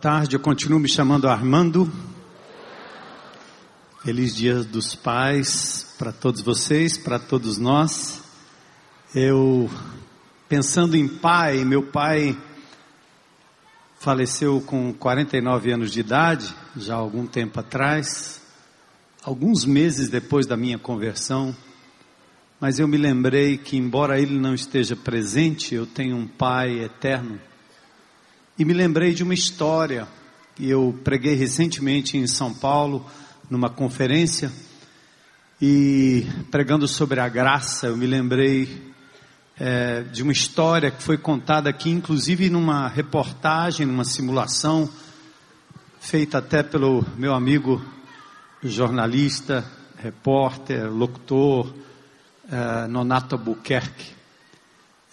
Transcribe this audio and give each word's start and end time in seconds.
Tarde, 0.00 0.34
eu 0.34 0.40
continuo 0.40 0.80
me 0.80 0.88
chamando 0.88 1.28
Armando. 1.28 1.92
Feliz 4.02 4.34
Dia 4.34 4.64
dos 4.64 4.94
Pais 4.94 5.94
para 5.98 6.10
todos 6.10 6.40
vocês, 6.40 6.96
para 6.96 7.18
todos 7.18 7.58
nós. 7.58 8.22
Eu, 9.14 9.68
pensando 10.48 10.96
em 10.96 11.06
pai, 11.06 11.66
meu 11.66 11.82
pai 11.82 12.34
faleceu 13.98 14.62
com 14.62 14.90
49 14.94 15.70
anos 15.70 15.92
de 15.92 16.00
idade, 16.00 16.56
já 16.78 16.94
há 16.94 16.98
algum 16.98 17.26
tempo 17.26 17.60
atrás, 17.60 18.40
alguns 19.22 19.66
meses 19.66 20.08
depois 20.08 20.46
da 20.46 20.56
minha 20.56 20.78
conversão. 20.78 21.54
Mas 22.58 22.78
eu 22.78 22.88
me 22.88 22.96
lembrei 22.96 23.58
que, 23.58 23.76
embora 23.76 24.18
ele 24.18 24.38
não 24.38 24.54
esteja 24.54 24.96
presente, 24.96 25.74
eu 25.74 25.84
tenho 25.84 26.16
um 26.16 26.26
pai 26.26 26.84
eterno 26.84 27.38
e 28.60 28.64
me 28.66 28.74
lembrei 28.74 29.14
de 29.14 29.22
uma 29.22 29.32
história 29.32 30.06
que 30.54 30.68
eu 30.68 30.94
preguei 31.02 31.34
recentemente 31.34 32.18
em 32.18 32.26
São 32.26 32.52
Paulo, 32.52 33.06
numa 33.48 33.70
conferência, 33.70 34.52
e 35.62 36.26
pregando 36.50 36.86
sobre 36.86 37.20
a 37.20 37.28
graça, 37.30 37.86
eu 37.86 37.96
me 37.96 38.06
lembrei 38.06 38.92
é, 39.58 40.02
de 40.02 40.22
uma 40.22 40.32
história 40.32 40.90
que 40.90 41.02
foi 41.02 41.16
contada 41.16 41.70
aqui, 41.70 41.88
inclusive 41.88 42.50
numa 42.50 42.86
reportagem, 42.86 43.86
numa 43.86 44.04
simulação, 44.04 44.90
feita 45.98 46.36
até 46.36 46.62
pelo 46.62 47.02
meu 47.16 47.32
amigo 47.32 47.82
jornalista, 48.62 49.64
repórter, 49.96 50.92
locutor, 50.92 51.72
é, 52.52 52.86
Nonato 52.88 53.36
Albuquerque. 53.36 54.12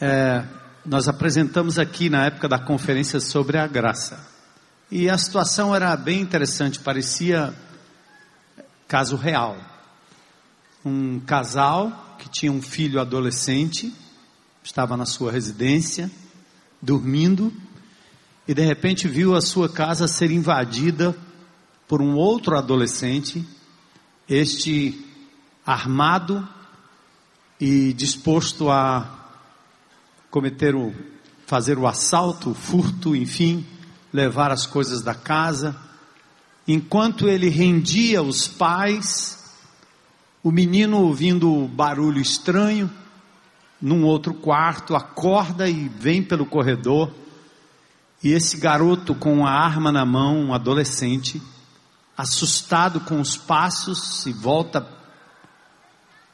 É, 0.02 0.44
nós 0.88 1.10
apresentamos 1.10 1.78
aqui 1.78 2.10
na 2.10 2.28
época 2.28 2.48
da 2.48 2.58
conferência 2.58 3.20
sobre 3.20 3.58
a 3.58 3.68
graça. 3.68 4.26
E 4.90 5.10
a 5.10 5.18
situação 5.18 5.76
era 5.76 5.94
bem 5.98 6.22
interessante, 6.22 6.80
parecia 6.80 7.54
caso 8.88 9.18
real. 9.18 9.58
Um 10.86 11.20
casal 11.20 12.16
que 12.18 12.30
tinha 12.30 12.54
um 12.54 12.62
filho 12.62 13.02
adolescente, 13.02 13.94
estava 14.64 14.96
na 14.96 15.06
sua 15.06 15.30
residência, 15.30 16.10
dormindo, 16.82 17.52
e 18.48 18.54
de 18.54 18.62
repente 18.62 19.10
viu 19.10 19.36
a 19.36 19.42
sua 19.42 19.68
casa 19.68 20.08
ser 20.08 20.32
invadida 20.32 21.14
por 21.86 22.02
um 22.02 22.16
outro 22.16 22.58
adolescente, 22.58 23.46
este 24.28 25.06
armado 25.66 26.48
e 27.60 27.92
disposto 27.92 28.72
a 28.72 29.17
cometer 30.38 30.76
o, 30.76 30.94
fazer 31.48 31.80
o 31.80 31.88
assalto, 31.88 32.52
o 32.52 32.54
furto, 32.54 33.16
enfim, 33.16 33.66
levar 34.14 34.52
as 34.52 34.68
coisas 34.68 35.02
da 35.02 35.16
casa. 35.16 35.76
Enquanto 36.68 37.28
ele 37.28 37.50
rendia 37.50 38.22
os 38.22 38.48
pais, 38.48 39.52
o 40.44 40.52
menino 40.52 41.00
ouvindo 41.00 41.68
barulho 41.70 42.22
estranho, 42.22 42.88
num 43.82 44.06
outro 44.06 44.32
quarto, 44.32 44.96
acorda 44.96 45.68
e 45.68 45.90
vem 45.90 46.22
pelo 46.22 46.46
corredor. 46.46 47.12
E 48.24 48.32
esse 48.32 48.58
garoto 48.58 49.16
com 49.16 49.44
a 49.44 49.50
arma 49.50 49.92
na 49.92 50.06
mão, 50.06 50.38
um 50.38 50.54
adolescente, 50.54 51.42
assustado 52.16 53.00
com 53.00 53.20
os 53.20 53.36
passos, 53.36 54.22
se 54.22 54.32
volta 54.32 54.88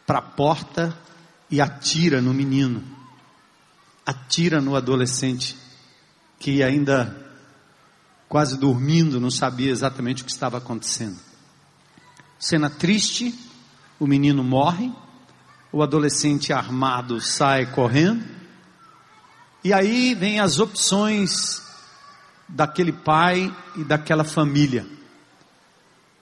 para 0.06 0.20
a 0.20 0.22
porta 0.22 0.94
e 1.50 1.62
atira 1.62 2.22
no 2.22 2.34
menino 2.34 3.02
atira 4.06 4.60
no 4.60 4.76
adolescente 4.76 5.56
que 6.40 6.62
ainda 6.62 7.16
quase 8.28 8.58
dormindo 8.58 9.20
não 9.20 9.32
sabia 9.32 9.72
exatamente 9.72 10.24
o 10.24 10.26
que 10.26 10.32
estava 10.32 10.58
acontecendo. 10.58 11.18
Cena 12.40 12.70
triste, 12.70 13.34
o 14.00 14.06
menino 14.06 14.44
morre, 14.44 14.92
o 15.72 15.82
adolescente 15.82 16.52
armado 16.52 17.22
sai 17.22 17.66
correndo, 17.68 18.26
e 19.64 19.72
aí 19.72 20.14
vem 20.14 20.40
as 20.40 20.60
opções 20.60 21.62
daquele 22.50 22.92
pai 22.92 23.56
e 23.78 23.84
daquela 23.84 24.26
família. 24.26 24.86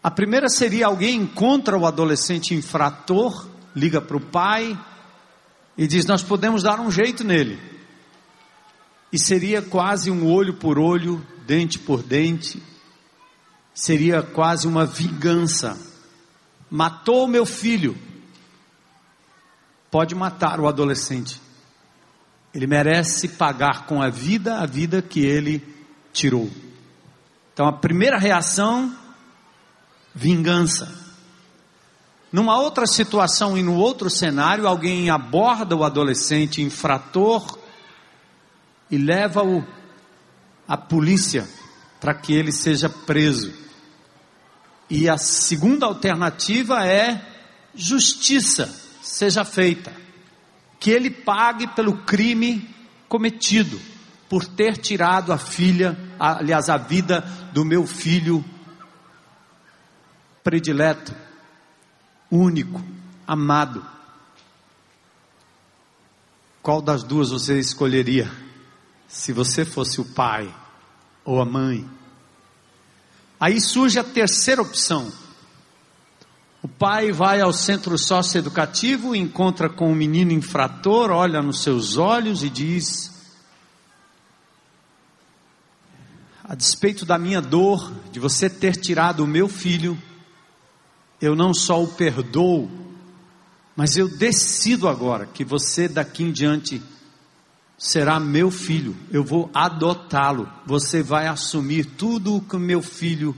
A 0.04 0.12
primeira 0.12 0.50
seria 0.50 0.88
alguém 0.88 1.22
encontra 1.22 1.78
o 1.78 1.86
adolescente 1.88 2.54
infrator, 2.54 3.48
liga 3.76 4.00
para 4.00 4.18
o 4.18 4.22
pai 4.22 4.78
e 5.78 5.88
diz: 5.88 6.06
Nós 6.06 6.24
podemos 6.24 6.64
dar 6.64 6.80
um 6.80 6.92
jeito 6.92 7.24
nele 7.24 7.60
e 9.12 9.20
seria 9.20 9.62
quase 9.62 10.10
um 10.10 10.26
olho 10.26 10.54
por 10.54 10.80
olho, 10.80 11.26
dente 11.46 11.78
por 11.78 12.02
dente, 12.02 12.62
seria 13.74 14.24
quase 14.24 14.68
uma 14.68 14.86
vingança. 14.86 15.78
Matou 16.70 17.28
meu 17.28 17.46
filho, 17.46 17.98
pode 19.90 20.16
matar 20.16 20.60
o 20.60 20.68
adolescente. 20.68 21.42
Ele 22.54 22.68
merece 22.68 23.30
pagar 23.30 23.86
com 23.86 24.02
a 24.02 24.10
vida 24.10 24.60
a 24.60 24.66
vida 24.66 25.02
que 25.02 25.20
ele 25.20 25.62
tirou. 26.14 26.50
Então 27.54 27.68
a 27.68 27.74
primeira 27.74 28.18
reação, 28.18 28.96
vingança. 30.16 31.01
Numa 32.32 32.58
outra 32.58 32.88
situação 32.88 33.58
e 33.58 33.64
no 33.64 33.76
outro 33.76 34.10
cenário, 34.10 34.68
alguém 34.68 35.10
aborda 35.10 35.76
o 35.76 35.84
adolescente 35.84 36.62
infrator 36.62 37.58
e 38.90 38.98
leva-o 38.98 39.66
à 40.68 40.78
polícia 40.78 41.48
para 42.00 42.14
que 42.14 42.34
ele 42.34 42.52
seja 42.52 42.90
preso. 42.90 43.54
E 44.90 45.10
a 45.10 45.18
segunda 45.18 45.86
alternativa 45.86 46.86
é 46.86 47.22
justiça 47.76 48.82
seja 49.02 49.44
feita, 49.44 49.92
que 50.80 50.92
ele 50.92 51.10
pague 51.10 51.68
pelo 51.68 51.98
crime 51.98 52.70
cometido 53.10 53.80
por 54.30 54.46
ter 54.46 54.78
tirado 54.78 55.34
a 55.34 55.38
filha, 55.38 55.98
aliás, 56.20 56.70
a 56.70 56.78
vida 56.78 57.22
do 57.52 57.66
meu 57.66 57.86
filho 57.86 58.44
predileto, 60.44 61.14
único, 62.32 62.82
amado. 63.28 63.86
Qual 66.64 66.82
das 66.82 67.04
duas 67.04 67.30
você 67.32 67.60
escolheria? 67.60 68.32
se 69.12 69.34
você 69.34 69.66
fosse 69.66 70.00
o 70.00 70.06
pai 70.06 70.52
ou 71.26 71.42
a 71.42 71.46
mãe. 71.46 71.88
Aí 73.38 73.60
surge 73.60 74.00
a 74.00 74.04
terceira 74.04 74.62
opção. 74.62 75.12
O 76.64 76.68
pai 76.68 77.12
vai 77.12 77.42
ao 77.42 77.52
centro 77.52 77.98
socioeducativo, 77.98 79.14
encontra 79.14 79.68
com 79.68 79.92
o 79.92 79.96
menino 79.96 80.32
infrator, 80.32 81.12
olha 81.12 81.42
nos 81.42 81.62
seus 81.62 81.98
olhos 81.98 82.44
e 82.44 82.50
diz: 82.50 83.12
A 86.44 86.56
despeito 86.56 87.04
da 87.04 87.18
minha 87.18 87.42
dor, 87.42 87.92
de 88.12 88.20
você 88.20 88.50
ter 88.50 88.78
tirado 88.78 89.24
o 89.24 89.28
meu 89.28 89.50
filho, 89.50 90.02
eu 91.22 91.36
não 91.36 91.54
só 91.54 91.82
o 91.82 91.88
perdoo, 91.88 92.70
mas 93.76 93.96
eu 93.96 94.08
decido 94.08 94.88
agora 94.88 95.26
que 95.26 95.46
você 95.46 95.88
daqui 95.88 96.24
em 96.24 96.32
diante 96.32 96.82
será 97.78 98.20
meu 98.20 98.52
filho, 98.52 98.96
eu 99.12 99.24
vou 99.24 99.50
adotá-lo. 99.54 100.52
Você 100.66 101.02
vai 101.02 101.28
assumir 101.28 101.86
tudo 101.86 102.36
o 102.36 102.42
que 102.42 102.58
meu 102.58 102.82
filho 102.82 103.36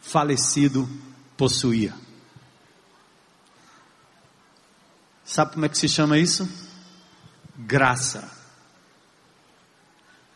falecido 0.00 0.88
possuía. 1.36 1.94
Sabe 5.24 5.52
como 5.52 5.66
é 5.66 5.68
que 5.68 5.78
se 5.78 5.88
chama 5.88 6.18
isso? 6.18 6.48
Graça. 7.56 8.30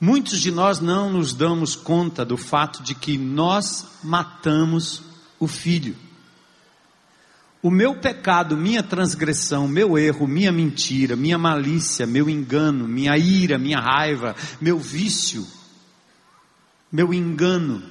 Muitos 0.01 0.41
de 0.41 0.51
nós 0.51 0.81
não 0.81 1.13
nos 1.13 1.33
damos 1.33 1.77
conta 1.77 2.25
do 2.25 2.37
fato 2.37 2.83
de 2.83 2.95
que 2.95 3.19
nós 3.19 3.87
matamos 4.03 5.03
o 5.39 5.47
filho. 5.47 5.97
O 7.63 7.71
meu 7.71 7.95
pecado, 7.95 8.57
minha 8.57 8.83
transgressão, 8.83 9.69
meu 9.69 9.99
erro, 9.99 10.27
minha 10.27 10.51
mentira, 10.51 11.15
minha 11.15 11.37
malícia, 11.37 12.07
meu 12.07 12.29
engano, 12.29 12.89
minha 12.89 13.17
ira, 13.19 13.59
minha 13.59 13.79
raiva, 13.79 14.35
meu 14.61 14.79
vício, 14.79 15.47
meu 16.91 17.13
engano, 17.13 17.83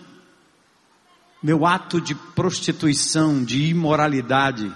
meu 1.41 1.67
ato 1.67 2.01
de 2.01 2.15
prostituição, 2.15 3.43
de 3.43 3.65
imoralidade, 3.65 4.73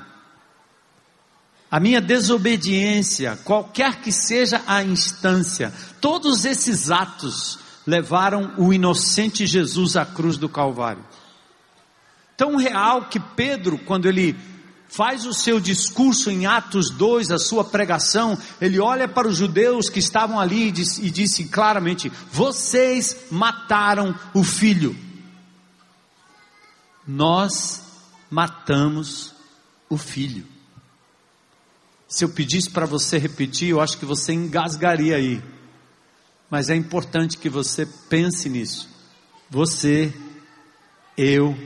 a 1.71 1.79
minha 1.79 1.99
desobediência, 1.99 3.35
qualquer 3.43 3.99
que 3.99 4.11
seja 4.11 4.61
a 4.67 4.83
instância, 4.83 5.73
todos 5.99 6.45
esses 6.45 6.91
atos 6.91 7.57
levaram 7.87 8.53
o 8.59 8.71
inocente 8.71 9.47
Jesus 9.47 9.97
à 9.97 10.05
cruz 10.05 10.37
do 10.37 10.47
Calvário. 10.47 11.03
Tão 12.37 12.57
real 12.57 13.05
que 13.05 13.19
Pedro, 13.19 13.79
quando 13.79 14.05
ele 14.05 14.35
faz 14.93 15.25
o 15.25 15.33
seu 15.33 15.59
discurso 15.59 16.29
em 16.29 16.45
Atos 16.45 16.91
2, 16.91 17.31
a 17.31 17.39
sua 17.39 17.63
pregação, 17.63 18.37
ele 18.61 18.79
olha 18.79 19.07
para 19.07 19.27
os 19.27 19.35
judeus 19.35 19.89
que 19.89 19.97
estavam 19.97 20.39
ali 20.39 20.67
e 20.67 20.71
disse, 20.71 21.03
e 21.03 21.09
disse 21.09 21.45
claramente: 21.45 22.11
Vocês 22.31 23.25
mataram 23.31 24.17
o 24.35 24.43
filho. 24.43 24.95
Nós 27.07 27.81
matamos 28.29 29.33
o 29.89 29.97
filho. 29.97 30.45
Se 32.07 32.23
eu 32.23 32.29
pedisse 32.29 32.69
para 32.69 32.85
você 32.85 33.17
repetir, 33.17 33.69
eu 33.69 33.81
acho 33.81 33.97
que 33.97 34.05
você 34.05 34.31
engasgaria 34.31 35.15
aí. 35.15 35.41
Mas 36.51 36.69
é 36.69 36.75
importante 36.75 37.39
que 37.39 37.49
você 37.49 37.87
pense 37.87 38.47
nisso. 38.47 38.87
Você, 39.49 40.13
eu, 41.17 41.57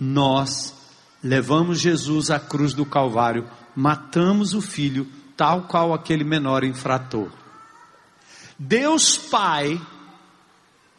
nós 0.00 0.79
levamos 1.22 1.80
Jesus 1.80 2.30
à 2.30 2.40
cruz 2.40 2.74
do 2.74 2.86
Calvário, 2.86 3.48
matamos 3.74 4.54
o 4.54 4.60
filho, 4.60 5.06
tal 5.36 5.62
qual 5.62 5.92
aquele 5.92 6.24
menor 6.24 6.64
infrator. 6.64 7.30
Deus 8.58 9.16
Pai 9.16 9.80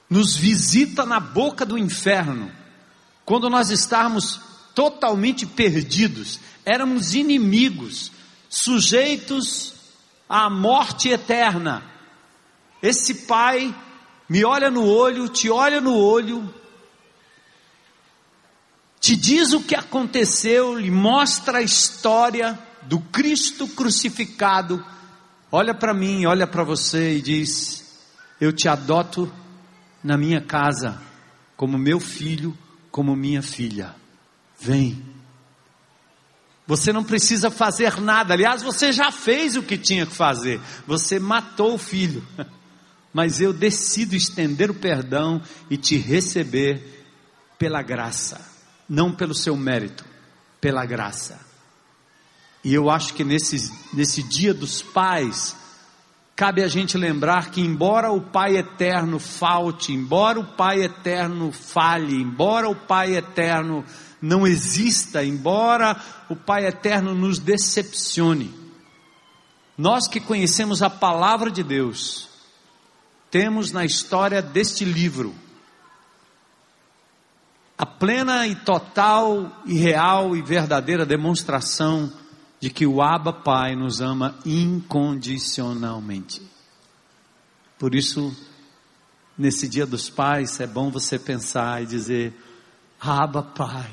nos 0.09 0.35
visita 0.35 1.06
na 1.06 1.19
boca 1.19 1.65
do 1.65 1.77
inferno, 1.77 2.51
quando 3.25 3.50
nós 3.50 3.69
estávamos 3.69 4.41
totalmente 4.75 5.45
perdidos, 5.45 6.39
éramos 6.65 7.13
inimigos, 7.13 8.12
sujeitos 8.50 9.74
à 10.27 10.50
morte 10.50 11.09
eterna. 11.09 11.83
Esse 12.81 13.25
Pai 13.25 13.74
me 14.27 14.44
olha 14.44 14.69
no 14.71 14.85
olho, 14.85 15.29
te 15.29 15.50
olha 15.50 15.79
no 15.79 15.95
olho, 15.95 16.53
te 19.01 19.15
diz 19.15 19.51
o 19.51 19.63
que 19.63 19.74
aconteceu, 19.74 20.77
lhe 20.77 20.92
mostra 20.92 21.57
a 21.57 21.63
história 21.63 22.57
do 22.83 23.00
Cristo 23.00 23.68
crucificado. 23.68 24.86
Olha 25.51 25.74
para 25.74 25.92
mim, 25.92 26.27
olha 26.27 26.45
para 26.45 26.63
você 26.63 27.18
e 27.18 27.21
diz: 27.21 28.00
Eu 28.39 28.53
te 28.53 28.69
adoto 28.69 29.30
na 30.03 30.15
minha 30.15 30.39
casa, 30.39 31.01
como 31.57 31.80
meu 31.80 32.00
filho, 32.00 32.56
como 32.92 33.15
minha 33.15 33.42
filha. 33.42 33.95
Vem. 34.59 35.03
Você 36.68 36.94
não 36.94 37.03
precisa 37.03 37.50
fazer 37.50 38.00
nada, 38.00 38.36
aliás, 38.36 38.62
você 38.62 38.92
já 38.94 39.12
fez 39.12 39.57
o 39.57 39.63
que 39.63 39.80
tinha 39.80 40.06
que 40.06 40.15
fazer, 40.15 40.62
você 40.86 41.19
matou 41.19 41.74
o 41.74 41.80
filho. 41.80 42.24
Mas 43.12 43.42
eu 43.42 43.51
decido 43.51 44.15
estender 44.15 44.69
o 44.69 44.75
perdão 44.75 45.42
e 45.71 45.75
te 45.75 45.98
receber 45.98 47.03
pela 47.57 47.81
graça 47.81 48.50
não 48.91 49.09
pelo 49.09 49.33
seu 49.33 49.55
mérito, 49.55 50.03
pela 50.59 50.85
graça. 50.85 51.39
E 52.61 52.73
eu 52.73 52.89
acho 52.89 53.13
que 53.13 53.23
nesse, 53.23 53.71
nesse 53.93 54.21
dia 54.21 54.53
dos 54.53 54.81
pais, 54.81 55.55
cabe 56.35 56.61
a 56.61 56.67
gente 56.67 56.97
lembrar 56.97 57.51
que, 57.51 57.61
embora 57.61 58.11
o 58.11 58.19
Pai 58.19 58.57
eterno 58.57 59.17
falte, 59.17 59.93
embora 59.93 60.41
o 60.41 60.43
Pai 60.43 60.83
eterno 60.83 61.53
falhe, 61.53 62.21
embora 62.21 62.67
o 62.67 62.75
Pai 62.75 63.15
eterno 63.15 63.85
não 64.21 64.45
exista, 64.45 65.23
embora 65.23 65.95
o 66.29 66.35
Pai 66.35 66.65
eterno 66.65 67.15
nos 67.15 67.39
decepcione, 67.39 68.53
nós 69.77 70.05
que 70.05 70.19
conhecemos 70.19 70.81
a 70.81 70.89
palavra 70.89 71.49
de 71.49 71.63
Deus, 71.63 72.27
temos 73.31 73.71
na 73.71 73.85
história 73.85 74.41
deste 74.41 74.83
livro 74.83 75.33
a 77.81 77.86
plena 77.86 78.45
e 78.45 78.56
total 78.56 79.63
e 79.66 79.74
real 79.74 80.36
e 80.36 80.42
verdadeira 80.44 81.04
demonstração 81.04 82.13
de 82.60 82.69
que 82.69 82.86
o 82.86 83.01
Abba 83.01 83.33
Pai 83.33 83.75
nos 83.75 84.01
ama 84.01 84.38
incondicionalmente. 84.45 86.44
Por 87.80 87.95
isso, 87.95 88.38
nesse 89.36 89.68
dia 89.68 89.88
dos 89.88 90.12
pais, 90.12 90.60
é 90.60 90.68
bom 90.68 90.92
você 90.92 91.18
pensar 91.18 91.81
e 91.81 91.88
dizer: 91.88 92.36
Abba 93.00 93.42
Pai, 93.42 93.89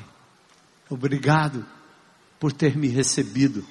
obrigado 0.87 1.65
por 2.39 2.53
ter 2.53 2.77
me 2.77 2.89
recebido, 2.89 3.65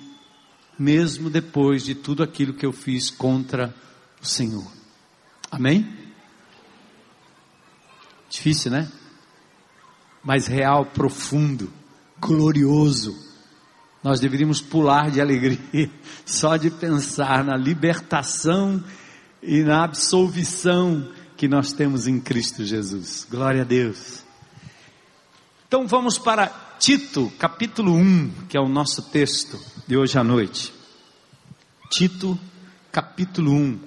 mesmo 0.76 1.30
depois 1.30 1.84
de 1.84 1.94
tudo 1.94 2.24
aquilo 2.24 2.54
que 2.54 2.66
eu 2.66 2.72
fiz 2.72 3.08
contra 3.08 3.72
o 4.20 4.26
Senhor. 4.26 4.66
Amém? 5.48 5.96
Difícil, 8.28 8.72
né? 8.72 8.90
Mas 10.28 10.46
real, 10.46 10.84
profundo, 10.84 11.72
glorioso. 12.20 13.16
Nós 14.04 14.20
deveríamos 14.20 14.60
pular 14.60 15.10
de 15.10 15.22
alegria 15.22 15.90
só 16.26 16.58
de 16.58 16.70
pensar 16.70 17.42
na 17.42 17.56
libertação 17.56 18.84
e 19.42 19.62
na 19.62 19.84
absolvição 19.84 21.10
que 21.34 21.48
nós 21.48 21.72
temos 21.72 22.06
em 22.06 22.20
Cristo 22.20 22.62
Jesus. 22.62 23.26
Glória 23.30 23.62
a 23.62 23.64
Deus. 23.64 24.22
Então 25.66 25.86
vamos 25.86 26.18
para 26.18 26.48
Tito, 26.78 27.32
capítulo 27.38 27.94
1, 27.94 28.30
que 28.50 28.58
é 28.58 28.60
o 28.60 28.68
nosso 28.68 29.00
texto 29.04 29.58
de 29.86 29.96
hoje 29.96 30.18
à 30.18 30.22
noite. 30.22 30.74
Tito, 31.88 32.38
capítulo 32.92 33.50
1. 33.50 33.80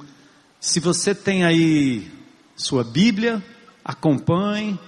Se 0.59 0.79
você 0.79 1.13
tem 1.13 1.43
aí 1.43 2.11
sua 2.55 2.83
Bíblia, 2.83 3.45
acompanhe 3.85 4.79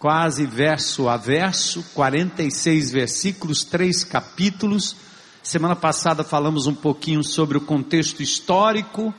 quase 0.00 0.46
verso 0.46 1.10
a 1.10 1.18
verso, 1.18 1.84
46 1.92 2.90
versículos, 2.90 3.62
três 3.62 4.02
capítulos. 4.02 4.96
Semana 5.42 5.76
passada 5.76 6.24
falamos 6.24 6.66
um 6.66 6.74
pouquinho 6.74 7.22
sobre 7.22 7.58
o 7.58 7.60
contexto 7.60 8.22
histórico. 8.22 9.14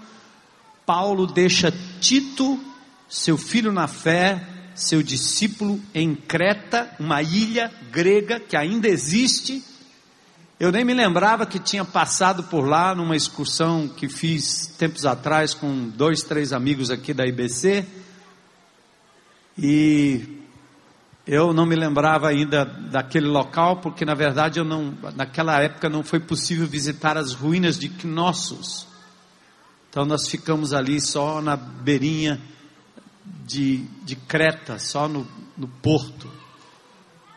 Paulo 0.83 1.27
deixa 1.27 1.71
Tito, 1.99 2.59
seu 3.07 3.37
filho 3.37 3.71
na 3.71 3.87
fé, 3.87 4.43
seu 4.73 5.03
discípulo 5.03 5.79
em 5.93 6.15
Creta, 6.15 6.89
uma 6.99 7.21
ilha 7.21 7.71
grega 7.91 8.39
que 8.39 8.57
ainda 8.57 8.87
existe. 8.87 9.63
Eu 10.59 10.71
nem 10.71 10.83
me 10.83 10.95
lembrava 10.95 11.45
que 11.45 11.59
tinha 11.59 11.85
passado 11.85 12.45
por 12.45 12.67
lá 12.67 12.95
numa 12.95 13.15
excursão 13.15 13.87
que 13.87 14.09
fiz 14.09 14.73
tempos 14.79 15.05
atrás 15.05 15.53
com 15.53 15.89
dois, 15.89 16.23
três 16.23 16.51
amigos 16.51 16.89
aqui 16.89 17.13
da 17.13 17.27
IBC. 17.27 17.85
E 19.55 20.40
eu 21.31 21.53
não 21.53 21.65
me 21.65 21.77
lembrava 21.77 22.27
ainda 22.27 22.65
daquele 22.65 23.27
local, 23.27 23.77
porque 23.77 24.03
na 24.03 24.13
verdade 24.13 24.59
eu 24.59 24.65
não, 24.65 24.93
naquela 25.15 25.61
época 25.61 25.87
não 25.87 26.03
foi 26.03 26.19
possível 26.19 26.67
visitar 26.67 27.17
as 27.17 27.31
ruínas 27.31 27.79
de 27.79 27.87
Knossos. 27.87 28.85
Então 29.89 30.03
nós 30.03 30.27
ficamos 30.27 30.73
ali 30.73 30.99
só 30.99 31.41
na 31.41 31.55
beirinha 31.55 32.37
de, 33.45 33.77
de 34.03 34.17
Creta, 34.17 34.77
só 34.77 35.07
no, 35.07 35.25
no 35.57 35.69
porto. 35.69 36.29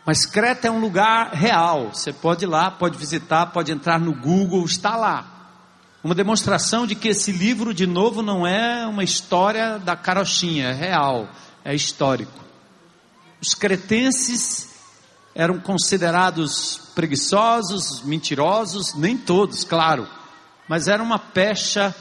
Mas 0.05 0.27
Creta 0.27 0.67
é 0.67 0.71
um 0.73 0.81
lugar 0.81 1.33
real. 1.33 1.91
Você 1.95 2.13
pode 2.13 2.47
ir 2.47 2.49
lá, 2.49 2.73
pode 2.73 2.99
visitar, 2.99 3.47
pode 3.47 3.71
entrar 3.71 4.01
no 4.01 4.13
Google, 4.13 4.65
está 4.65 4.97
lá. 4.97 5.53
Uma 6.03 6.17
demonstração 6.17 6.85
de 6.85 6.97
que 6.97 7.07
esse 7.07 7.31
livro, 7.31 7.73
de 7.73 7.87
novo, 7.87 8.23
não 8.23 8.45
é 8.45 8.89
uma 8.89 9.05
história 9.05 9.79
da 9.79 9.95
carochinha, 9.95 10.71
é 10.71 10.73
real, 10.73 11.29
é 11.65 11.73
histórico. 11.73 12.44
Os 13.45 13.53
cretenses 13.53 14.71
eram 15.35 15.61
considerados 15.61 16.81
preguiçosos, 16.95 18.01
mentirosos, 18.03 18.95
nem 18.95 19.19
todos, 19.19 19.65
claro, 19.65 20.09
mas 20.67 20.89
era 20.89 21.03
uma 21.03 21.19
pecha, 21.19 21.95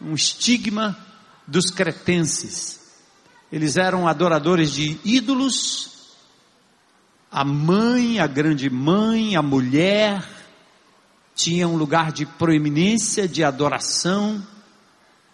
um 0.00 0.14
estigma 0.14 0.98
dos 1.46 1.66
cretenses. 1.66 2.80
Eles 3.52 3.76
eram 3.76 4.08
adoradores 4.08 4.72
de 4.72 4.98
ídolos, 5.04 6.08
a 7.30 7.44
mãe, 7.44 8.18
a 8.18 8.26
grande 8.26 8.68
mãe, 8.68 9.36
a 9.36 9.42
mulher, 9.42 10.28
tinha 11.36 11.68
um 11.68 11.76
lugar 11.76 12.10
de 12.10 12.26
proeminência, 12.26 13.28
de 13.28 13.44
adoração. 13.44 14.44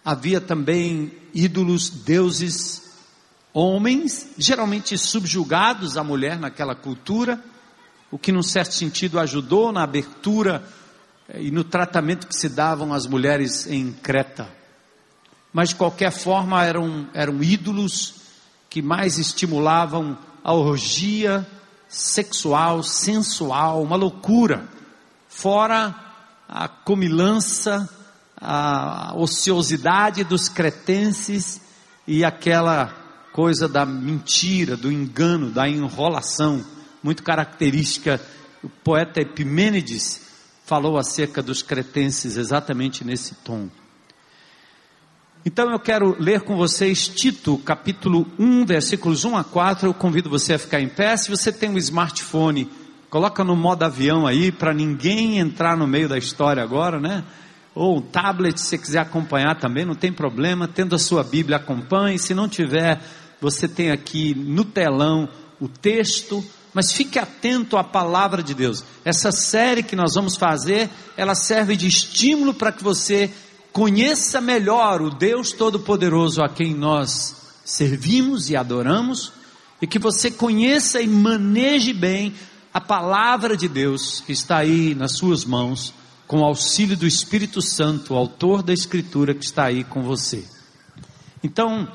Havia 0.05 0.39
também 0.39 1.11
ídolos, 1.33 1.89
deuses 1.89 2.86
homens, 3.59 4.27
geralmente 4.37 4.95
subjugados 4.99 5.97
à 5.97 6.03
mulher 6.03 6.37
naquela 6.37 6.75
cultura, 6.75 7.43
o 8.11 8.17
que 8.17 8.31
num 8.31 8.43
certo 8.43 8.75
sentido 8.75 9.19
ajudou 9.19 9.71
na 9.71 9.81
abertura 9.81 10.63
eh, 11.27 11.45
e 11.45 11.51
no 11.51 11.63
tratamento 11.63 12.27
que 12.27 12.35
se 12.35 12.49
davam 12.49 12.93
às 12.93 13.07
mulheres 13.07 13.65
em 13.65 13.91
Creta. 13.91 14.47
Mas 15.51 15.69
de 15.69 15.75
qualquer 15.75 16.11
forma 16.11 16.63
eram, 16.63 17.09
eram 17.15 17.41
ídolos 17.41 18.15
que 18.69 18.79
mais 18.79 19.17
estimulavam 19.17 20.15
a 20.43 20.53
orgia 20.53 21.45
sexual, 21.89 22.83
sensual, 22.83 23.81
uma 23.81 23.95
loucura, 23.95 24.67
fora 25.27 25.95
a 26.47 26.67
comilança, 26.67 27.89
a 28.39 29.13
ociosidade 29.15 30.23
dos 30.23 30.47
cretenses 30.47 31.59
e 32.05 32.23
aquela 32.23 33.06
coisa 33.31 33.67
da 33.67 33.85
mentira, 33.85 34.75
do 34.75 34.91
engano, 34.91 35.49
da 35.49 35.67
enrolação, 35.67 36.63
muito 37.03 37.23
característica. 37.23 38.19
O 38.63 38.69
poeta 38.69 39.21
Epimênides 39.21 40.21
falou 40.65 40.97
acerca 40.97 41.41
dos 41.41 41.61
cretenses 41.61 42.35
exatamente 42.35 43.05
nesse 43.05 43.35
tom. 43.35 43.69
Então 45.45 45.71
eu 45.71 45.79
quero 45.79 46.13
ler 46.19 46.41
com 46.41 46.57
vocês 46.57 47.07
Tito, 47.07 47.57
capítulo 47.59 48.27
1, 48.37 48.65
versículos 48.65 49.23
1 49.23 49.37
a 49.37 49.43
4. 49.45 49.87
Eu 49.87 49.93
convido 49.93 50.29
você 50.29 50.55
a 50.55 50.59
ficar 50.59 50.81
em 50.81 50.89
pé. 50.89 51.15
Se 51.15 51.29
você 51.29 51.53
tem 51.53 51.69
um 51.69 51.77
smartphone, 51.77 52.69
coloca 53.09 53.45
no 53.45 53.55
modo 53.55 53.83
avião 53.83 54.27
aí 54.27 54.51
para 54.51 54.73
ninguém 54.73 55.39
entrar 55.39 55.77
no 55.77 55.87
meio 55.87 56.09
da 56.09 56.17
história 56.17 56.61
agora, 56.61 56.99
né? 56.99 57.23
Ou 57.77 57.97
um 57.97 58.01
tablet, 58.01 58.59
se 58.59 58.75
quiser 58.75 58.99
acompanhar 58.99 59.59
também, 59.59 59.85
não 59.85 59.93
tem 59.93 60.11
problema. 60.11 60.67
Tendo 60.67 60.95
a 60.95 60.99
sua 60.99 61.23
Bíblia, 61.23 61.57
acompanhe. 61.57 62.17
Se 62.17 62.33
não 62.33 62.49
tiver, 62.49 62.99
você 63.39 63.67
tem 63.67 63.91
aqui 63.91 64.33
no 64.33 64.65
telão 64.65 65.29
o 65.61 65.67
texto, 65.67 66.43
mas 66.73 66.91
fique 66.91 67.19
atento 67.19 67.77
à 67.77 67.83
palavra 67.83 68.41
de 68.41 68.55
Deus. 68.55 68.83
Essa 69.05 69.31
série 69.31 69.83
que 69.83 69.95
nós 69.95 70.15
vamos 70.15 70.35
fazer, 70.35 70.89
ela 71.15 71.35
serve 71.35 71.75
de 71.75 71.87
estímulo 71.87 72.51
para 72.51 72.71
que 72.71 72.83
você 72.83 73.29
conheça 73.71 74.41
melhor 74.41 74.99
o 74.99 75.11
Deus 75.11 75.51
Todo-Poderoso 75.51 76.41
a 76.41 76.49
quem 76.49 76.73
nós 76.73 77.35
servimos 77.63 78.49
e 78.49 78.55
adoramos, 78.55 79.31
e 79.79 79.85
que 79.85 79.99
você 79.99 80.31
conheça 80.31 80.99
e 80.99 81.07
maneje 81.07 81.93
bem 81.93 82.33
a 82.73 82.81
palavra 82.81 83.55
de 83.55 83.67
Deus 83.67 84.23
que 84.25 84.31
está 84.31 84.57
aí 84.57 84.95
nas 84.95 85.11
suas 85.11 85.45
mãos, 85.45 85.93
com 86.27 86.41
o 86.41 86.43
auxílio 86.43 86.97
do 86.97 87.07
Espírito 87.07 87.61
Santo, 87.61 88.13
autor 88.13 88.61
da 88.61 88.73
Escritura 88.73 89.33
que 89.33 89.45
está 89.45 89.63
aí 89.63 89.85
com 89.85 90.03
você. 90.03 90.43
Então, 91.41 91.87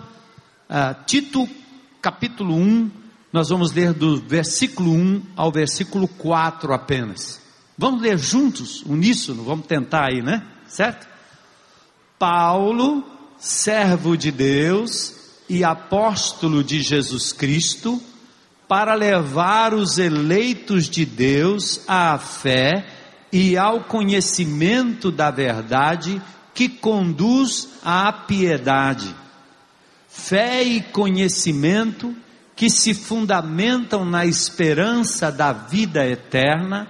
uh, 0.70 1.04
Tito 1.04 1.46
capítulo 2.00 2.56
1, 2.56 2.90
nós 3.30 3.50
vamos 3.50 3.72
ler 3.72 3.92
do 3.92 4.16
versículo 4.16 4.90
1 4.90 5.22
ao 5.36 5.52
versículo 5.52 6.08
4 6.08 6.72
apenas. 6.72 7.40
Vamos 7.76 8.00
ler 8.00 8.18
juntos, 8.18 8.82
uníssono, 8.86 9.44
vamos 9.44 9.66
tentar 9.66 10.06
aí, 10.06 10.22
né? 10.22 10.42
Certo? 10.66 11.06
Paulo, 12.18 13.04
servo 13.38 14.16
de 14.16 14.30
Deus 14.30 15.14
e 15.48 15.62
apóstolo 15.62 16.64
de 16.64 16.80
Jesus 16.80 17.32
Cristo, 17.32 18.00
para 18.66 18.94
levar 18.94 19.74
os 19.74 19.98
eleitos 19.98 20.88
de 20.88 21.04
Deus 21.04 21.82
à 21.86 22.18
fé 22.18 22.91
e 23.32 23.56
ao 23.56 23.84
conhecimento 23.84 25.10
da 25.10 25.30
verdade 25.30 26.20
que 26.52 26.68
conduz 26.68 27.68
à 27.82 28.12
piedade. 28.12 29.14
Fé 30.06 30.62
e 30.62 30.82
conhecimento 30.82 32.14
que 32.54 32.68
se 32.68 32.92
fundamentam 32.92 34.04
na 34.04 34.26
esperança 34.26 35.32
da 35.32 35.52
vida 35.52 36.06
eterna, 36.06 36.88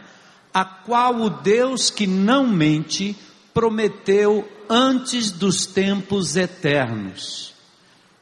a 0.53 0.65
qual 0.65 1.15
o 1.21 1.31
Deus 1.31 1.89
que 1.89 2.07
não 2.07 2.47
mente 2.47 3.17
prometeu 3.55 4.47
antes 4.69 5.31
dos 5.31 5.65
tempos 5.65 6.37
eternos. 6.37 7.55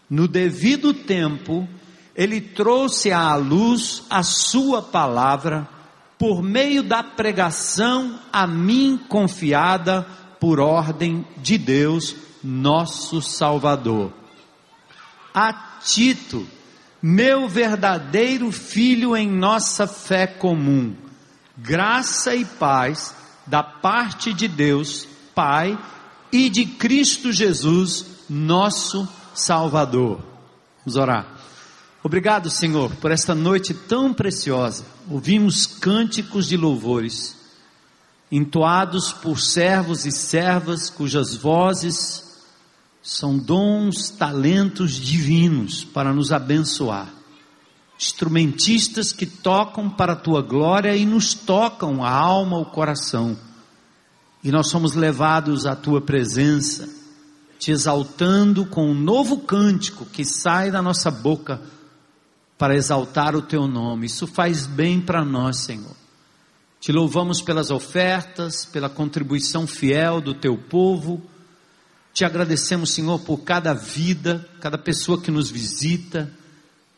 No 0.08 0.28
devido 0.28 0.92
tempo, 0.92 1.66
ele 2.14 2.40
trouxe 2.40 3.10
à 3.10 3.34
luz 3.36 4.02
a 4.10 4.22
sua 4.22 4.82
palavra 4.82 5.66
por 6.20 6.42
meio 6.42 6.82
da 6.82 7.02
pregação 7.02 8.20
a 8.30 8.46
mim 8.46 9.00
confiada 9.08 10.06
por 10.38 10.60
ordem 10.60 11.26
de 11.38 11.56
Deus, 11.56 12.14
nosso 12.44 13.22
Salvador. 13.22 14.12
A 15.32 15.78
Tito, 15.82 16.46
meu 17.00 17.48
verdadeiro 17.48 18.52
filho 18.52 19.16
em 19.16 19.30
nossa 19.30 19.86
fé 19.86 20.26
comum, 20.26 20.94
graça 21.56 22.34
e 22.34 22.44
paz 22.44 23.14
da 23.46 23.62
parte 23.62 24.34
de 24.34 24.46
Deus, 24.46 25.08
Pai 25.34 25.78
e 26.30 26.50
de 26.50 26.66
Cristo 26.66 27.32
Jesus, 27.32 28.04
nosso 28.28 29.08
Salvador. 29.32 30.20
Vamos 30.84 30.96
orar. 30.96 31.39
Obrigado, 32.02 32.50
Senhor, 32.50 32.94
por 32.96 33.10
esta 33.10 33.34
noite 33.34 33.74
tão 33.74 34.12
preciosa. 34.12 34.84
Ouvimos 35.08 35.66
cânticos 35.66 36.48
de 36.48 36.56
louvores, 36.56 37.36
entoados 38.32 39.12
por 39.12 39.38
servos 39.38 40.06
e 40.06 40.10
servas 40.10 40.88
cujas 40.88 41.34
vozes 41.34 42.28
são 43.02 43.38
dons, 43.38 44.10
talentos 44.10 44.92
divinos 44.92 45.84
para 45.84 46.12
nos 46.12 46.32
abençoar. 46.32 47.08
Instrumentistas 47.98 49.12
que 49.12 49.26
tocam 49.26 49.90
para 49.90 50.14
a 50.14 50.16
tua 50.16 50.40
glória 50.40 50.96
e 50.96 51.04
nos 51.04 51.34
tocam 51.34 52.02
a 52.04 52.10
alma, 52.10 52.58
o 52.58 52.64
coração 52.64 53.36
e 54.42 54.50
nós 54.50 54.68
somos 54.68 54.94
levados 54.94 55.66
à 55.66 55.76
tua 55.76 56.00
presença, 56.00 56.88
te 57.58 57.70
exaltando 57.70 58.64
com 58.64 58.90
um 58.90 58.94
novo 58.94 59.40
cântico 59.40 60.06
que 60.06 60.24
sai 60.24 60.70
da 60.70 60.80
nossa 60.80 61.10
boca 61.10 61.60
para 62.60 62.76
exaltar 62.76 63.34
o 63.34 63.42
teu 63.42 63.66
nome. 63.66 64.06
Isso 64.06 64.26
faz 64.26 64.66
bem 64.66 65.00
para 65.00 65.24
nós, 65.24 65.56
Senhor. 65.60 65.96
Te 66.78 66.92
louvamos 66.92 67.40
pelas 67.40 67.70
ofertas, 67.70 68.66
pela 68.66 68.88
contribuição 68.88 69.66
fiel 69.66 70.20
do 70.20 70.34
teu 70.34 70.56
povo. 70.56 71.22
Te 72.12 72.24
agradecemos, 72.24 72.92
Senhor, 72.92 73.18
por 73.20 73.38
cada 73.38 73.72
vida, 73.72 74.46
cada 74.60 74.76
pessoa 74.76 75.20
que 75.20 75.30
nos 75.30 75.50
visita, 75.50 76.30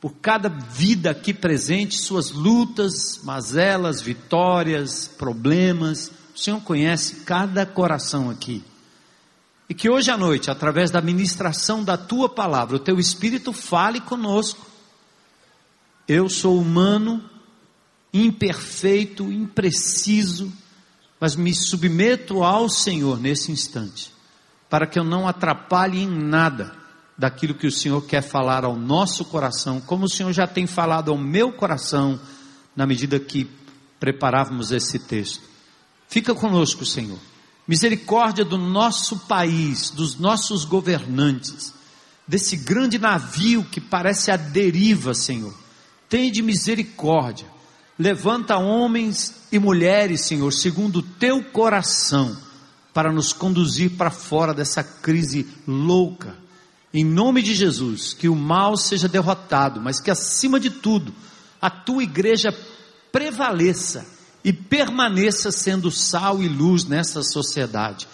por 0.00 0.12
cada 0.20 0.48
vida 0.48 1.10
aqui 1.10 1.32
presente, 1.32 2.02
suas 2.02 2.32
lutas, 2.32 3.20
mazelas, 3.22 4.00
vitórias, 4.00 5.06
problemas 5.06 6.10
o 6.34 6.38
Senhor 6.38 6.60
conhece 6.62 7.16
cada 7.26 7.64
coração 7.66 8.30
aqui. 8.30 8.64
E 9.68 9.74
que 9.74 9.88
hoje 9.88 10.10
à 10.10 10.16
noite, 10.16 10.50
através 10.50 10.90
da 10.90 11.00
ministração 11.00 11.84
da 11.84 11.96
tua 11.96 12.28
palavra, 12.28 12.76
o 12.76 12.80
teu 12.80 12.98
Espírito 12.98 13.52
fale 13.52 14.00
conosco. 14.00 14.71
Eu 16.14 16.28
sou 16.28 16.60
humano, 16.60 17.24
imperfeito, 18.12 19.32
impreciso, 19.32 20.52
mas 21.18 21.34
me 21.34 21.54
submeto 21.54 22.44
ao 22.44 22.68
Senhor 22.68 23.18
nesse 23.18 23.50
instante, 23.50 24.12
para 24.68 24.86
que 24.86 24.98
eu 24.98 25.04
não 25.04 25.26
atrapalhe 25.26 26.02
em 26.02 26.06
nada 26.06 26.76
daquilo 27.16 27.54
que 27.54 27.66
o 27.66 27.72
Senhor 27.72 28.02
quer 28.02 28.20
falar 28.20 28.62
ao 28.62 28.76
nosso 28.76 29.24
coração, 29.24 29.80
como 29.80 30.04
o 30.04 30.08
Senhor 30.08 30.30
já 30.34 30.46
tem 30.46 30.66
falado 30.66 31.10
ao 31.10 31.16
meu 31.16 31.50
coração, 31.50 32.20
na 32.76 32.86
medida 32.86 33.18
que 33.18 33.50
preparávamos 33.98 34.70
esse 34.70 34.98
texto. 34.98 35.40
Fica 36.08 36.34
conosco, 36.34 36.84
Senhor. 36.84 37.18
Misericórdia 37.66 38.44
do 38.44 38.58
nosso 38.58 39.20
país, 39.20 39.88
dos 39.88 40.18
nossos 40.18 40.66
governantes, 40.66 41.72
desse 42.28 42.54
grande 42.54 42.98
navio 42.98 43.64
que 43.64 43.80
parece 43.80 44.30
a 44.30 44.36
deriva, 44.36 45.14
Senhor. 45.14 45.61
Tem 46.12 46.30
de 46.30 46.42
misericórdia. 46.42 47.46
Levanta 47.98 48.58
homens 48.58 49.34
e 49.50 49.58
mulheres, 49.58 50.20
Senhor, 50.20 50.52
segundo 50.52 50.96
o 50.96 51.02
teu 51.02 51.42
coração, 51.42 52.36
para 52.92 53.10
nos 53.10 53.32
conduzir 53.32 53.92
para 53.92 54.10
fora 54.10 54.52
dessa 54.52 54.84
crise 54.84 55.46
louca. 55.66 56.36
Em 56.92 57.02
nome 57.02 57.40
de 57.40 57.54
Jesus, 57.54 58.12
que 58.12 58.28
o 58.28 58.36
mal 58.36 58.76
seja 58.76 59.08
derrotado, 59.08 59.80
mas 59.80 60.00
que 60.02 60.10
acima 60.10 60.60
de 60.60 60.68
tudo, 60.68 61.14
a 61.58 61.70
tua 61.70 62.02
igreja 62.02 62.54
prevaleça 63.10 64.06
e 64.44 64.52
permaneça 64.52 65.50
sendo 65.50 65.90
sal 65.90 66.42
e 66.42 66.46
luz 66.46 66.84
nessa 66.84 67.22
sociedade, 67.22 68.06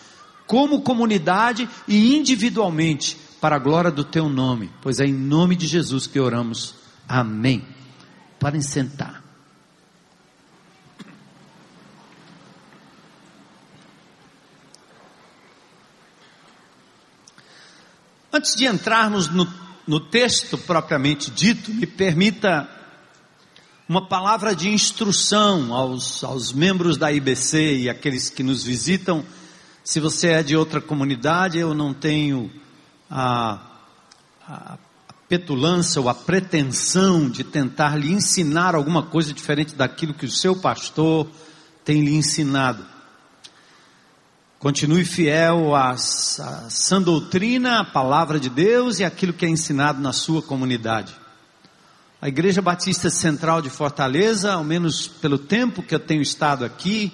como 0.46 0.82
comunidade 0.82 1.68
e 1.88 2.14
individualmente, 2.14 3.18
para 3.40 3.56
a 3.56 3.58
glória 3.58 3.90
do 3.90 4.04
teu 4.04 4.28
nome, 4.28 4.70
pois 4.80 5.00
é 5.00 5.04
em 5.04 5.12
nome 5.12 5.56
de 5.56 5.66
Jesus 5.66 6.06
que 6.06 6.20
oramos. 6.20 6.76
Amém. 7.08 7.77
Podem 8.38 8.60
sentar. 8.60 9.22
Antes 18.32 18.54
de 18.54 18.66
entrarmos 18.66 19.28
no, 19.28 19.52
no 19.86 19.98
texto 19.98 20.56
propriamente 20.56 21.30
dito, 21.30 21.72
me 21.72 21.86
permita 21.86 22.68
uma 23.88 24.06
palavra 24.06 24.54
de 24.54 24.68
instrução 24.68 25.74
aos, 25.74 26.22
aos 26.22 26.52
membros 26.52 26.98
da 26.98 27.10
IBC 27.10 27.78
e 27.78 27.88
aqueles 27.88 28.28
que 28.28 28.42
nos 28.42 28.62
visitam. 28.62 29.24
Se 29.82 29.98
você 29.98 30.28
é 30.28 30.42
de 30.42 30.54
outra 30.54 30.80
comunidade, 30.80 31.58
eu 31.58 31.72
não 31.72 31.94
tenho 31.94 32.52
a, 33.10 33.58
a 34.46 34.78
petulância 35.28 36.00
ou 36.00 36.08
a 36.08 36.14
pretensão 36.14 37.28
de 37.28 37.44
tentar 37.44 37.96
lhe 37.96 38.10
ensinar 38.10 38.74
alguma 38.74 39.02
coisa 39.02 39.32
diferente 39.32 39.74
daquilo 39.74 40.14
que 40.14 40.24
o 40.24 40.30
seu 40.30 40.56
pastor 40.56 41.28
tem 41.84 42.02
lhe 42.02 42.14
ensinado. 42.14 42.84
Continue 44.58 45.04
fiel 45.04 45.74
à, 45.74 45.90
à 45.90 45.96
sã 45.96 47.00
doutrina, 47.00 47.80
à 47.80 47.84
palavra 47.84 48.40
de 48.40 48.48
Deus 48.48 48.98
e 48.98 49.04
aquilo 49.04 49.32
que 49.32 49.46
é 49.46 49.48
ensinado 49.48 50.00
na 50.00 50.12
sua 50.12 50.42
comunidade. 50.42 51.14
A 52.20 52.26
Igreja 52.26 52.60
Batista 52.60 53.10
Central 53.10 53.62
de 53.62 53.70
Fortaleza, 53.70 54.54
ao 54.54 54.64
menos 54.64 55.06
pelo 55.06 55.38
tempo 55.38 55.82
que 55.82 55.94
eu 55.94 56.00
tenho 56.00 56.22
estado 56.22 56.64
aqui, 56.64 57.12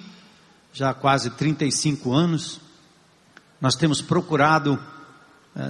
já 0.73 0.89
há 0.89 0.93
quase 0.95 1.29
35 1.29 2.11
anos, 2.11 2.59
nós 3.61 3.75
temos 3.75 4.01
procurado 4.01 4.81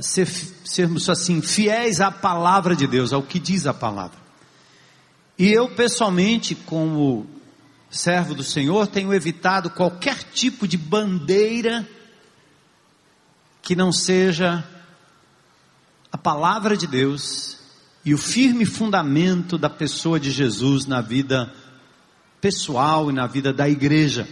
ser, 0.02 0.28
sermos 0.66 1.10
assim, 1.10 1.42
fiéis 1.42 2.02
à 2.02 2.12
palavra 2.12 2.76
de 2.76 2.88
Deus, 2.88 3.14
ao 3.14 3.22
que 3.22 3.40
diz 3.40 3.68
a 3.68 3.74
palavra. 3.74 4.18
E 5.38 5.48
eu 5.48 5.70
pessoalmente, 5.70 6.56
como 6.56 7.28
servo 7.90 8.34
do 8.34 8.44
Senhor, 8.44 8.88
tenho 8.88 9.14
evitado 9.14 9.70
qualquer 9.70 10.18
tipo 10.34 10.68
de 10.68 10.78
bandeira 10.78 11.88
que 13.62 13.76
não 13.76 13.92
seja 13.92 14.64
a 16.12 16.18
palavra 16.18 16.78
de 16.78 16.88
Deus 16.88 17.58
e 18.04 18.14
o 18.14 18.18
firme 18.18 18.66
fundamento 18.66 19.58
da 19.58 19.70
pessoa 19.70 20.20
de 20.20 20.32
Jesus 20.32 20.86
na 20.86 21.02
vida 21.02 21.52
pessoal 22.40 23.10
e 23.10 23.14
na 23.14 23.28
vida 23.28 23.52
da 23.52 23.68
igreja. 23.68 24.28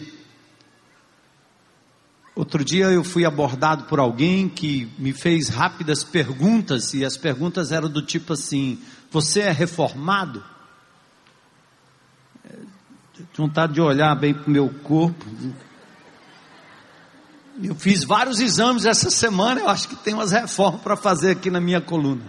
Outro 2.36 2.64
dia 2.64 2.86
eu 2.86 3.04
fui 3.04 3.26
abordado 3.26 3.84
por 3.84 4.00
alguém 4.00 4.50
que 4.50 4.92
me 4.98 5.14
fez 5.14 5.50
rápidas 5.50 6.04
perguntas 6.04 6.94
e 6.94 7.06
as 7.06 7.16
perguntas 7.16 7.72
eram 7.72 7.90
do 7.90 8.02
tipo 8.02 8.34
assim: 8.34 8.80
Você 9.12 9.42
é 9.42 9.52
reformado? 9.52 10.44
vontade 13.36 13.74
de 13.74 13.82
olhar 13.82 14.14
bem 14.16 14.34
para 14.34 14.48
o 14.48 14.52
meu 14.52 14.70
corpo. 14.70 15.26
Eu 17.62 17.76
fiz 17.76 18.04
vários 18.04 18.40
exames 18.40 18.86
essa 18.86 19.12
semana, 19.12 19.62
eu 19.62 19.70
acho 19.70 19.88
que 19.88 19.96
tem 19.96 20.14
umas 20.14 20.32
reformas 20.32 20.82
para 20.82 20.96
fazer 20.96 21.32
aqui 21.32 21.50
na 21.50 21.62
minha 21.62 21.80
coluna. 21.80 22.24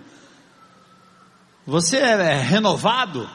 Você 1.67 1.97
é 1.97 2.35
renovado? 2.35 3.29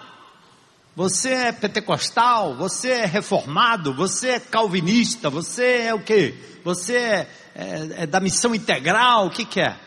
Você 0.99 1.29
é 1.29 1.51
pentecostal? 1.53 2.57
Você 2.57 2.89
é 2.89 3.05
reformado? 3.05 3.93
Você 3.93 4.31
é 4.31 4.39
calvinista? 4.41 5.29
Você 5.29 5.83
é 5.83 5.93
o 5.93 6.03
que? 6.03 6.33
Você 6.61 6.97
é, 6.97 7.29
é, 7.55 7.89
é, 7.99 8.05
da 8.05 8.19
missão 8.19 8.53
integral? 8.53 9.27
O 9.27 9.29
que, 9.29 9.45
que 9.45 9.61
é? 9.61 9.79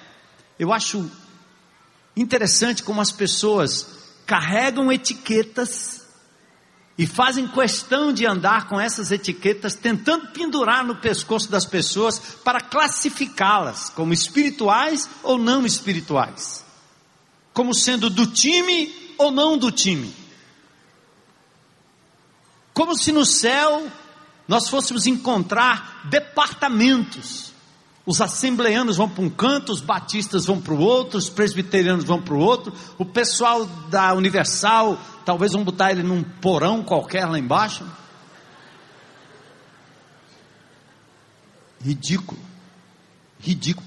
Eu 0.58 0.72
acho 0.72 1.10
interessante 2.16 2.82
como 2.82 2.98
as 2.98 3.12
pessoas 3.12 3.86
carregam 4.24 4.90
etiquetas 4.90 6.06
e 6.96 7.06
fazem 7.06 7.46
questão 7.46 8.10
de 8.10 8.24
andar 8.24 8.66
com 8.66 8.80
essas 8.80 9.12
etiquetas, 9.12 9.74
tentando 9.74 10.28
pendurar 10.28 10.82
no 10.82 10.96
pescoço 10.96 11.50
das 11.50 11.66
pessoas 11.66 12.18
para 12.18 12.58
classificá-las 12.58 13.90
como 13.90 14.14
espirituais 14.14 15.10
ou 15.22 15.36
não 15.36 15.66
espirituais, 15.66 16.64
como 17.52 17.74
sendo 17.74 18.08
do 18.08 18.26
time 18.28 19.14
ou 19.18 19.30
não 19.30 19.58
do 19.58 19.70
time. 19.70 20.21
Como 22.72 22.96
se 22.96 23.12
no 23.12 23.24
céu 23.24 23.90
nós 24.48 24.68
fôssemos 24.68 25.06
encontrar 25.06 26.02
departamentos. 26.10 27.52
Os 28.04 28.20
assembleanos 28.20 28.96
vão 28.96 29.08
para 29.08 29.22
um 29.22 29.30
canto, 29.30 29.72
os 29.72 29.80
batistas 29.80 30.44
vão 30.44 30.60
para 30.60 30.74
o 30.74 30.80
outro, 30.80 31.18
os 31.18 31.30
presbiterianos 31.30 32.04
vão 32.04 32.20
para 32.20 32.34
o 32.34 32.38
outro, 32.38 32.74
o 32.98 33.04
pessoal 33.04 33.64
da 33.64 34.12
Universal 34.12 34.98
talvez 35.24 35.52
vão 35.52 35.62
botar 35.62 35.92
ele 35.92 36.02
num 36.02 36.22
porão 36.22 36.82
qualquer 36.82 37.26
lá 37.26 37.38
embaixo. 37.38 37.86
Ridículo. 41.80 42.40
Ridículo. 43.38 43.86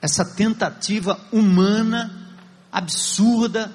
Essa 0.00 0.24
tentativa 0.24 1.20
humana, 1.30 2.34
absurda, 2.72 3.72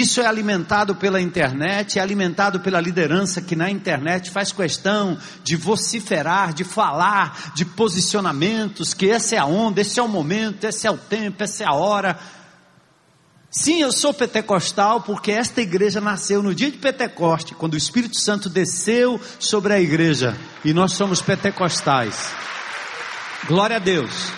isso 0.00 0.20
é 0.20 0.26
alimentado 0.26 0.94
pela 0.94 1.20
internet, 1.20 1.98
é 1.98 2.02
alimentado 2.02 2.60
pela 2.60 2.80
liderança 2.80 3.42
que 3.42 3.54
na 3.54 3.70
internet 3.70 4.30
faz 4.30 4.50
questão 4.50 5.18
de 5.42 5.56
vociferar, 5.56 6.54
de 6.54 6.64
falar, 6.64 7.52
de 7.54 7.64
posicionamentos, 7.64 8.94
que 8.94 9.10
essa 9.10 9.36
é 9.36 9.38
a 9.38 9.44
onda, 9.44 9.80
esse 9.80 10.00
é 10.00 10.02
o 10.02 10.08
momento, 10.08 10.64
esse 10.64 10.86
é 10.86 10.90
o 10.90 10.96
tempo, 10.96 11.42
essa 11.42 11.64
é 11.64 11.66
a 11.66 11.74
hora. 11.74 12.18
Sim, 13.50 13.82
eu 13.82 13.92
sou 13.92 14.12
pentecostal 14.12 15.02
porque 15.02 15.30
esta 15.30 15.60
igreja 15.60 16.00
nasceu 16.00 16.42
no 16.42 16.54
dia 16.54 16.70
de 16.70 16.78
Pentecoste, 16.78 17.54
quando 17.54 17.74
o 17.74 17.78
Espírito 17.78 18.18
Santo 18.18 18.48
desceu 18.48 19.20
sobre 19.38 19.74
a 19.74 19.80
igreja 19.80 20.36
e 20.64 20.72
nós 20.72 20.92
somos 20.92 21.22
pentecostais. 21.22 22.32
Glória 23.46 23.76
a 23.76 23.78
Deus. 23.78 24.32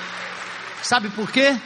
Sabe 0.83 1.09
por 1.09 1.31
quê? 1.31 1.57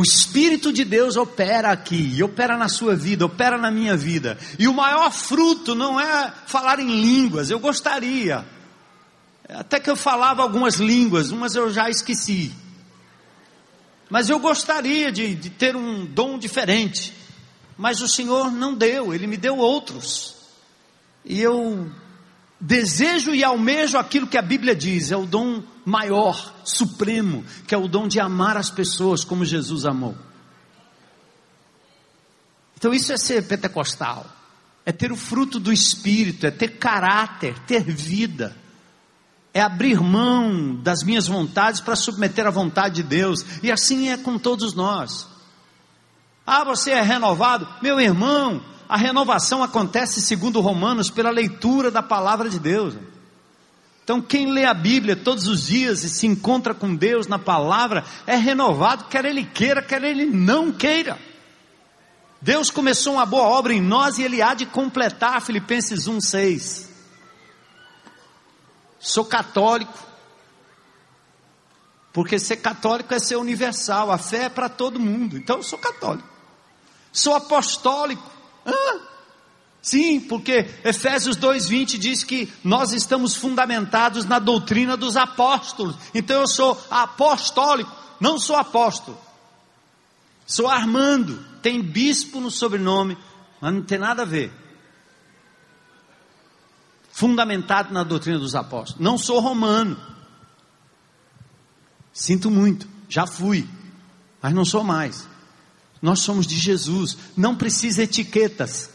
O 0.00 0.02
Espírito 0.02 0.72
de 0.72 0.82
Deus 0.82 1.18
opera 1.18 1.70
aqui, 1.70 2.14
e 2.16 2.22
opera 2.22 2.56
na 2.56 2.70
sua 2.70 2.96
vida, 2.96 3.26
opera 3.26 3.58
na 3.58 3.70
minha 3.70 3.94
vida. 3.94 4.38
E 4.58 4.66
o 4.66 4.72
maior 4.72 5.12
fruto 5.12 5.74
não 5.74 6.00
é 6.00 6.32
falar 6.46 6.80
em 6.80 6.86
línguas, 6.86 7.50
eu 7.50 7.60
gostaria. 7.60 8.42
Até 9.46 9.78
que 9.78 9.90
eu 9.90 9.96
falava 9.96 10.40
algumas 10.40 10.76
línguas, 10.76 11.30
umas 11.30 11.54
eu 11.54 11.70
já 11.70 11.90
esqueci. 11.90 12.50
Mas 14.08 14.30
eu 14.30 14.38
gostaria 14.38 15.12
de, 15.12 15.34
de 15.34 15.50
ter 15.50 15.76
um 15.76 16.06
dom 16.06 16.38
diferente. 16.38 17.12
Mas 17.76 18.00
o 18.00 18.08
Senhor 18.08 18.50
não 18.50 18.74
deu, 18.74 19.12
Ele 19.12 19.26
me 19.26 19.36
deu 19.36 19.58
outros. 19.58 20.34
E 21.26 21.42
eu 21.42 21.92
desejo 22.60 23.34
e 23.34 23.42
almejo 23.42 23.96
aquilo 23.98 24.26
que 24.26 24.38
a 24.38 24.42
Bíblia 24.42 24.74
diz, 24.74 25.10
é 25.10 25.16
o 25.16 25.26
dom 25.26 25.62
maior, 25.84 26.54
supremo, 26.64 27.44
que 27.66 27.74
é 27.74 27.78
o 27.78 27.88
dom 27.88 28.06
de 28.06 28.20
amar 28.20 28.56
as 28.56 28.70
pessoas 28.70 29.24
como 29.24 29.44
Jesus 29.44 29.86
amou. 29.86 30.16
Então 32.76 32.92
isso 32.92 33.12
é 33.12 33.16
ser 33.16 33.46
pentecostal, 33.46 34.26
é 34.84 34.92
ter 34.92 35.12
o 35.12 35.16
fruto 35.16 35.58
do 35.58 35.72
Espírito, 35.72 36.46
é 36.46 36.50
ter 36.50 36.78
caráter, 36.78 37.58
ter 37.60 37.82
vida 37.84 38.56
é 39.52 39.60
abrir 39.60 40.00
mão 40.00 40.76
das 40.76 41.02
minhas 41.02 41.26
vontades 41.26 41.80
para 41.80 41.96
submeter 41.96 42.46
à 42.46 42.50
vontade 42.50 42.96
de 42.96 43.02
Deus, 43.02 43.44
e 43.62 43.70
assim 43.70 44.08
é 44.08 44.16
com 44.16 44.38
todos 44.38 44.74
nós. 44.74 45.26
Ah, 46.46 46.64
você 46.64 46.92
é 46.92 47.02
renovado? 47.02 47.66
Meu 47.82 48.00
irmão, 48.00 48.62
a 48.90 48.96
renovação 48.96 49.62
acontece, 49.62 50.20
segundo 50.20 50.60
Romanos, 50.60 51.08
pela 51.08 51.30
leitura 51.30 51.90
da 51.90 52.02
palavra 52.02 52.50
de 52.50 52.58
Deus. 52.58 52.94
Então, 54.04 54.20
quem 54.20 54.50
lê 54.50 54.64
a 54.64 54.74
Bíblia 54.74 55.14
todos 55.14 55.46
os 55.46 55.66
dias 55.66 56.04
e 56.04 56.08
se 56.08 56.26
encontra 56.26 56.74
com 56.74 56.94
Deus 56.94 57.26
na 57.26 57.38
palavra, 57.38 58.04
é 58.26 58.36
renovado, 58.36 59.04
quer 59.04 59.24
ele 59.24 59.44
queira, 59.44 59.80
quer 59.80 60.02
ele 60.02 60.26
não 60.26 60.72
queira. 60.72 61.18
Deus 62.42 62.70
começou 62.70 63.14
uma 63.14 63.26
boa 63.26 63.44
obra 63.44 63.72
em 63.72 63.80
nós 63.80 64.18
e 64.18 64.22
ele 64.22 64.42
há 64.42 64.52
de 64.52 64.66
completar, 64.66 65.40
Filipenses 65.40 66.06
1,6 66.06 66.90
sou 69.00 69.24
católico. 69.24 69.98
Porque 72.12 72.38
ser 72.38 72.56
católico 72.56 73.14
é 73.14 73.18
ser 73.18 73.36
universal, 73.36 74.10
a 74.10 74.18
fé 74.18 74.44
é 74.44 74.48
para 74.48 74.68
todo 74.68 75.00
mundo. 75.00 75.36
Então 75.36 75.56
eu 75.56 75.62
sou 75.62 75.78
católico. 75.78 76.28
Sou 77.12 77.34
apostólico. 77.34 78.29
Ah, 78.64 78.98
sim, 79.82 80.20
porque 80.20 80.68
Efésios 80.84 81.36
2:20 81.36 81.98
diz 81.98 82.24
que 82.24 82.52
nós 82.62 82.92
estamos 82.92 83.34
fundamentados 83.36 84.24
na 84.24 84.38
doutrina 84.38 84.96
dos 84.96 85.16
apóstolos. 85.16 85.96
Então 86.14 86.40
eu 86.40 86.48
sou 86.48 86.80
apostólico, 86.90 87.90
não 88.20 88.38
sou 88.38 88.56
apóstolo. 88.56 89.18
Sou 90.46 90.68
Armando, 90.68 91.44
tem 91.62 91.80
bispo 91.80 92.40
no 92.40 92.50
sobrenome, 92.50 93.16
mas 93.60 93.72
não 93.72 93.82
tem 93.82 93.98
nada 93.98 94.22
a 94.22 94.26
ver 94.26 94.52
fundamentado 97.20 97.92
na 97.92 98.02
doutrina 98.02 98.38
dos 98.38 98.54
apóstolos. 98.54 98.98
Não 98.98 99.18
sou 99.18 99.40
romano. 99.40 100.00
Sinto 102.14 102.50
muito, 102.50 102.88
já 103.10 103.26
fui, 103.26 103.68
mas 104.40 104.54
não 104.54 104.64
sou 104.64 104.82
mais. 104.82 105.28
Nós 106.00 106.20
somos 106.20 106.46
de 106.46 106.56
Jesus, 106.56 107.16
não 107.36 107.54
precisa 107.54 108.02
etiquetas. 108.02 108.90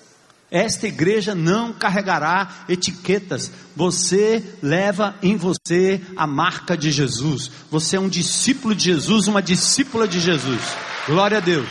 Esta 0.50 0.88
igreja 0.88 1.36
não 1.36 1.74
carregará 1.74 2.66
etiquetas. 2.70 3.52
Você 3.76 4.58
leva 4.62 5.16
em 5.22 5.36
você 5.36 6.02
a 6.16 6.26
marca 6.26 6.78
de 6.78 6.92
Jesus. 6.92 7.52
Você 7.70 7.98
é 7.98 8.00
um 8.00 8.08
discípulo 8.08 8.74
de 8.74 8.86
Jesus, 8.86 9.28
uma 9.28 9.42
discípula 9.42 10.08
de 10.08 10.20
Jesus. 10.20 10.62
Glória 11.08 11.40
a 11.40 11.42
Deus. 11.42 11.68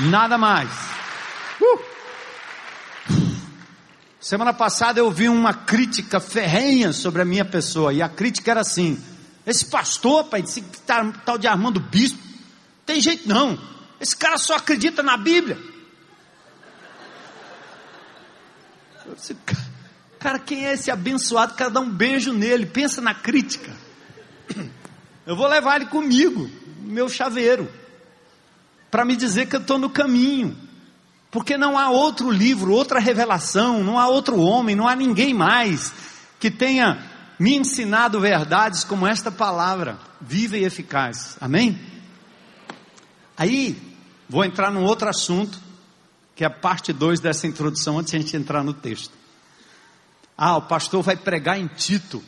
Nada 0.00 0.36
mais. 0.36 0.70
Uh! 1.60 1.78
Semana 4.20 4.52
passada 4.52 5.00
eu 5.00 5.10
vi 5.10 5.28
uma 5.28 5.54
crítica 5.54 6.20
ferrenha 6.20 6.92
sobre 6.92 7.22
a 7.22 7.24
minha 7.24 7.44
pessoa, 7.44 7.92
e 7.92 8.02
a 8.02 8.08
crítica 8.08 8.50
era 8.50 8.60
assim: 8.60 8.98
esse 9.46 9.64
pastor, 9.64 10.24
pai, 10.24 10.40
esse 10.40 10.62
tal 11.24 11.38
de 11.38 11.46
Armando 11.46 11.80
Bispo, 11.80 12.18
tem 12.84 13.00
jeito 13.00 13.28
não, 13.28 13.58
esse 14.00 14.16
cara 14.16 14.38
só 14.38 14.56
acredita 14.56 15.02
na 15.02 15.16
Bíblia. 15.16 15.58
Disse, 19.14 19.36
cara, 20.18 20.38
quem 20.38 20.66
é 20.66 20.74
esse 20.74 20.90
abençoado? 20.90 21.54
Quero 21.54 21.70
dar 21.70 21.80
um 21.80 21.90
beijo 21.90 22.32
nele, 22.32 22.66
pensa 22.66 23.00
na 23.00 23.14
crítica. 23.14 23.74
Eu 25.26 25.36
vou 25.36 25.46
levar 25.46 25.76
ele 25.76 25.86
comigo, 25.86 26.50
meu 26.82 27.08
chaveiro, 27.08 27.70
para 28.90 29.04
me 29.04 29.16
dizer 29.16 29.46
que 29.46 29.56
eu 29.56 29.60
estou 29.60 29.78
no 29.78 29.90
caminho. 29.90 30.56
Porque 31.30 31.58
não 31.58 31.76
há 31.76 31.90
outro 31.90 32.30
livro, 32.30 32.72
outra 32.72 32.98
revelação, 32.98 33.84
não 33.84 33.98
há 33.98 34.08
outro 34.08 34.38
homem, 34.38 34.74
não 34.74 34.88
há 34.88 34.96
ninguém 34.96 35.34
mais 35.34 35.92
que 36.40 36.50
tenha 36.50 36.98
me 37.38 37.54
ensinado 37.54 38.20
verdades 38.20 38.84
como 38.84 39.06
esta 39.06 39.30
palavra, 39.30 39.98
viva 40.20 40.56
e 40.56 40.64
eficaz. 40.64 41.36
Amém? 41.40 41.78
Aí, 43.36 43.87
vou 44.28 44.44
entrar 44.44 44.70
num 44.70 44.84
outro 44.84 45.08
assunto, 45.08 45.58
que 46.34 46.44
é 46.44 46.46
a 46.46 46.50
parte 46.50 46.92
2 46.92 47.20
dessa 47.20 47.46
introdução, 47.46 47.98
antes 47.98 48.10
de 48.10 48.16
a 48.16 48.20
gente 48.20 48.36
entrar 48.36 48.62
no 48.62 48.74
texto. 48.74 49.12
Ah, 50.36 50.56
o 50.56 50.62
pastor 50.62 51.02
vai 51.02 51.16
pregar 51.16 51.58
em 51.58 51.66
Tito. 51.66 52.22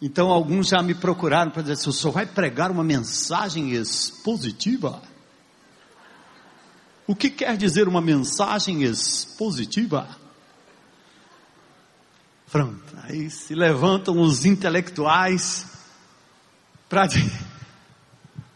Então 0.00 0.30
alguns 0.30 0.68
já 0.68 0.82
me 0.82 0.94
procuraram 0.94 1.50
para 1.50 1.62
dizer 1.62 1.88
o 1.88 1.92
senhor 1.92 2.12
vai 2.12 2.26
pregar 2.26 2.70
uma 2.70 2.82
mensagem 2.82 3.70
expositiva? 3.70 5.00
O 7.06 7.14
que 7.14 7.30
quer 7.30 7.56
dizer 7.56 7.88
uma 7.88 8.00
mensagem 8.00 8.82
expositiva? 8.82 10.08
Pronto, 12.50 12.96
aí 13.04 13.30
se 13.30 13.54
levantam 13.54 14.20
os 14.20 14.44
intelectuais 14.44 15.66
para 16.88 17.08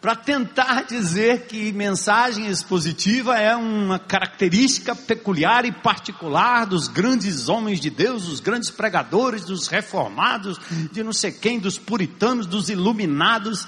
para 0.06 0.14
tentar 0.14 0.82
dizer 0.82 1.48
que 1.48 1.72
mensagem 1.72 2.46
expositiva 2.46 3.36
é 3.36 3.56
uma 3.56 3.98
característica 3.98 4.94
peculiar 4.94 5.64
e 5.64 5.72
particular 5.72 6.64
dos 6.64 6.86
grandes 6.86 7.48
homens 7.48 7.80
de 7.80 7.90
Deus, 7.90 8.26
dos 8.26 8.38
grandes 8.38 8.70
pregadores, 8.70 9.44
dos 9.44 9.66
reformados, 9.66 10.60
de 10.92 11.02
não 11.02 11.12
sei 11.12 11.32
quem, 11.32 11.58
dos 11.58 11.76
puritanos, 11.76 12.46
dos 12.46 12.68
iluminados. 12.68 13.66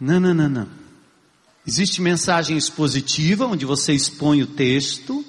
Não, 0.00 0.18
não, 0.18 0.32
não, 0.32 0.48
não. 0.48 0.68
Existe 1.66 2.00
mensagem 2.00 2.56
expositiva, 2.56 3.44
onde 3.44 3.66
você 3.66 3.92
expõe 3.92 4.40
o 4.40 4.46
texto, 4.46 5.22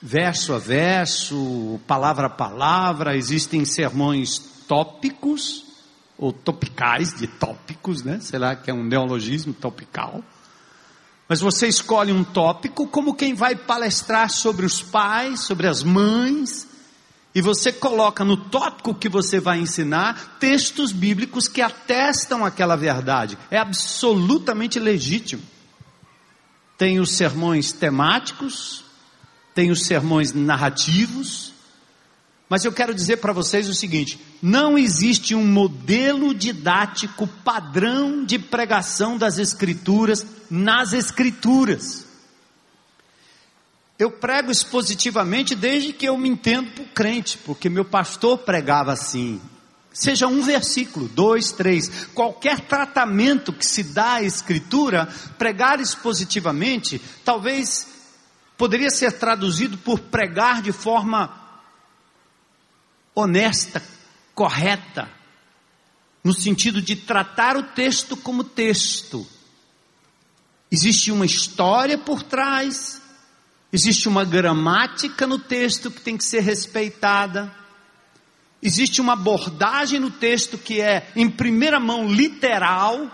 verso 0.00 0.52
a 0.52 0.58
verso, 0.58 1.80
palavra 1.88 2.28
a 2.28 2.30
palavra, 2.30 3.16
existem 3.16 3.64
sermões 3.64 4.38
tópicos, 4.68 5.63
ou 6.16 6.32
topicais, 6.32 7.14
de 7.14 7.26
tópicos, 7.26 8.02
né? 8.02 8.20
Será 8.20 8.54
que 8.54 8.70
é 8.70 8.74
um 8.74 8.84
neologismo 8.84 9.52
topical? 9.52 10.22
Mas 11.28 11.40
você 11.40 11.66
escolhe 11.66 12.12
um 12.12 12.22
tópico 12.22 12.86
como 12.86 13.14
quem 13.14 13.34
vai 13.34 13.56
palestrar 13.56 14.30
sobre 14.30 14.66
os 14.66 14.82
pais, 14.82 15.40
sobre 15.40 15.66
as 15.66 15.82
mães, 15.82 16.68
e 17.34 17.40
você 17.40 17.72
coloca 17.72 18.24
no 18.24 18.36
tópico 18.36 18.94
que 18.94 19.08
você 19.08 19.40
vai 19.40 19.58
ensinar 19.58 20.36
textos 20.38 20.92
bíblicos 20.92 21.48
que 21.48 21.60
atestam 21.60 22.44
aquela 22.44 22.76
verdade. 22.76 23.36
É 23.50 23.58
absolutamente 23.58 24.78
legítimo. 24.78 25.42
Tem 26.78 27.00
os 27.00 27.12
sermões 27.12 27.72
temáticos, 27.72 28.84
tem 29.52 29.70
os 29.70 29.84
sermões 29.86 30.32
narrativos, 30.32 31.53
mas 32.48 32.64
eu 32.64 32.72
quero 32.72 32.94
dizer 32.94 33.18
para 33.18 33.32
vocês 33.32 33.68
o 33.68 33.74
seguinte: 33.74 34.20
não 34.42 34.76
existe 34.76 35.34
um 35.34 35.46
modelo 35.46 36.34
didático 36.34 37.26
padrão 37.26 38.24
de 38.24 38.38
pregação 38.38 39.16
das 39.16 39.38
Escrituras 39.38 40.26
nas 40.50 40.92
Escrituras. 40.92 42.04
Eu 43.98 44.10
prego 44.10 44.50
expositivamente 44.50 45.54
desde 45.54 45.92
que 45.92 46.06
eu 46.06 46.18
me 46.18 46.28
entendo 46.28 46.72
por 46.72 46.86
crente, 46.86 47.38
porque 47.38 47.68
meu 47.68 47.84
pastor 47.84 48.38
pregava 48.38 48.92
assim. 48.92 49.40
Seja 49.92 50.26
um 50.26 50.42
versículo, 50.42 51.08
dois, 51.08 51.52
três, 51.52 52.06
qualquer 52.12 52.58
tratamento 52.60 53.52
que 53.52 53.64
se 53.64 53.84
dá 53.84 54.14
à 54.14 54.22
Escritura, 54.22 55.08
pregar 55.38 55.78
expositivamente, 55.78 57.00
talvez 57.24 57.86
poderia 58.58 58.90
ser 58.90 59.12
traduzido 59.12 59.78
por 59.78 60.00
pregar 60.00 60.60
de 60.60 60.72
forma 60.72 61.43
honesta, 63.14 63.82
correta, 64.34 65.08
no 66.22 66.32
sentido 66.32 66.82
de 66.82 66.96
tratar 66.96 67.56
o 67.56 67.62
texto 67.62 68.16
como 68.16 68.42
texto. 68.42 69.26
Existe 70.70 71.12
uma 71.12 71.26
história 71.26 71.96
por 71.96 72.22
trás, 72.22 73.00
existe 73.72 74.08
uma 74.08 74.24
gramática 74.24 75.26
no 75.26 75.38
texto 75.38 75.90
que 75.90 76.00
tem 76.00 76.16
que 76.16 76.24
ser 76.24 76.40
respeitada, 76.40 77.54
existe 78.62 79.00
uma 79.00 79.12
abordagem 79.12 80.00
no 80.00 80.10
texto 80.10 80.56
que 80.56 80.80
é, 80.80 81.10
em 81.14 81.30
primeira 81.30 81.78
mão, 81.78 82.08
literal, 82.10 83.10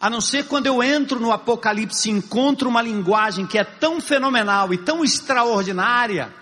a 0.00 0.10
não 0.10 0.20
ser 0.20 0.46
quando 0.46 0.66
eu 0.66 0.82
entro 0.82 1.20
no 1.20 1.30
Apocalipse 1.30 2.08
e 2.08 2.12
encontro 2.12 2.68
uma 2.68 2.82
linguagem 2.82 3.46
que 3.46 3.58
é 3.58 3.64
tão 3.64 4.00
fenomenal 4.00 4.72
e 4.74 4.78
tão 4.78 5.04
extraordinária, 5.04 6.34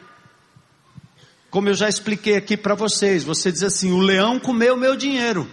como 1.51 1.69
eu 1.69 1.75
já 1.75 1.89
expliquei 1.89 2.37
aqui 2.37 2.57
para 2.57 2.75
vocês, 2.75 3.25
você 3.25 3.51
diz 3.51 3.63
assim: 3.63 3.93
o 3.93 4.01
leão 4.01 4.39
comeu 4.39 4.77
meu 4.77 4.97
dinheiro. 4.97 5.51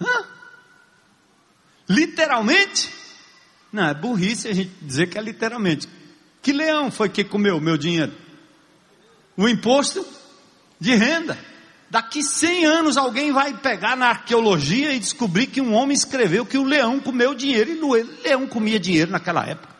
Hã? 0.00 0.24
Literalmente? 1.88 2.92
Não, 3.72 3.88
é 3.88 3.94
burrice 3.94 4.48
a 4.48 4.54
gente 4.54 4.72
dizer 4.82 5.08
que 5.08 5.18
é 5.18 5.22
literalmente. 5.22 5.88
Que 6.42 6.52
leão 6.52 6.90
foi 6.90 7.08
que 7.08 7.24
comeu 7.24 7.60
meu 7.60 7.76
dinheiro? 7.76 8.12
O 9.36 9.48
imposto 9.48 10.06
de 10.78 10.94
renda. 10.94 11.38
Daqui 11.88 12.22
100 12.22 12.66
anos 12.66 12.96
alguém 12.96 13.32
vai 13.32 13.56
pegar 13.58 13.96
na 13.96 14.08
arqueologia 14.08 14.92
e 14.92 14.98
descobrir 14.98 15.46
que 15.46 15.60
um 15.60 15.72
homem 15.72 15.96
escreveu 15.96 16.44
que 16.44 16.58
o 16.58 16.64
leão 16.64 16.98
comeu 16.98 17.34
dinheiro 17.34 17.70
e 17.70 17.80
o 17.80 17.92
leão 18.22 18.46
comia 18.46 18.78
dinheiro 18.78 19.10
naquela 19.10 19.46
época. 19.46 19.74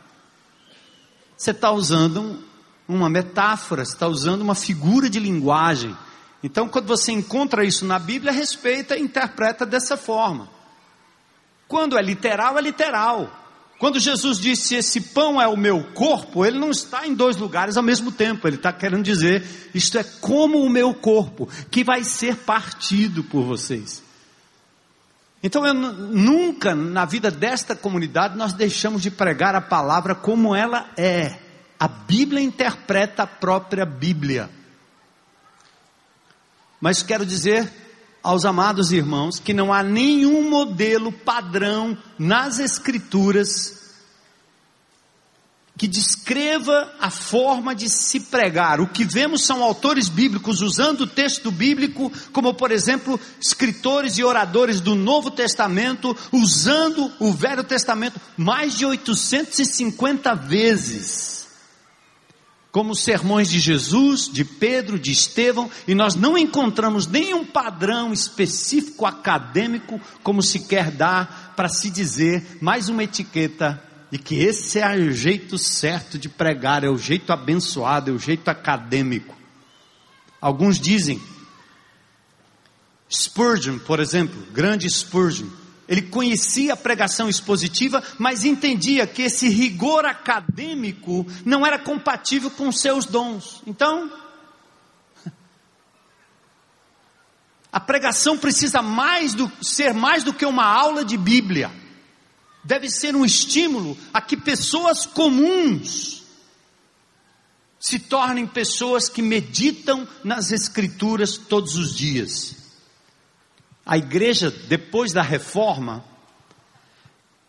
Você 1.37 1.51
está 1.51 1.71
usando 1.71 2.42
uma 2.88 3.09
metáfora, 3.09 3.83
está 3.83 4.07
usando 4.07 4.42
uma 4.42 4.55
figura 4.55 5.11
de 5.11 5.18
linguagem. 5.18 5.96
Então, 6.42 6.68
quando 6.68 6.87
você 6.87 7.12
encontra 7.12 7.64
isso 7.64 7.85
na 7.85 7.99
Bíblia, 7.99 8.33
respeita 8.33 8.96
e 8.96 9.03
interpreta 9.03 9.66
dessa 9.66 9.96
forma. 9.96 10.49
Quando 11.66 11.99
é 11.99 12.03
literal, 12.03 12.57
é 12.59 12.61
literal. 12.61 13.44
Quando 13.79 14.01
Jesus 14.01 14.38
disse 14.38 14.75
esse 14.75 15.01
pão 15.01 15.40
é 15.40 15.46
o 15.46 15.57
meu 15.57 15.83
corpo, 15.92 16.46
ele 16.46 16.59
não 16.59 16.70
está 16.70 17.07
em 17.07 17.14
dois 17.14 17.37
lugares 17.37 17.77
ao 17.77 17.83
mesmo 17.83 18.11
tempo. 18.11 18.46
Ele 18.46 18.57
está 18.57 18.72
querendo 18.72 19.03
dizer 19.03 19.44
isto 19.75 19.99
é 19.99 20.05
como 20.05 20.62
o 20.62 20.70
meu 20.70 20.94
corpo 20.94 21.49
que 21.70 21.85
vai 21.85 22.03
ser 22.03 22.37
partido 22.37 23.22
por 23.25 23.42
vocês. 23.42 24.03
Então 25.42 25.66
eu 25.66 25.75
nunca 25.75 26.75
na 26.75 27.05
vida 27.05 27.31
desta 27.31 27.77
comunidade 27.77 28.37
nós 28.37 28.55
deixamos 28.55 29.03
de 29.03 29.11
pregar 29.11 29.55
a 29.55 29.61
palavra 29.61 30.14
como 30.14 30.55
ela 30.55 30.90
é. 30.96 31.45
A 31.78 31.88
Bíblia 31.88 32.40
interpreta 32.40 33.24
a 33.24 33.26
própria 33.26 33.84
Bíblia. 33.84 34.50
Mas 36.80 37.02
quero 37.02 37.24
dizer 37.26 37.70
aos 38.22 38.44
amados 38.44 38.92
irmãos 38.92 39.38
que 39.38 39.54
não 39.54 39.72
há 39.72 39.82
nenhum 39.82 40.48
modelo 40.48 41.12
padrão 41.12 41.96
nas 42.18 42.58
Escrituras 42.58 43.76
que 45.76 45.86
descreva 45.86 46.90
a 46.98 47.10
forma 47.10 47.74
de 47.74 47.90
se 47.90 48.20
pregar. 48.20 48.80
O 48.80 48.86
que 48.86 49.04
vemos 49.04 49.44
são 49.44 49.62
autores 49.62 50.08
bíblicos 50.08 50.62
usando 50.62 51.02
o 51.02 51.06
texto 51.06 51.50
bíblico, 51.50 52.10
como 52.32 52.54
por 52.54 52.72
exemplo, 52.72 53.20
escritores 53.38 54.16
e 54.16 54.24
oradores 54.24 54.80
do 54.80 54.94
Novo 54.94 55.30
Testamento, 55.30 56.16
usando 56.32 57.12
o 57.18 57.30
Velho 57.30 57.62
Testamento 57.62 58.18
mais 58.36 58.76
de 58.76 58.86
850 58.86 60.34
vezes 60.34 61.45
como 62.76 62.92
os 62.92 63.02
sermões 63.02 63.48
de 63.48 63.58
Jesus, 63.58 64.28
de 64.30 64.44
Pedro, 64.44 64.98
de 64.98 65.10
Estevão, 65.10 65.70
e 65.88 65.94
nós 65.94 66.14
não 66.14 66.36
encontramos 66.36 67.06
nenhum 67.06 67.42
padrão 67.42 68.12
específico 68.12 69.06
acadêmico 69.06 69.98
como 70.22 70.42
se 70.42 70.60
quer 70.60 70.90
dar 70.90 71.54
para 71.56 71.70
se 71.70 71.88
dizer 71.88 72.58
mais 72.60 72.90
uma 72.90 73.02
etiqueta 73.02 73.82
de 74.10 74.18
que 74.18 74.34
esse 74.34 74.78
é 74.78 74.94
o 74.94 75.10
jeito 75.10 75.56
certo 75.56 76.18
de 76.18 76.28
pregar, 76.28 76.84
é 76.84 76.90
o 76.90 76.98
jeito 76.98 77.32
abençoado, 77.32 78.10
é 78.10 78.12
o 78.14 78.18
jeito 78.18 78.50
acadêmico. 78.50 79.34
Alguns 80.38 80.78
dizem, 80.78 81.18
Spurgeon, 83.10 83.78
por 83.78 84.00
exemplo, 84.00 84.36
grande 84.52 84.86
Spurgeon, 84.90 85.48
ele 85.88 86.03
conhecia 86.03 86.72
a 86.72 86.77
pregação 86.77 87.29
expositiva, 87.29 88.03
mas 88.18 88.44
entendia 88.44 89.07
que 89.07 89.22
esse 89.22 89.49
rigor 89.49 90.05
acadêmico 90.05 91.27
não 91.44 91.64
era 91.64 91.79
compatível 91.79 92.51
com 92.51 92.72
seus 92.72 93.07
dons. 93.07 93.62
Então, 93.66 94.11
a 97.72 97.79
pregação 97.79 98.37
precisa 98.37 98.83
mais 98.83 99.33
do, 99.35 99.51
ser 99.62 99.94
mais 99.94 100.25
do 100.25 100.33
que 100.33 100.44
uma 100.44 100.64
aula 100.64 101.05
de 101.05 101.16
Bíblia. 101.16 101.70
Deve 102.64 102.90
ser 102.90 103.14
um 103.14 103.25
estímulo 103.25 103.96
a 104.12 104.20
que 104.20 104.37
pessoas 104.37 105.07
comuns 105.07 106.25
se 107.79 108.01
tornem 108.01 108.44
pessoas 108.44 109.09
que 109.09 109.22
meditam 109.22 110.09
nas 110.25 110.51
Escrituras 110.51 111.37
todos 111.37 111.77
os 111.77 111.94
dias. 111.94 112.65
A 113.87 113.96
igreja, 113.96 114.51
depois 114.51 115.12
da 115.12 115.22
reforma, 115.22 116.05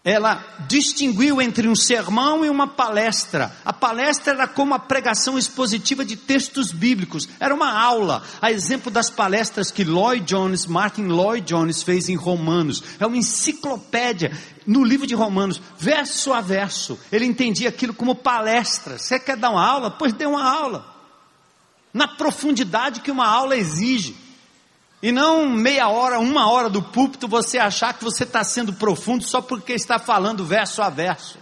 ela 0.08 0.41
distinguiu 0.69 1.41
entre 1.41 1.67
um 1.67 1.76
sermão 1.76 2.45
e 2.45 2.50
uma 2.50 2.65
palestra. 2.65 3.52
A 3.65 3.73
palestra 3.73 4.34
era 4.34 4.47
como 4.47 4.73
a 4.73 4.80
pregação 4.80 5.38
expositiva 5.38 6.06
de 6.06 6.15
textos 6.15 6.71
bíblicos, 6.71 7.28
era 7.41 7.54
uma 7.54 7.78
aula, 7.78 8.23
a 8.41 8.50
exemplo 8.50 8.89
das 8.89 9.10
palestras 9.10 9.69
que 9.69 9.84
Lloyd 9.84 10.23
Jones, 10.26 10.65
Martin 10.65 11.08
Lloyd 11.08 11.45
Jones 11.45 11.84
fez 11.84 12.08
em 12.08 12.15
Romanos. 12.15 12.82
É 13.00 13.06
uma 13.06 13.17
enciclopédia 13.17 14.32
no 14.65 14.82
livro 14.82 15.06
de 15.06 15.13
Romanos, 15.13 15.62
verso 15.78 16.32
a 16.32 16.39
verso. 16.39 16.97
Ele 17.12 17.26
entendia 17.26 17.67
aquilo 17.67 17.93
como 17.93 18.15
palestra. 18.15 18.97
Você 18.97 19.19
quer 19.19 19.36
dar 19.36 19.50
uma 19.50 19.67
aula? 19.67 19.91
Pois 19.91 20.13
dê 20.13 20.26
uma 20.26 20.43
aula. 20.43 20.86
Na 21.93 22.08
profundidade 22.08 23.02
que 23.02 23.12
uma 23.12 23.28
aula 23.28 23.58
exige. 23.58 24.26
E 25.01 25.12
não 25.12 25.47
meia 25.47 25.89
hora, 25.89 26.19
uma 26.19 26.49
hora 26.49 26.69
do 26.69 26.81
púlpito 26.81 27.27
você 27.27 27.60
achar 27.60 27.93
que 27.93 28.03
você 28.03 28.23
está 28.23 28.43
sendo 28.43 28.73
profundo 28.73 29.23
só 29.23 29.41
porque 29.41 29.73
está 29.73 29.99
falando 29.99 30.43
verso 30.43 30.81
a 30.81 30.89
verso. 30.89 31.38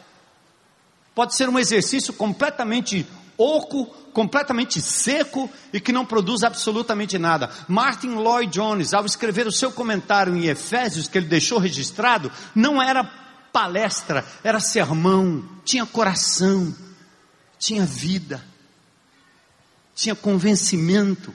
Pode 1.13 1.35
ser 1.35 1.47
um 1.47 1.57
exercício 1.57 2.13
completamente 2.13 3.07
oco, 3.37 3.85
completamente 4.11 4.81
seco 4.81 5.49
e 5.71 5.79
que 5.79 5.93
não 5.93 6.05
produz 6.05 6.43
absolutamente 6.43 7.17
nada. 7.17 7.49
Martin 7.67 8.15
Lloyd 8.15 8.51
Jones, 8.51 8.93
ao 8.93 9.05
escrever 9.05 9.47
o 9.47 9.51
seu 9.51 9.71
comentário 9.71 10.35
em 10.35 10.47
Efésios, 10.47 11.07
que 11.07 11.17
ele 11.17 11.27
deixou 11.27 11.57
registrado, 11.57 12.29
não 12.53 12.81
era 12.81 13.09
palestra, 13.53 14.25
era 14.43 14.59
sermão, 14.59 15.47
tinha 15.63 15.85
coração, 15.85 16.75
tinha 17.57 17.85
vida, 17.85 18.43
tinha 19.95 20.13
convencimento 20.13 21.33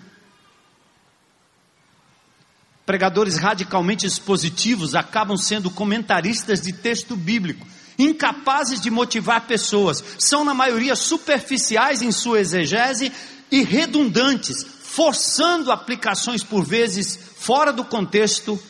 Pregadores 2.91 3.37
radicalmente 3.37 4.05
expositivos 4.05 4.97
acabam 4.97 5.37
sendo 5.37 5.71
comentaristas 5.71 6.61
de 6.61 6.73
texto 6.73 7.15
bíblico, 7.15 7.65
incapazes 7.97 8.81
de 8.81 8.91
motivar 8.91 9.47
pessoas, 9.47 10.03
são 10.19 10.45
na 10.45 10.53
maioria 10.53 10.97
superficiais 10.97 12.03
em 12.03 12.11
sua 12.11 12.41
exegese 12.41 13.13
e 13.49 13.63
redundantes, 13.63 14.67
forçando 14.83 15.71
aplicações 15.71 16.43
por 16.43 16.65
vezes 16.65 17.17
fora 17.37 17.73
do 17.73 17.85
contexto, 17.85 18.61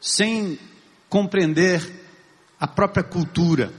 sem 0.00 0.58
compreender 1.08 1.80
a 2.58 2.66
própria 2.66 3.04
cultura. 3.04 3.72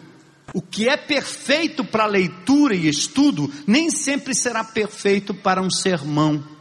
O 0.54 0.62
que 0.62 0.88
é 0.88 0.96
perfeito 0.96 1.84
para 1.84 2.06
leitura 2.06 2.74
e 2.74 2.88
estudo 2.88 3.54
nem 3.68 3.92
sempre 3.92 4.34
será 4.34 4.64
perfeito 4.64 5.34
para 5.34 5.62
um 5.62 5.70
sermão. 5.70 6.56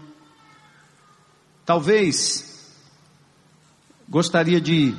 Talvez 1.67 2.45
gostaria 4.09 4.61
de. 4.61 4.95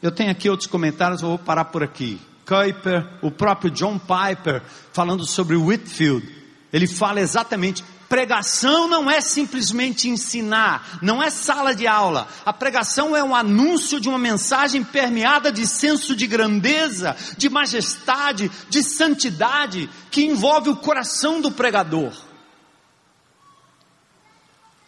Eu 0.00 0.12
tenho 0.12 0.30
aqui 0.30 0.48
outros 0.48 0.68
comentários, 0.68 1.20
eu 1.20 1.28
vou 1.30 1.38
parar 1.38 1.64
por 1.66 1.82
aqui. 1.82 2.20
Kuiper, 2.46 3.18
o 3.20 3.30
próprio 3.30 3.72
John 3.72 3.98
Piper, 3.98 4.62
falando 4.92 5.26
sobre 5.26 5.56
Whitfield, 5.56 6.24
ele 6.72 6.86
fala 6.86 7.20
exatamente: 7.20 7.82
pregação 8.08 8.86
não 8.86 9.10
é 9.10 9.20
simplesmente 9.20 10.08
ensinar, 10.08 10.98
não 11.02 11.20
é 11.20 11.28
sala 11.28 11.74
de 11.74 11.88
aula. 11.88 12.28
A 12.46 12.52
pregação 12.52 13.16
é 13.16 13.24
um 13.24 13.34
anúncio 13.34 13.98
de 13.98 14.08
uma 14.08 14.18
mensagem 14.18 14.84
permeada 14.84 15.50
de 15.50 15.66
senso 15.66 16.14
de 16.14 16.28
grandeza, 16.28 17.16
de 17.36 17.48
majestade, 17.48 18.48
de 18.68 18.80
santidade, 18.80 19.90
que 20.08 20.24
envolve 20.24 20.70
o 20.70 20.76
coração 20.76 21.40
do 21.40 21.50
pregador. 21.50 22.12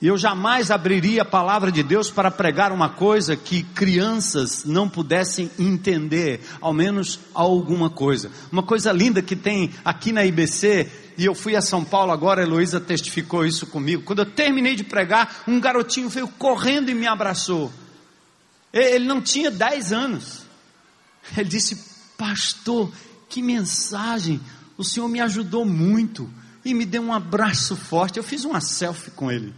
E 0.00 0.07
eu 0.07 0.18
jamais 0.18 0.70
abriria 0.70 1.22
a 1.22 1.24
palavra 1.24 1.72
de 1.72 1.83
Deus 1.83 2.11
para 2.11 2.30
pregar 2.30 2.72
uma 2.72 2.88
coisa 2.88 3.37
que 3.37 3.62
crianças 3.62 4.64
não 4.64 4.88
pudessem 4.88 5.50
entender, 5.59 6.40
ao 6.61 6.74
menos 6.74 7.20
alguma 7.33 7.88
coisa. 7.88 8.30
Uma 8.52 8.62
coisa 8.62 8.92
linda 8.92 9.22
que 9.22 9.37
tem 9.37 9.72
aqui 9.85 10.12
na 10.12 10.24
IBC, 10.24 10.90
e 11.16 11.24
eu 11.24 11.35
fui 11.35 11.54
a 11.57 11.62
São 11.62 11.85
Paulo 11.85 12.12
agora, 12.12 12.42
a 12.42 12.44
Heloísa 12.44 12.80
testificou 12.80 13.46
isso 13.46 13.66
comigo. 13.66 14.02
Quando 14.02 14.18
eu 14.20 14.26
terminei 14.26 14.74
de 14.74 14.85
pregar, 14.85 15.44
um 15.46 15.61
garotinho 15.61 16.09
veio 16.09 16.28
correndo 16.28 16.90
e 16.90 16.94
me 16.94 17.07
abraçou. 17.07 17.72
Ele 18.72 19.07
não 19.07 19.20
tinha 19.20 19.50
10 19.50 19.92
anos. 19.92 20.42
Ele 21.37 21.48
disse: 21.48 21.78
Pastor, 22.18 22.92
que 23.28 23.40
mensagem! 23.40 24.40
O 24.76 24.83
Senhor 24.83 25.09
me 25.09 25.20
ajudou 25.20 25.64
muito 25.64 26.28
e 26.64 26.74
me 26.74 26.85
deu 26.85 27.00
um 27.00 27.12
abraço 27.12 27.76
forte. 27.76 28.16
Eu 28.16 28.24
fiz 28.24 28.44
uma 28.44 28.61
selfie 28.61 29.12
com 29.12 29.30
ele. 29.30 29.54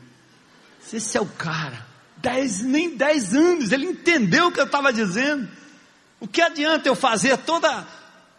Esse 0.93 1.17
é 1.17 1.21
o 1.21 1.27
cara. 1.27 1.85
Dez, 2.19 2.63
nem 2.63 2.97
dez 2.97 3.35
anos, 3.35 3.73
ele 3.73 3.87
entendeu 3.87 4.49
o 4.49 4.53
que 4.53 4.61
eu 4.61 4.65
estava 4.65 4.93
dizendo. 4.93 5.49
O 6.19 6.27
que 6.27 6.41
adianta 6.41 6.89
eu 6.89 6.95
fazer 6.95 7.37
toda, 7.39 7.87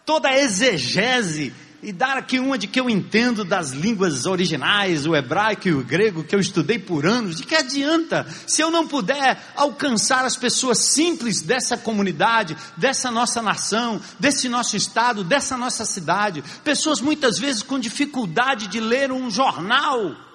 toda 0.05 0.33
exegese 0.33 1.53
e 1.81 1.91
dar 1.91 2.17
aqui 2.17 2.39
uma 2.39 2.57
de 2.57 2.67
que 2.67 2.79
eu 2.79 2.89
entendo 2.89 3.45
das 3.45 3.69
línguas 3.71 4.25
originais, 4.25 5.05
o 5.05 5.15
hebraico 5.15 5.67
e 5.67 5.73
o 5.73 5.83
grego, 5.83 6.23
que 6.23 6.35
eu 6.35 6.39
estudei 6.39 6.79
por 6.79 7.05
anos, 7.05 7.37
de 7.37 7.43
que 7.43 7.55
adianta 7.55 8.25
se 8.47 8.61
eu 8.61 8.71
não 8.71 8.87
puder 8.87 9.39
alcançar 9.55 10.25
as 10.25 10.35
pessoas 10.35 10.79
simples 10.79 11.41
dessa 11.41 11.77
comunidade, 11.77 12.57
dessa 12.75 13.11
nossa 13.11 13.41
nação, 13.41 14.01
desse 14.19 14.49
nosso 14.49 14.75
estado, 14.75 15.23
dessa 15.23 15.55
nossa 15.55 15.85
cidade, 15.85 16.43
pessoas 16.63 16.99
muitas 16.99 17.37
vezes 17.37 17.61
com 17.61 17.79
dificuldade 17.79 18.67
de 18.67 18.79
ler 18.79 19.11
um 19.11 19.29
jornal, 19.29 20.26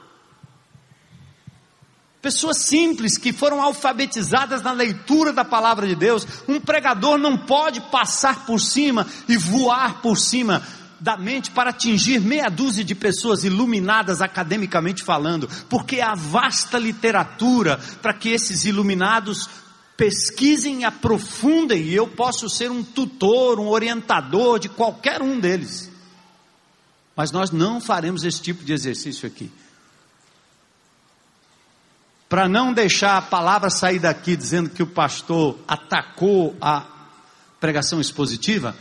Pessoas 2.22 2.58
simples 2.58 3.18
que 3.18 3.32
foram 3.32 3.60
alfabetizadas 3.60 4.62
na 4.62 4.70
leitura 4.70 5.32
da 5.32 5.44
palavra 5.44 5.88
de 5.88 5.96
Deus. 5.96 6.24
Um 6.46 6.60
pregador 6.60 7.18
não 7.18 7.36
pode 7.36 7.80
passar 7.80 8.46
por 8.46 8.60
cima 8.60 9.04
e 9.28 9.36
voar 9.36 10.00
por 10.00 10.16
cima 10.16 10.62
da 11.00 11.16
mente 11.16 11.50
para 11.50 11.70
atingir 11.70 12.20
meia 12.20 12.48
dúzia 12.48 12.84
de 12.84 12.94
pessoas 12.94 13.42
iluminadas 13.42 14.22
academicamente 14.22 15.02
falando, 15.02 15.48
porque 15.68 16.00
há 16.00 16.14
vasta 16.14 16.78
literatura 16.78 17.80
para 18.00 18.14
que 18.14 18.28
esses 18.28 18.64
iluminados 18.64 19.50
pesquisem 19.96 20.82
e 20.82 20.84
aprofundem, 20.84 21.82
e 21.82 21.94
eu 21.94 22.06
posso 22.06 22.48
ser 22.48 22.70
um 22.70 22.84
tutor, 22.84 23.58
um 23.58 23.66
orientador 23.66 24.60
de 24.60 24.68
qualquer 24.68 25.20
um 25.20 25.40
deles. 25.40 25.90
Mas 27.16 27.32
nós 27.32 27.50
não 27.50 27.80
faremos 27.80 28.22
esse 28.22 28.40
tipo 28.40 28.64
de 28.64 28.72
exercício 28.72 29.26
aqui 29.26 29.50
para 32.32 32.48
não 32.48 32.72
deixar 32.72 33.18
a 33.18 33.20
palavra 33.20 33.68
sair 33.68 33.98
daqui 33.98 34.34
dizendo 34.34 34.70
que 34.70 34.82
o 34.82 34.86
pastor 34.86 35.58
atacou 35.68 36.56
a 36.62 36.86
pregação 37.60 38.00
expositiva, 38.00 38.74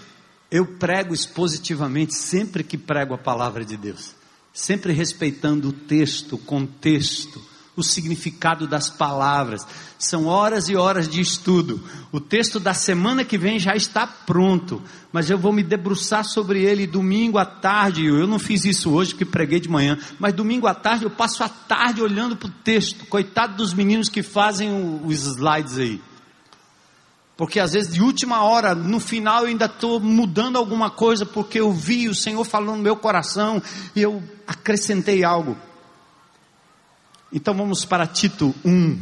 eu 0.50 0.66
prego 0.66 1.14
expositivamente 1.14 2.16
sempre 2.16 2.64
que 2.64 2.78
prego 2.78 3.14
a 3.14 3.18
palavra 3.18 3.66
de 3.66 3.76
Deus, 3.76 4.16
sempre 4.54 4.94
respeitando 4.94 5.68
o 5.68 5.74
texto, 5.74 6.36
o 6.36 6.38
contexto, 6.38 7.46
o 7.75 7.84
significado 7.84 8.67
das 8.67 8.89
palavras. 8.89 9.65
São 9.97 10.25
horas 10.25 10.67
e 10.67 10.75
horas 10.75 11.07
de 11.07 11.21
estudo. 11.21 11.81
O 12.12 12.19
texto 12.19 12.60
da 12.60 12.73
semana 12.73 13.23
que 13.23 13.38
vem 13.38 13.60
já 13.60 13.75
está 13.75 14.05
pronto, 14.05 14.81
mas 15.12 15.29
eu 15.29 15.38
vou 15.38 15.53
me 15.53 15.63
debruçar 15.63 16.25
sobre 16.25 16.63
ele 16.63 16.86
domingo 16.86 17.38
à 17.38 17.45
tarde. 17.45 18.05
Eu 18.05 18.27
não 18.27 18.39
fiz 18.39 18.65
isso 18.65 18.91
hoje 18.91 19.12
porque 19.12 19.25
preguei 19.25 19.60
de 19.60 19.69
manhã, 19.69 19.97
mas 20.19 20.34
domingo 20.34 20.67
à 20.67 20.73
tarde 20.73 21.05
eu 21.05 21.12
passo 21.12 21.43
a 21.43 21.49
tarde 21.49 22.01
olhando 22.01 22.36
para 22.36 22.49
o 22.49 22.53
texto. 22.63 23.05
Coitado 23.05 23.55
dos 23.55 23.73
meninos 23.73 24.10
que 24.10 24.21
fazem 24.21 25.01
os 25.05 25.25
slides 25.25 25.77
aí. 25.77 26.01
Porque 27.38 27.60
às 27.60 27.73
vezes 27.73 27.93
de 27.93 28.03
última 28.03 28.43
hora, 28.43 28.75
no 28.75 28.99
final 28.99 29.41
eu 29.41 29.47
ainda 29.47 29.65
estou 29.65 29.99
mudando 29.99 30.57
alguma 30.57 30.91
coisa 30.91 31.25
porque 31.25 31.60
eu 31.60 31.71
vi 31.71 32.07
o 32.07 32.13
Senhor 32.13 32.43
falando 32.43 32.77
no 32.77 32.84
meu 32.84 32.95
coração 32.95 33.62
e 33.95 34.01
eu 34.01 34.21
acrescentei 34.45 35.23
algo. 35.23 35.57
Então 37.34 37.54
vamos 37.54 37.86
para 37.86 38.06
Tito 38.06 38.54
1, 38.65 39.00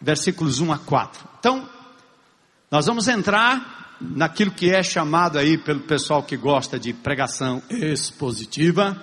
versículos 0.00 0.60
1 0.60 0.72
a 0.72 0.78
4. 0.78 1.28
Então, 1.40 1.68
nós 2.70 2.86
vamos 2.86 3.08
entrar 3.08 3.96
naquilo 4.00 4.52
que 4.52 4.70
é 4.70 4.84
chamado 4.84 5.36
aí 5.36 5.58
pelo 5.58 5.80
pessoal 5.80 6.22
que 6.22 6.36
gosta 6.36 6.78
de 6.78 6.92
pregação 6.92 7.60
expositiva, 7.68 9.02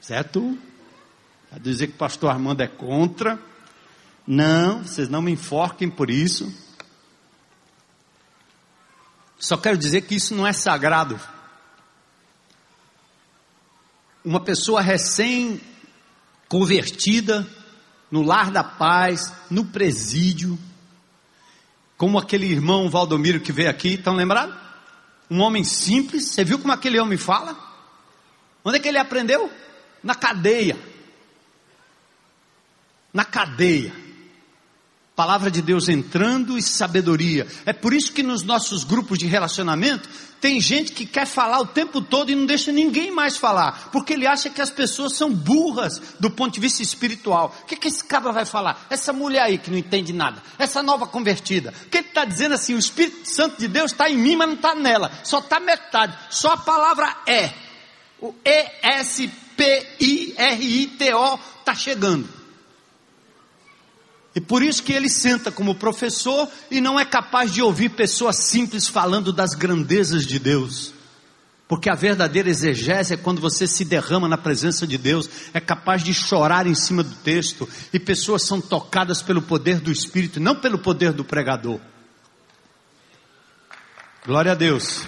certo? 0.00 0.58
Vai 1.48 1.60
dizer 1.60 1.86
que 1.86 1.94
o 1.94 1.98
pastor 1.98 2.30
Armando 2.30 2.62
é 2.62 2.66
contra. 2.66 3.38
Não, 4.26 4.82
vocês 4.82 5.08
não 5.08 5.22
me 5.22 5.30
enforquem 5.30 5.88
por 5.88 6.10
isso. 6.10 6.52
Só 9.38 9.56
quero 9.56 9.78
dizer 9.78 10.00
que 10.00 10.16
isso 10.16 10.34
não 10.34 10.44
é 10.44 10.52
sagrado. 10.52 11.20
Uma 14.24 14.40
pessoa 14.40 14.80
recém 14.80 15.60
convertida, 16.48 17.46
no 18.10 18.22
lar 18.22 18.50
da 18.50 18.62
paz, 18.62 19.32
no 19.50 19.64
presídio, 19.64 20.58
como 21.96 22.18
aquele 22.18 22.46
irmão 22.46 22.90
Valdomiro 22.90 23.40
que 23.40 23.52
veio 23.52 23.70
aqui, 23.70 23.94
estão 23.94 24.14
lembrados? 24.14 24.54
Um 25.30 25.40
homem 25.40 25.64
simples, 25.64 26.28
você 26.28 26.44
viu 26.44 26.58
como 26.58 26.72
aquele 26.72 27.00
homem 27.00 27.16
fala? 27.16 27.56
Onde 28.64 28.76
é 28.76 28.80
que 28.80 28.88
ele 28.88 28.98
aprendeu? 28.98 29.50
Na 30.02 30.14
cadeia. 30.14 30.78
Na 33.12 33.24
cadeia. 33.24 34.03
Palavra 35.16 35.48
de 35.48 35.62
Deus 35.62 35.88
entrando 35.88 36.58
e 36.58 36.62
sabedoria. 36.62 37.46
É 37.64 37.72
por 37.72 37.94
isso 37.94 38.12
que 38.12 38.22
nos 38.22 38.42
nossos 38.42 38.82
grupos 38.82 39.16
de 39.16 39.26
relacionamento 39.26 40.08
tem 40.40 40.60
gente 40.60 40.92
que 40.92 41.06
quer 41.06 41.24
falar 41.24 41.60
o 41.60 41.66
tempo 41.66 42.00
todo 42.02 42.32
e 42.32 42.34
não 42.34 42.44
deixa 42.44 42.72
ninguém 42.72 43.12
mais 43.12 43.36
falar, 43.36 43.90
porque 43.92 44.12
ele 44.12 44.26
acha 44.26 44.50
que 44.50 44.60
as 44.60 44.70
pessoas 44.70 45.16
são 45.16 45.32
burras 45.32 46.02
do 46.18 46.28
ponto 46.30 46.52
de 46.52 46.60
vista 46.60 46.82
espiritual. 46.82 47.56
O 47.62 47.66
que, 47.66 47.76
que 47.76 47.86
esse 47.86 48.02
cabra 48.02 48.32
vai 48.32 48.44
falar? 48.44 48.86
Essa 48.90 49.12
mulher 49.12 49.42
aí 49.42 49.56
que 49.56 49.70
não 49.70 49.78
entende 49.78 50.12
nada, 50.12 50.42
essa 50.58 50.82
nova 50.82 51.06
convertida. 51.06 51.72
O 51.86 51.88
que 51.88 51.98
ele 51.98 52.08
está 52.08 52.24
dizendo 52.24 52.56
assim? 52.56 52.74
O 52.74 52.78
Espírito 52.78 53.26
Santo 53.26 53.56
de 53.58 53.68
Deus 53.68 53.92
está 53.92 54.10
em 54.10 54.18
mim, 54.18 54.34
mas 54.36 54.48
não 54.48 54.56
está 54.56 54.74
nela. 54.74 55.12
Só 55.22 55.38
está 55.38 55.60
metade. 55.60 56.18
Só 56.28 56.54
a 56.54 56.58
palavra 56.58 57.16
é. 57.26 57.52
O 58.20 58.34
E-S-P-I-R-I-T-O 58.44 59.28
está 61.60 61.74
chegando. 61.74 62.43
E 64.34 64.40
por 64.40 64.62
isso 64.62 64.82
que 64.82 64.92
ele 64.92 65.08
senta 65.08 65.52
como 65.52 65.76
professor 65.76 66.48
e 66.70 66.80
não 66.80 66.98
é 66.98 67.04
capaz 67.04 67.52
de 67.52 67.62
ouvir 67.62 67.90
pessoas 67.90 68.36
simples 68.36 68.88
falando 68.88 69.32
das 69.32 69.54
grandezas 69.54 70.26
de 70.26 70.38
Deus. 70.40 70.92
Porque 71.68 71.88
a 71.88 71.94
verdadeira 71.94 72.50
exegese 72.50 73.14
é 73.14 73.16
quando 73.16 73.40
você 73.40 73.66
se 73.66 73.84
derrama 73.84 74.28
na 74.28 74.36
presença 74.36 74.86
de 74.86 74.98
Deus, 74.98 75.30
é 75.54 75.60
capaz 75.60 76.02
de 76.02 76.12
chorar 76.12 76.66
em 76.66 76.74
cima 76.74 77.02
do 77.02 77.14
texto, 77.16 77.68
e 77.92 77.98
pessoas 77.98 78.42
são 78.42 78.60
tocadas 78.60 79.22
pelo 79.22 79.40
poder 79.40 79.80
do 79.80 79.90
Espírito, 79.90 80.40
não 80.40 80.56
pelo 80.56 80.78
poder 80.78 81.12
do 81.12 81.24
pregador. 81.24 81.80
Glória 84.26 84.52
a 84.52 84.54
Deus. 84.54 85.06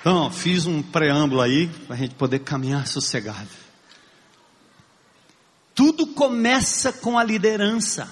Então, 0.00 0.30
fiz 0.30 0.66
um 0.66 0.82
preâmbulo 0.82 1.40
aí, 1.40 1.68
para 1.86 1.96
a 1.96 1.98
gente 1.98 2.14
poder 2.14 2.40
caminhar 2.40 2.86
sossegado. 2.86 3.65
Tudo 5.76 6.06
começa 6.06 6.90
com 6.90 7.18
a 7.18 7.22
liderança. 7.22 8.10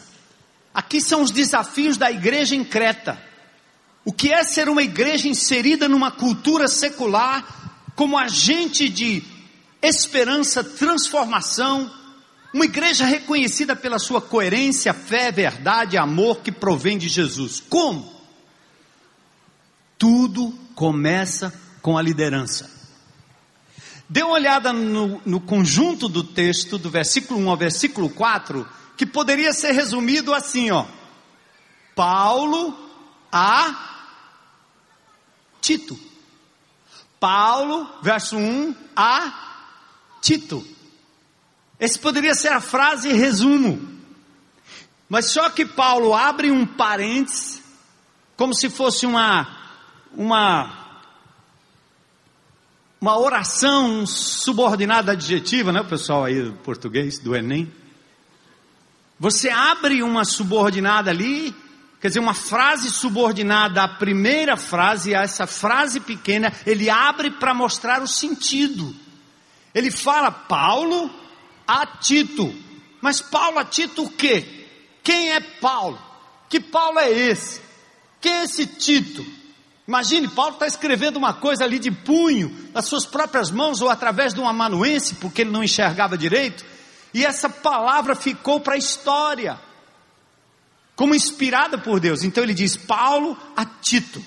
Aqui 0.74 1.00
são 1.00 1.22
os 1.22 1.31
desafios 1.31 1.96
da 1.96 2.12
igreja 2.12 2.55
em 2.55 2.62
Creta. 2.62 3.18
O 4.05 4.12
que 4.12 4.31
é 4.31 4.44
ser 4.44 4.68
uma 4.68 4.83
igreja 4.83 5.29
inserida 5.29 5.88
numa 5.88 6.11
cultura 6.11 6.68
secular, 6.68 7.83
como 7.96 8.18
agente 8.18 8.87
de 8.87 9.22
esperança, 9.81 10.62
transformação, 10.62 11.90
uma 12.53 12.66
igreja 12.66 13.07
reconhecida 13.07 13.74
pela 13.74 13.98
sua 13.98 14.20
coerência, 14.20 14.92
fé, 14.92 15.33
verdade, 15.33 15.96
amor 15.96 16.40
que 16.40 16.53
provém 16.53 16.98
de 16.98 17.09
Jesus. 17.09 17.62
Como? 17.66 18.12
Tudo 19.96 20.53
começa 20.74 21.50
com 21.81 21.96
a 21.96 22.03
liderança. 22.03 22.73
Dê 24.14 24.22
uma 24.22 24.35
olhada 24.35 24.72
no, 24.72 25.20
no 25.27 25.40
conjunto 25.40 26.09
do 26.09 26.22
texto, 26.22 26.79
do 26.79 26.88
versículo 26.88 27.40
1 27.40 27.50
ao 27.50 27.57
versículo 27.57 28.09
4, 28.09 28.64
que 28.96 29.05
poderia 29.05 29.53
ser 29.53 29.72
resumido 29.72 30.33
assim, 30.33 30.70
ó. 30.70 30.87
Paulo 31.96 32.79
a 33.33 34.07
Tito. 35.61 35.98
Paulo, 37.18 37.90
verso 38.03 38.37
1, 38.37 38.77
a 38.94 39.35
Tito. 40.22 40.64
Esse 41.81 41.98
poderia 41.98 42.37
ser 42.37 42.53
a 42.53 42.61
frase 42.61 43.12
resumo. 43.12 43.98
Mas 45.09 45.27
só 45.27 45.50
que 45.50 45.66
Paulo 45.66 46.14
abre 46.14 46.53
um 46.53 46.64
parênteses, 46.64 47.61
como 48.37 48.55
se 48.55 48.70
fosse 48.70 49.07
uma, 49.07 49.59
uma 50.12 50.84
uma 53.04 53.18
oração 53.18 54.06
subordinada 54.06 55.12
adjetiva, 55.12 55.70
né, 55.70 55.82
pessoal 55.82 56.24
aí 56.24 56.40
do 56.40 56.54
português, 56.54 57.18
do 57.18 57.36
Enem. 57.36 57.70
Você 59.20 59.50
abre 59.50 60.02
uma 60.02 60.24
subordinada 60.24 61.10
ali, 61.10 61.54
quer 62.00 62.08
dizer, 62.08 62.20
uma 62.20 62.32
frase 62.32 62.90
subordinada 62.90 63.82
à 63.82 63.88
primeira 63.88 64.56
frase, 64.56 65.14
a 65.14 65.20
essa 65.20 65.46
frase 65.46 66.00
pequena, 66.00 66.50
ele 66.66 66.88
abre 66.88 67.30
para 67.32 67.52
mostrar 67.52 68.00
o 68.00 68.08
sentido. 68.08 68.96
Ele 69.74 69.90
fala 69.90 70.30
Paulo 70.30 71.10
a 71.68 71.84
Tito. 71.86 72.54
Mas 73.02 73.20
Paulo 73.20 73.58
a 73.58 73.66
Tito 73.66 74.04
o 74.04 74.10
quê? 74.10 74.66
Quem 75.02 75.30
é 75.30 75.40
Paulo? 75.40 76.00
Que 76.48 76.58
Paulo 76.58 76.98
é 76.98 77.10
esse? 77.10 77.60
Quem 78.18 78.32
é 78.32 78.44
esse 78.44 78.64
Tito? 78.66 79.43
Imagine, 79.87 80.29
Paulo 80.29 80.55
está 80.55 80.66
escrevendo 80.66 81.16
uma 81.16 81.35
coisa 81.35 81.64
ali 81.64 81.79
de 81.79 81.90
punho, 81.90 82.49
das 82.73 82.87
suas 82.87 83.05
próprias 83.05 83.51
mãos 83.51 83.83
ou 83.83 83.90
através 83.90 84.33
de 84.33 84.40
um 84.40 84.49
amanuense, 84.49 85.16
porque 85.16 85.42
ele 85.42 85.51
não 85.51 85.62
enxergava 85.62 86.16
direito, 86.16 86.64
e 87.12 87.25
essa 87.25 87.51
palavra 87.51 88.16
ficou 88.16 88.61
para 88.61 88.75
a 88.75 88.79
história, 88.79 89.61
como 90.97 91.14
inspirada 91.14 91.77
por 91.77 92.01
Deus. 92.01 92.25
Então 92.25 92.42
ele 92.42 92.55
diz: 92.55 92.77
Paulo 92.77 93.38
a 93.55 93.64
Tito. 93.64 94.25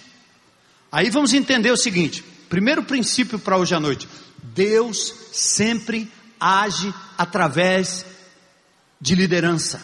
Aí 0.92 1.10
vamos 1.10 1.34
entender 1.34 1.72
o 1.72 1.78
seguinte: 1.78 2.24
primeiro 2.48 2.84
princípio 2.84 3.40
para 3.40 3.58
hoje 3.58 3.74
à 3.74 3.80
noite: 3.80 4.08
Deus 4.38 5.14
sempre 5.34 6.12
age 6.40 6.94
através 7.18 8.06
de 9.02 9.16
liderança, 9.16 9.84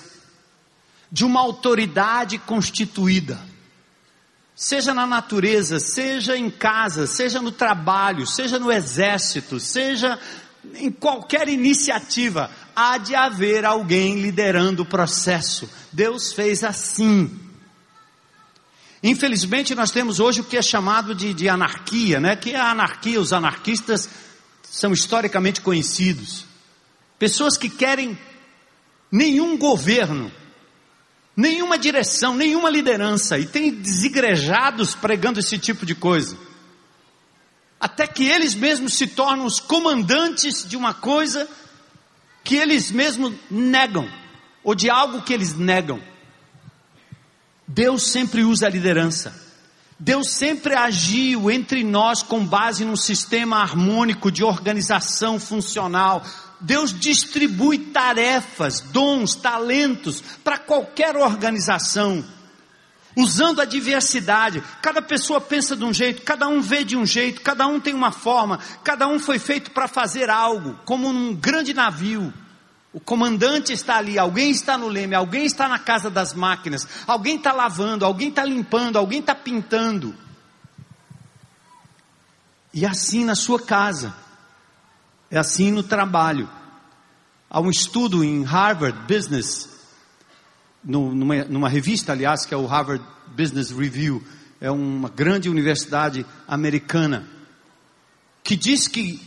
de 1.11 1.25
uma 1.25 1.41
autoridade 1.41 2.37
constituída 2.37 3.52
seja 4.55 4.93
na 4.93 5.07
natureza, 5.07 5.79
seja 5.79 6.37
em 6.37 6.49
casa, 6.49 7.07
seja 7.07 7.41
no 7.41 7.51
trabalho, 7.51 8.25
seja 8.27 8.59
no 8.59 8.71
exército, 8.71 9.59
seja 9.59 10.19
em 10.75 10.91
qualquer 10.91 11.49
iniciativa, 11.49 12.49
há 12.75 12.97
de 12.97 13.15
haver 13.15 13.65
alguém 13.65 14.21
liderando 14.21 14.83
o 14.83 14.85
processo. 14.85 15.69
Deus 15.91 16.31
fez 16.31 16.63
assim. 16.63 17.39
Infelizmente, 19.01 19.75
nós 19.75 19.91
temos 19.91 20.19
hoje 20.19 20.39
o 20.39 20.45
que 20.45 20.55
é 20.55 20.61
chamado 20.61 21.13
de, 21.13 21.33
de 21.33 21.49
anarquia, 21.49 22.21
né? 22.21 22.35
Que 22.37 22.51
é 22.51 22.59
a 22.59 22.71
anarquia, 22.71 23.19
os 23.19 23.33
anarquistas 23.33 24.09
são 24.63 24.93
historicamente 24.93 25.59
conhecidos. 25.59 26.45
Pessoas 27.19 27.57
que 27.57 27.69
querem 27.69 28.17
nenhum 29.11 29.57
governo, 29.57 30.31
nenhuma 31.35 31.77
direção, 31.77 32.35
nenhuma 32.35 32.69
liderança, 32.69 33.37
e 33.37 33.45
tem 33.45 33.71
desigrejados 33.71 34.95
pregando 34.95 35.39
esse 35.39 35.57
tipo 35.57 35.85
de 35.85 35.95
coisa. 35.95 36.37
Até 37.79 38.07
que 38.07 38.23
eles 38.23 38.53
mesmos 38.55 38.93
se 38.93 39.07
tornam 39.07 39.45
os 39.45 39.59
comandantes 39.59 40.67
de 40.67 40.77
uma 40.77 40.93
coisa 40.93 41.49
que 42.43 42.55
eles 42.55 42.91
mesmos 42.91 43.33
negam, 43.49 44.09
ou 44.63 44.75
de 44.75 44.89
algo 44.89 45.21
que 45.21 45.33
eles 45.33 45.55
negam. 45.55 46.01
Deus 47.67 48.03
sempre 48.03 48.43
usa 48.43 48.67
a 48.67 48.69
liderança. 48.69 49.41
Deus 49.99 50.31
sempre 50.31 50.75
agiu 50.75 51.49
entre 51.49 51.83
nós 51.83 52.21
com 52.21 52.45
base 52.45 52.83
num 52.83 52.95
sistema 52.95 53.61
harmônico 53.61 54.31
de 54.31 54.43
organização 54.43 55.39
funcional, 55.39 56.23
Deus 56.63 56.97
distribui 56.97 57.77
tarefas, 57.77 58.79
dons, 58.79 59.35
talentos 59.35 60.21
para 60.41 60.57
qualquer 60.57 61.17
organização, 61.17 62.23
usando 63.17 63.59
a 63.59 63.65
diversidade. 63.65 64.63
Cada 64.81 65.01
pessoa 65.01 65.41
pensa 65.41 65.75
de 65.75 65.83
um 65.83 65.93
jeito, 65.93 66.21
cada 66.21 66.47
um 66.47 66.61
vê 66.61 66.85
de 66.85 66.95
um 66.95 67.05
jeito, 67.05 67.41
cada 67.41 67.67
um 67.67 67.81
tem 67.81 67.93
uma 67.93 68.13
forma, 68.13 68.59
cada 68.81 69.09
um 69.09 69.19
foi 69.19 69.39
feito 69.39 69.71
para 69.71 69.89
fazer 69.89 70.29
algo, 70.29 70.79
como 70.85 71.11
num 71.11 71.35
grande 71.35 71.73
navio. 71.73 72.33
O 72.93 72.99
comandante 72.99 73.73
está 73.73 73.97
ali, 73.97 74.17
alguém 74.17 74.49
está 74.49 74.77
no 74.77 74.87
leme, 74.87 75.15
alguém 75.15 75.45
está 75.45 75.67
na 75.67 75.79
casa 75.79 76.09
das 76.09 76.33
máquinas, 76.33 76.87
alguém 77.05 77.35
está 77.35 77.51
lavando, 77.51 78.05
alguém 78.05 78.29
está 78.29 78.45
limpando, 78.45 78.97
alguém 78.97 79.19
está 79.19 79.35
pintando. 79.35 80.15
E 82.73 82.85
assim 82.85 83.25
na 83.25 83.35
sua 83.35 83.59
casa. 83.59 84.22
É 85.33 85.39
assim 85.39 85.71
no 85.71 85.81
trabalho. 85.81 86.47
Há 87.49 87.59
um 87.59 87.71
estudo 87.71 88.23
em 88.23 88.43
Harvard 88.43 88.99
Business, 89.11 89.67
numa, 90.83 91.43
numa 91.45 91.67
revista, 91.67 92.11
aliás, 92.11 92.45
que 92.45 92.53
é 92.53 92.57
o 92.57 92.67
Harvard 92.67 93.03
Business 93.35 93.71
Review, 93.71 94.23
é 94.61 94.69
uma 94.69 95.09
grande 95.09 95.49
universidade 95.49 96.23
americana, 96.47 97.27
que 98.43 98.55
diz 98.55 98.87
que 98.87 99.19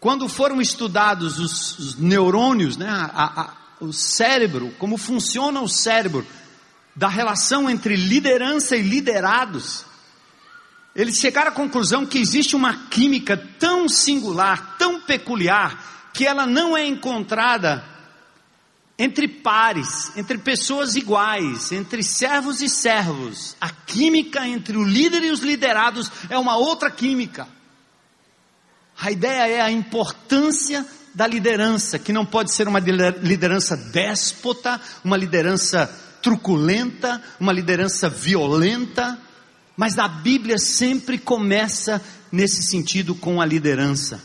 quando 0.00 0.26
foram 0.26 0.58
estudados 0.58 1.38
os, 1.38 1.78
os 1.78 1.98
neurônios, 1.98 2.78
né, 2.78 2.88
a, 2.88 3.42
a, 3.42 3.54
o 3.80 3.92
cérebro, 3.92 4.72
como 4.78 4.96
funciona 4.96 5.60
o 5.60 5.68
cérebro, 5.68 6.26
da 6.96 7.08
relação 7.08 7.68
entre 7.68 7.94
liderança 7.94 8.74
e 8.74 8.80
liderados, 8.80 9.84
eles 10.94 11.16
chegaram 11.16 11.50
à 11.50 11.54
conclusão 11.54 12.06
que 12.06 12.18
existe 12.18 12.54
uma 12.54 12.86
química 12.88 13.36
tão 13.58 13.88
singular, 13.88 14.76
tão 14.78 15.00
peculiar, 15.00 16.10
que 16.12 16.26
ela 16.26 16.46
não 16.46 16.76
é 16.76 16.86
encontrada 16.86 17.84
entre 18.96 19.26
pares, 19.26 20.16
entre 20.16 20.38
pessoas 20.38 20.94
iguais, 20.94 21.72
entre 21.72 22.02
servos 22.02 22.62
e 22.62 22.68
servos. 22.68 23.56
A 23.60 23.68
química 23.70 24.46
entre 24.46 24.76
o 24.76 24.84
líder 24.84 25.24
e 25.24 25.30
os 25.30 25.40
liderados 25.40 26.10
é 26.30 26.38
uma 26.38 26.56
outra 26.56 26.90
química. 26.90 27.48
A 29.00 29.10
ideia 29.10 29.48
é 29.48 29.60
a 29.60 29.70
importância 29.70 30.86
da 31.12 31.26
liderança, 31.26 31.98
que 31.98 32.12
não 32.12 32.24
pode 32.24 32.52
ser 32.52 32.68
uma 32.68 32.78
liderança 32.78 33.76
déspota, 33.76 34.80
uma 35.04 35.16
liderança 35.16 35.86
truculenta, 36.22 37.20
uma 37.38 37.52
liderança 37.52 38.08
violenta, 38.08 39.18
mas 39.76 39.98
a 39.98 40.06
Bíblia 40.06 40.58
sempre 40.58 41.18
começa 41.18 42.02
nesse 42.30 42.62
sentido 42.62 43.14
com 43.14 43.40
a 43.40 43.46
liderança. 43.46 44.22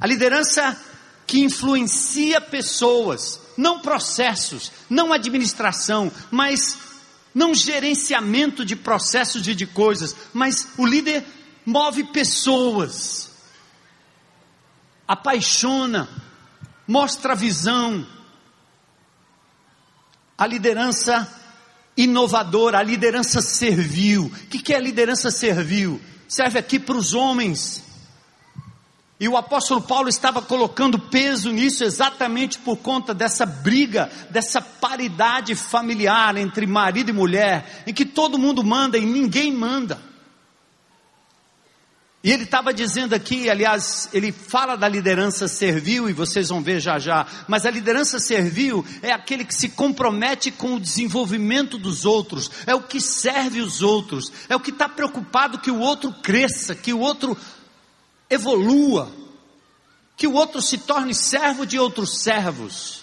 A 0.00 0.06
liderança 0.06 0.78
que 1.26 1.40
influencia 1.40 2.40
pessoas, 2.40 3.40
não 3.56 3.80
processos, 3.80 4.72
não 4.88 5.12
administração, 5.12 6.10
mas 6.30 6.78
não 7.34 7.54
gerenciamento 7.54 8.64
de 8.64 8.74
processos 8.74 9.46
e 9.46 9.54
de 9.54 9.66
coisas, 9.66 10.16
mas 10.32 10.68
o 10.76 10.84
líder 10.84 11.24
move 11.64 12.04
pessoas, 12.04 13.30
apaixona, 15.06 16.08
mostra 16.86 17.34
visão, 17.34 18.06
a 20.36 20.46
liderança 20.46 21.39
inovadora, 22.02 22.78
a 22.78 22.82
liderança 22.82 23.40
servil. 23.40 24.24
O 24.24 24.46
que 24.48 24.72
é 24.72 24.76
a 24.76 24.80
liderança 24.80 25.30
servil? 25.30 26.00
Serve 26.28 26.58
aqui 26.58 26.78
para 26.78 26.96
os 26.96 27.14
homens. 27.14 27.84
E 29.18 29.28
o 29.28 29.36
apóstolo 29.36 29.82
Paulo 29.82 30.08
estava 30.08 30.40
colocando 30.40 30.98
peso 30.98 31.52
nisso 31.52 31.84
exatamente 31.84 32.58
por 32.58 32.78
conta 32.78 33.12
dessa 33.12 33.44
briga, 33.44 34.10
dessa 34.30 34.62
paridade 34.62 35.54
familiar 35.54 36.38
entre 36.38 36.66
marido 36.66 37.10
e 37.10 37.12
mulher, 37.12 37.84
em 37.86 37.92
que 37.92 38.06
todo 38.06 38.38
mundo 38.38 38.64
manda 38.64 38.96
e 38.96 39.04
ninguém 39.04 39.52
manda. 39.52 40.09
E 42.22 42.30
ele 42.30 42.44
estava 42.44 42.74
dizendo 42.74 43.14
aqui, 43.14 43.48
aliás, 43.48 44.10
ele 44.12 44.30
fala 44.30 44.76
da 44.76 44.86
liderança 44.86 45.48
servil, 45.48 46.08
e 46.08 46.12
vocês 46.12 46.50
vão 46.50 46.62
ver 46.62 46.78
já 46.78 46.98
já, 46.98 47.26
mas 47.48 47.64
a 47.64 47.70
liderança 47.70 48.18
servil 48.18 48.84
é 49.00 49.10
aquele 49.10 49.42
que 49.42 49.54
se 49.54 49.70
compromete 49.70 50.50
com 50.50 50.74
o 50.74 50.80
desenvolvimento 50.80 51.78
dos 51.78 52.04
outros, 52.04 52.50
é 52.66 52.74
o 52.74 52.82
que 52.82 53.00
serve 53.00 53.62
os 53.62 53.80
outros, 53.80 54.30
é 54.50 54.56
o 54.56 54.60
que 54.60 54.70
está 54.70 54.86
preocupado 54.86 55.60
que 55.60 55.70
o 55.70 55.78
outro 55.78 56.12
cresça, 56.12 56.74
que 56.74 56.92
o 56.92 56.98
outro 56.98 57.34
evolua, 58.28 59.10
que 60.14 60.26
o 60.26 60.34
outro 60.34 60.60
se 60.60 60.76
torne 60.76 61.14
servo 61.14 61.64
de 61.64 61.78
outros 61.78 62.20
servos. 62.20 63.02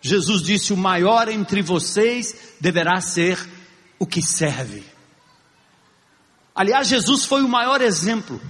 Jesus 0.00 0.42
disse: 0.42 0.72
o 0.72 0.76
maior 0.76 1.28
entre 1.28 1.60
vocês 1.60 2.34
deverá 2.58 2.98
ser 3.02 3.38
o 3.98 4.06
que 4.06 4.22
serve. 4.22 4.91
Aliás, 6.54 6.88
Jesus 6.88 7.24
foi 7.24 7.42
o 7.42 7.48
maior 7.48 7.80
exemplo. 7.80 8.40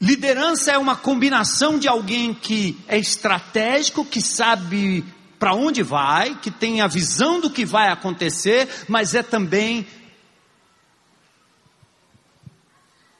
Liderança 0.00 0.72
é 0.72 0.78
uma 0.78 0.96
combinação 0.96 1.78
de 1.78 1.86
alguém 1.86 2.34
que 2.34 2.76
é 2.88 2.98
estratégico, 2.98 4.04
que 4.04 4.20
sabe 4.20 5.04
para 5.38 5.54
onde 5.54 5.82
vai, 5.82 6.34
que 6.36 6.50
tem 6.50 6.80
a 6.80 6.88
visão 6.88 7.40
do 7.40 7.50
que 7.50 7.64
vai 7.64 7.88
acontecer, 7.88 8.68
mas 8.88 9.14
é 9.14 9.22
também 9.22 9.86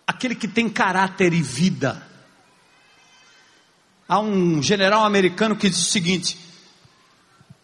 aquele 0.07 0.35
que 0.35 0.49
tem 0.49 0.69
caráter 0.69 1.33
e 1.33 1.41
vida. 1.41 2.05
Há 4.09 4.19
um 4.19 4.61
general 4.61 5.05
americano 5.05 5.57
que 5.57 5.71
diz 5.71 5.81
o 5.81 5.91
seguinte: 5.91 6.37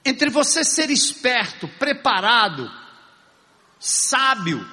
entre 0.05 0.31
você 0.31 0.65
ser 0.65 0.91
esperto, 0.91 1.69
preparado, 1.79 2.71
sábio, 3.79 4.65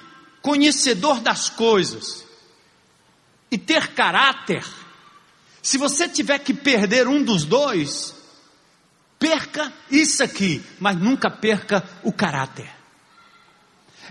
conhecedor 0.46 1.18
das 1.18 1.50
coisas 1.50 2.24
e 3.50 3.58
ter 3.58 3.94
caráter, 3.94 4.64
se 5.60 5.76
você 5.76 6.08
tiver 6.08 6.38
que 6.38 6.54
perder 6.54 7.08
um 7.08 7.20
dos 7.20 7.44
dois, 7.44 8.14
perca 9.18 9.72
isso 9.90 10.22
aqui, 10.22 10.64
mas 10.78 10.96
nunca 10.96 11.28
perca 11.28 11.82
o 12.04 12.12
caráter. 12.12 12.70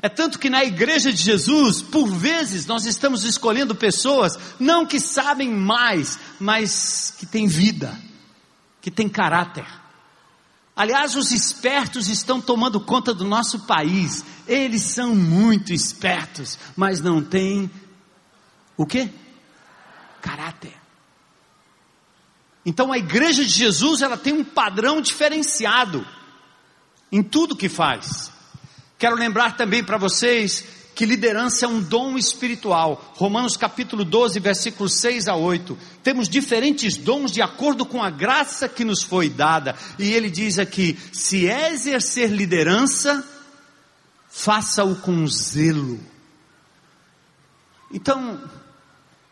É 0.02 0.10
tanto 0.10 0.38
que 0.38 0.50
na 0.50 0.62
igreja 0.66 1.10
de 1.14 1.24
Jesus, 1.24 1.82
por 1.82 2.08
vezes, 2.12 2.66
nós 2.66 2.86
estamos 2.86 3.24
escolhendo 3.24 3.74
pessoas, 3.74 4.38
não 4.60 4.86
que 4.86 5.00
sabem 5.00 5.50
mais, 5.50 6.20
mas 6.38 7.14
que 7.18 7.26
têm 7.26 7.48
vida, 7.48 7.98
que 8.82 8.92
têm 8.92 9.08
caráter. 9.08 9.66
Aliás, 10.76 11.16
os 11.16 11.32
espertos 11.32 12.10
estão 12.10 12.42
tomando 12.42 12.82
conta 12.82 13.14
do 13.14 13.24
nosso 13.24 13.62
país. 13.62 14.26
Eles 14.46 14.82
são 14.82 15.16
muito 15.16 15.72
espertos, 15.72 16.60
mas 16.76 17.00
não 17.00 17.24
têm 17.24 17.72
o 18.76 18.86
quê? 18.86 19.10
Caráter. 20.22 20.74
Então 22.66 22.92
a 22.92 22.98
igreja 22.98 23.46
de 23.46 23.52
Jesus, 23.52 24.02
ela 24.02 24.18
tem 24.18 24.34
um 24.34 24.44
padrão 24.44 25.00
diferenciado 25.00 26.06
em 27.12 27.24
tudo 27.24 27.56
que 27.56 27.70
faz. 27.70 28.32
Quero 28.98 29.16
lembrar 29.16 29.56
também 29.56 29.84
para 29.84 29.98
vocês 29.98 30.66
que 30.96 31.06
liderança 31.06 31.66
é 31.66 31.68
um 31.68 31.82
dom 31.82 32.18
espiritual. 32.18 33.14
Romanos 33.18 33.58
capítulo 33.58 34.06
12, 34.06 34.40
versículos 34.40 35.02
6 35.02 35.28
a 35.28 35.36
8. 35.36 35.78
Temos 36.02 36.30
diferentes 36.30 36.96
dons 36.96 37.32
de 37.32 37.42
acordo 37.42 37.86
com 37.86 38.02
a 38.02 38.10
graça 38.10 38.70
que 38.70 38.86
nos 38.86 39.04
foi 39.04 39.30
dada. 39.30 39.76
E 40.00 40.14
ele 40.14 40.30
diz 40.30 40.58
aqui: 40.58 40.98
se 41.12 41.50
é 41.50 41.74
exercer 41.74 42.32
liderança, 42.32 43.24
faça-o 44.30 44.96
com 44.96 45.28
zelo. 45.28 46.00
Então, 47.92 48.42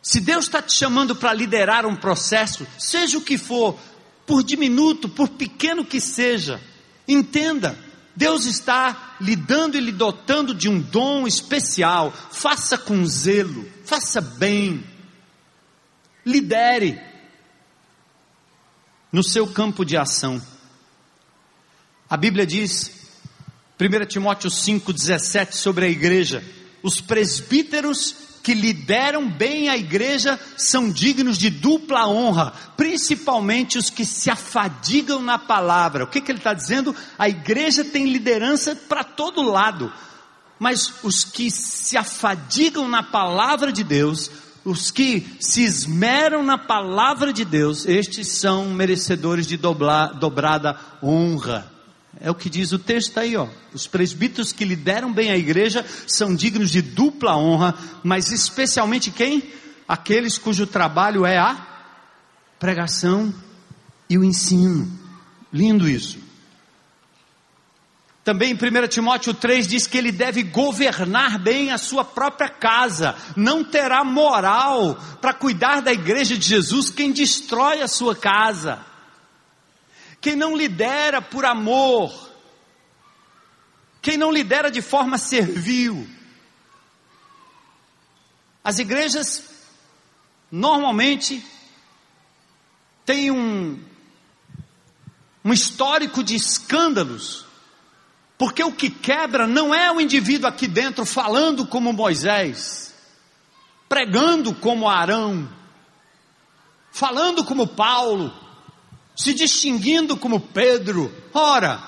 se 0.02 0.20
Deus 0.20 0.46
está 0.46 0.62
te 0.62 0.74
chamando 0.74 1.16
para 1.16 1.34
liderar 1.34 1.86
um 1.86 1.96
processo, 1.96 2.68
seja 2.78 3.18
o 3.18 3.22
que 3.22 3.38
for, 3.38 3.80
por 4.26 4.44
diminuto, 4.44 5.08
por 5.08 5.30
pequeno 5.30 5.86
que 5.86 6.02
seja, 6.02 6.62
entenda, 7.08 7.78
Deus 8.16 8.46
está 8.46 9.16
lhe 9.20 9.36
dando 9.36 9.76
e 9.76 9.82
lhe 9.82 9.92
dotando 9.92 10.54
de 10.54 10.70
um 10.70 10.80
dom 10.80 11.28
especial. 11.28 12.12
Faça 12.12 12.78
com 12.78 13.06
zelo, 13.06 13.68
faça 13.86 14.22
bem, 14.22 14.84
lidere 16.26 17.02
no 19.12 19.24
seu 19.24 19.48
campo 19.48 19.84
de 19.84 19.98
ação. 19.98 20.42
A 22.10 22.16
Bíblia 22.16 22.46
diz, 22.46 22.92
1 23.80 24.06
Timóteo 24.06 24.50
5,17, 24.50 25.54
sobre 25.54 25.86
a 25.86 25.90
igreja: 25.90 26.44
os 26.84 27.02
presbíteros 27.02 28.16
que 28.44 28.54
lideram 28.54 29.30
bem 29.30 29.70
a 29.70 29.78
igreja 29.78 30.38
são 30.58 30.92
dignos 30.92 31.38
de 31.38 31.50
dupla 31.50 32.06
honra, 32.10 32.52
principalmente 32.76 33.78
os 33.78 33.90
que 33.90 34.04
se 34.04 34.30
afadigam 34.30 35.22
na 35.22 35.40
palavra. 35.40 36.04
O 36.04 36.08
que, 36.08 36.20
que 36.20 36.30
ele 36.30 36.40
está 36.40 36.54
dizendo? 36.54 36.94
A 37.18 37.30
igreja 37.30 37.86
tem 37.86 38.12
liderança 38.12 38.76
para 38.76 39.02
todo 39.02 39.42
lado, 39.42 39.92
mas 40.60 40.94
os 41.04 41.24
que 41.24 41.50
se 41.50 41.98
afadigam 41.98 42.90
na 42.90 43.02
palavra 43.02 43.72
de 43.72 43.84
Deus, 43.84 44.30
os 44.66 44.92
que 44.92 45.26
se 45.40 45.64
esmeram 45.64 46.44
na 46.44 46.58
palavra 46.58 47.32
de 47.32 47.46
Deus, 47.46 47.86
estes 47.86 48.28
são 48.28 48.66
merecedores 48.66 49.48
de 49.48 49.56
dobrada 49.56 50.78
honra. 51.02 51.73
É 52.20 52.30
o 52.30 52.36
que 52.36 52.50
diz 52.50 52.72
o 52.72 52.80
texto 52.80 53.18
aí, 53.18 53.36
ó. 53.36 53.48
Os 53.74 53.88
presbíteros 53.88 54.52
que 54.52 54.66
lideram 54.66 55.12
bem 55.12 55.32
a 55.32 55.38
igreja 55.38 55.86
são 56.08 56.36
dignos 56.36 56.70
de 56.70 56.82
dupla 56.82 57.36
honra, 57.36 57.76
mas 58.04 58.32
especialmente 58.32 59.12
quem? 59.12 59.44
Aqueles 59.88 60.38
cujo 60.38 60.68
trabalho 60.68 61.26
é 61.26 61.38
a 61.38 61.68
pregação 62.60 63.34
e 64.10 64.18
o 64.18 64.24
ensino. 64.24 64.90
Lindo 65.52 65.90
isso. 65.90 66.20
Também 68.24 68.52
em 68.52 68.56
1 68.56 68.88
Timóteo 68.88 69.34
3 69.34 69.68
diz 69.68 69.86
que 69.86 69.98
ele 69.98 70.12
deve 70.12 70.44
governar 70.44 71.38
bem 71.38 71.72
a 71.72 71.78
sua 71.78 72.06
própria 72.06 72.48
casa. 72.48 73.16
Não 73.36 73.66
terá 73.66 74.04
moral 74.06 74.96
para 75.20 75.34
cuidar 75.34 75.82
da 75.82 75.92
igreja 75.92 76.38
de 76.38 76.48
Jesus 76.48 76.90
quem 76.90 77.12
destrói 77.12 77.82
a 77.82 77.88
sua 77.88 78.16
casa 78.16 78.93
quem 80.24 80.38
não 80.38 80.56
lidera 80.56 81.22
por 81.22 81.44
amor, 81.44 82.32
quem 84.02 84.16
não 84.16 84.32
lidera 84.32 84.72
de 84.72 84.82
forma 84.82 85.18
servil. 85.18 86.08
As 88.64 88.80
igrejas 88.80 89.44
normalmente 90.50 91.46
têm 93.06 93.32
um, 93.32 93.84
um 95.44 95.52
histórico 95.52 96.24
de 96.24 96.36
escândalos, 96.36 97.46
porque 98.38 98.64
o 98.64 98.72
que 98.72 98.90
quebra 98.90 99.46
não 99.46 99.76
é 99.76 99.92
o 99.92 100.00
indivíduo 100.00 100.48
aqui 100.48 100.70
dentro 100.70 101.06
falando 101.06 101.68
como 101.68 101.92
Moisés, 101.92 102.96
pregando 103.90 104.56
como 104.56 104.88
Arão, 104.88 105.50
falando 106.94 107.44
como 107.44 107.68
Paulo, 107.68 108.34
se 109.16 109.34
distinguindo 109.34 110.18
como 110.18 110.40
Pedro. 110.40 111.14
Ora, 111.34 111.82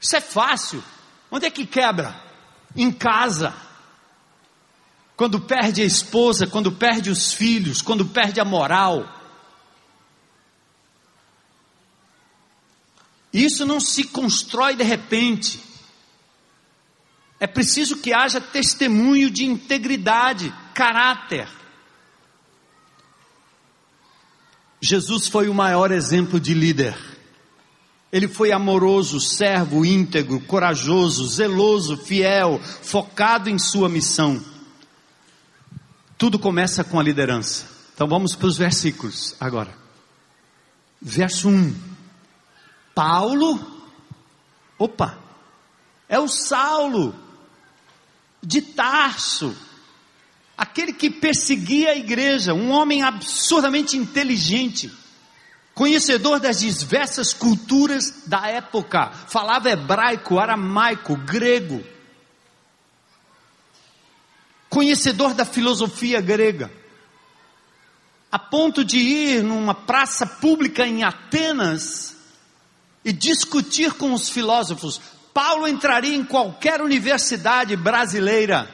isso 0.00 0.16
é 0.16 0.20
fácil. 0.20 0.82
Onde 1.30 1.46
é 1.46 1.50
que 1.50 1.66
quebra? 1.66 2.14
Em 2.76 2.90
casa. 2.90 3.54
Quando 5.16 5.40
perde 5.40 5.82
a 5.82 5.84
esposa, 5.84 6.46
quando 6.46 6.72
perde 6.72 7.10
os 7.10 7.32
filhos, 7.32 7.80
quando 7.80 8.06
perde 8.06 8.40
a 8.40 8.44
moral. 8.44 9.08
Isso 13.32 13.64
não 13.64 13.80
se 13.80 14.04
constrói 14.04 14.76
de 14.76 14.84
repente. 14.84 15.60
É 17.38 17.46
preciso 17.46 17.96
que 17.98 18.12
haja 18.12 18.40
testemunho 18.40 19.30
de 19.30 19.44
integridade, 19.44 20.54
caráter. 20.72 21.48
Jesus 24.86 25.28
foi 25.28 25.48
o 25.48 25.54
maior 25.54 25.90
exemplo 25.90 26.38
de 26.38 26.52
líder. 26.52 26.94
Ele 28.12 28.28
foi 28.28 28.52
amoroso, 28.52 29.18
servo, 29.18 29.82
íntegro, 29.82 30.38
corajoso, 30.40 31.26
zeloso, 31.26 31.96
fiel, 31.96 32.60
focado 32.82 33.48
em 33.48 33.58
sua 33.58 33.88
missão. 33.88 34.44
Tudo 36.18 36.38
começa 36.38 36.84
com 36.84 37.00
a 37.00 37.02
liderança. 37.02 37.66
Então 37.94 38.06
vamos 38.06 38.36
para 38.36 38.46
os 38.46 38.58
versículos 38.58 39.34
agora. 39.40 39.74
Verso 41.00 41.48
1. 41.48 41.74
Paulo, 42.94 43.58
opa, 44.78 45.18
é 46.10 46.18
o 46.18 46.28
Saulo 46.28 47.14
de 48.42 48.60
Tarso, 48.60 49.56
aquele 50.56 50.92
que 50.92 51.10
perseguia 51.10 51.90
a 51.90 51.96
igreja, 51.96 52.54
um 52.54 52.70
homem 52.70 53.02
absurdamente 53.02 53.96
inteligente, 53.96 54.92
conhecedor 55.74 56.38
das 56.38 56.60
diversas 56.60 57.32
culturas 57.32 58.24
da 58.26 58.46
época, 58.46 59.10
falava 59.10 59.70
hebraico, 59.70 60.38
aramaico, 60.38 61.16
grego, 61.16 61.84
conhecedor 64.68 65.34
da 65.34 65.44
filosofia 65.44 66.20
grega, 66.20 66.70
a 68.30 68.38
ponto 68.38 68.84
de 68.84 68.98
ir 68.98 69.42
numa 69.42 69.74
praça 69.74 70.26
pública 70.26 70.86
em 70.86 71.04
Atenas 71.04 72.16
e 73.04 73.12
discutir 73.12 73.92
com 73.92 74.12
os 74.12 74.28
filósofos. 74.28 75.00
Paulo 75.32 75.68
entraria 75.68 76.16
em 76.16 76.24
qualquer 76.24 76.80
universidade 76.80 77.76
brasileira 77.76 78.68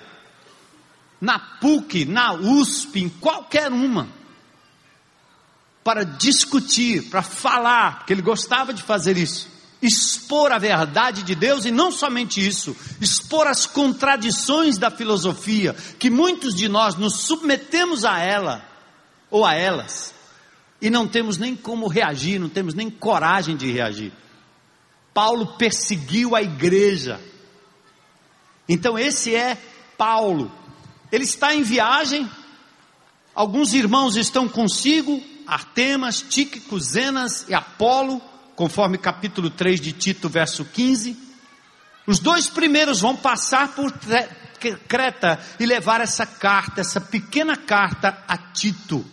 na 1.20 1.38
PUC, 1.38 2.04
na 2.04 2.32
USP, 2.32 3.00
em 3.00 3.08
qualquer 3.08 3.70
uma, 3.70 4.08
para 5.84 6.04
discutir, 6.04 7.10
para 7.10 7.22
falar, 7.22 7.98
porque 7.98 8.12
ele 8.12 8.22
gostava 8.22 8.72
de 8.72 8.82
fazer 8.82 9.16
isso, 9.16 9.48
expor 9.82 10.52
a 10.52 10.58
verdade 10.58 11.22
de 11.22 11.34
Deus 11.34 11.64
e 11.64 11.70
não 11.70 11.90
somente 11.90 12.46
isso, 12.46 12.76
expor 13.00 13.46
as 13.46 13.66
contradições 13.66 14.78
da 14.78 14.90
filosofia, 14.90 15.74
que 15.98 16.10
muitos 16.10 16.54
de 16.54 16.68
nós 16.68 16.94
nos 16.96 17.20
submetemos 17.20 18.04
a 18.04 18.18
ela 18.18 18.64
ou 19.30 19.44
a 19.44 19.54
elas 19.54 20.14
e 20.80 20.88
não 20.88 21.06
temos 21.06 21.36
nem 21.36 21.54
como 21.54 21.86
reagir, 21.86 22.38
não 22.38 22.48
temos 22.48 22.74
nem 22.74 22.88
coragem 22.88 23.56
de 23.56 23.70
reagir. 23.70 24.12
Paulo 25.12 25.58
perseguiu 25.58 26.34
a 26.34 26.42
igreja. 26.42 27.20
Então 28.68 28.98
esse 28.98 29.34
é 29.34 29.58
Paulo. 29.98 30.50
Ele 31.12 31.24
está 31.24 31.54
em 31.54 31.62
viagem, 31.62 32.30
alguns 33.34 33.74
irmãos 33.74 34.16
estão 34.16 34.48
consigo, 34.48 35.22
Artemas, 35.46 36.22
Tíquico, 36.22 36.78
Zenas 36.78 37.44
e 37.48 37.54
Apolo, 37.54 38.22
conforme 38.54 38.96
capítulo 38.96 39.50
3 39.50 39.80
de 39.80 39.92
Tito, 39.92 40.28
verso 40.28 40.64
15. 40.64 41.16
Os 42.06 42.20
dois 42.20 42.48
primeiros 42.48 43.00
vão 43.00 43.16
passar 43.16 43.74
por 43.74 43.92
Creta 44.86 45.40
e 45.58 45.66
levar 45.66 46.00
essa 46.00 46.24
carta, 46.24 46.80
essa 46.80 47.00
pequena 47.00 47.56
carta 47.56 48.22
a 48.28 48.36
Tito. 48.36 49.04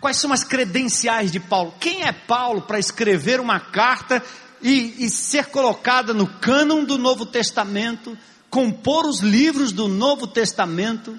Quais 0.00 0.16
são 0.16 0.32
as 0.32 0.44
credenciais 0.44 1.30
de 1.30 1.38
Paulo? 1.38 1.74
Quem 1.78 2.04
é 2.04 2.12
Paulo 2.12 2.62
para 2.62 2.78
escrever 2.78 3.40
uma 3.40 3.60
carta 3.60 4.22
e, 4.62 5.04
e 5.04 5.10
ser 5.10 5.46
colocada 5.46 6.14
no 6.14 6.26
cânon 6.26 6.84
do 6.84 6.96
Novo 6.96 7.26
Testamento 7.26 8.16
compor 8.50 9.06
os 9.06 9.20
livros 9.20 9.72
do 9.72 9.88
Novo 9.88 10.26
Testamento. 10.26 11.18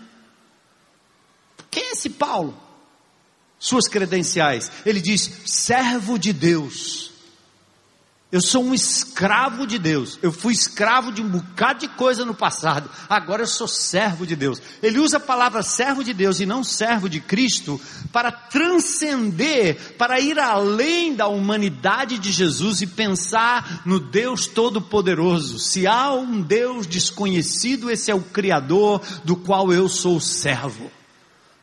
Quem 1.72 1.84
é 1.84 1.92
esse 1.94 2.10
Paulo? 2.10 2.62
Suas 3.58 3.88
credenciais. 3.88 4.72
Ele 4.86 5.00
diz: 5.00 5.32
servo 5.46 6.20
de 6.20 6.34
Deus 6.34 7.11
eu 8.32 8.40
sou 8.40 8.64
um 8.64 8.74
escravo 8.74 9.68
de 9.68 9.78
Deus. 9.78 10.18
Eu 10.22 10.32
fui 10.32 10.54
escravo 10.54 11.12
de 11.12 11.22
um 11.22 11.28
bocado 11.28 11.82
de 11.82 11.90
coisa 11.90 12.24
no 12.24 12.34
passado. 12.34 12.90
Agora 13.10 13.44
eu 13.44 13.48
sou 13.48 13.68
servo 13.68 14.26
de 14.26 14.38
Deus. 14.38 14.62
Ele 14.82 15.00
usa 15.00 15.18
a 15.18 15.20
palavra 15.20 15.62
servo 15.62 16.02
de 16.02 16.14
Deus 16.14 16.40
e 16.40 16.46
não 16.46 16.64
servo 16.64 17.10
de 17.10 17.20
Cristo 17.20 17.80
para 18.10 18.32
transcender, 18.32 19.96
para 19.98 20.22
ir 20.22 20.40
além 20.40 21.14
da 21.14 21.28
humanidade 21.28 22.18
de 22.18 22.32
Jesus 22.32 22.82
e 22.82 22.88
pensar 22.88 23.82
no 23.86 24.00
Deus 24.00 24.48
Todo-Poderoso. 24.48 25.60
Se 25.60 25.86
há 25.86 26.14
um 26.14 26.42
Deus 26.42 26.88
desconhecido, 26.88 27.92
esse 27.92 28.10
é 28.10 28.16
o 28.16 28.22
Criador 28.22 29.02
do 29.26 29.36
qual 29.36 29.74
eu 29.74 29.90
sou 29.90 30.22
servo. 30.22 30.90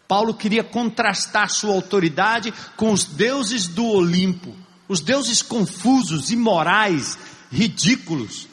Paulo 0.07 0.35
queria 0.35 0.64
contrastar 0.64 1.49
sua 1.49 1.73
autoridade 1.73 2.53
com 2.77 2.93
os 2.93 3.05
deuses 3.05 3.66
do 3.66 3.87
Olimpo 3.87 4.68
os 4.89 5.01
deuses 5.01 5.43
confusos, 5.43 6.30
imorais, 6.30 7.18
ridículos. 7.53 8.49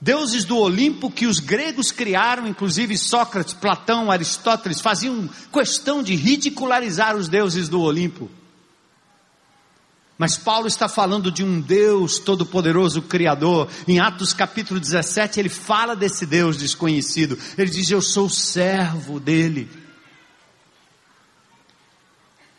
Deuses 0.00 0.44
do 0.44 0.56
Olimpo 0.58 1.10
que 1.10 1.26
os 1.26 1.40
gregos 1.40 1.90
criaram, 1.90 2.46
inclusive 2.46 2.96
Sócrates, 2.96 3.54
Platão, 3.54 4.10
Aristóteles, 4.10 4.80
faziam 4.80 5.28
questão 5.52 6.02
de 6.02 6.14
ridicularizar 6.14 7.16
os 7.16 7.28
deuses 7.28 7.68
do 7.68 7.80
Olimpo. 7.80 8.30
Mas 10.18 10.38
Paulo 10.38 10.66
está 10.66 10.88
falando 10.88 11.30
de 11.30 11.44
um 11.44 11.60
Deus 11.60 12.18
todo-poderoso, 12.18 13.02
Criador. 13.02 13.68
Em 13.86 13.98
Atos 13.98 14.32
capítulo 14.32 14.80
17, 14.80 15.38
ele 15.38 15.50
fala 15.50 15.94
desse 15.94 16.24
Deus 16.24 16.56
desconhecido. 16.56 17.38
Ele 17.58 17.70
diz: 17.70 17.90
Eu 17.90 18.00
sou 18.00 18.28
servo 18.30 19.20
dele 19.20 19.68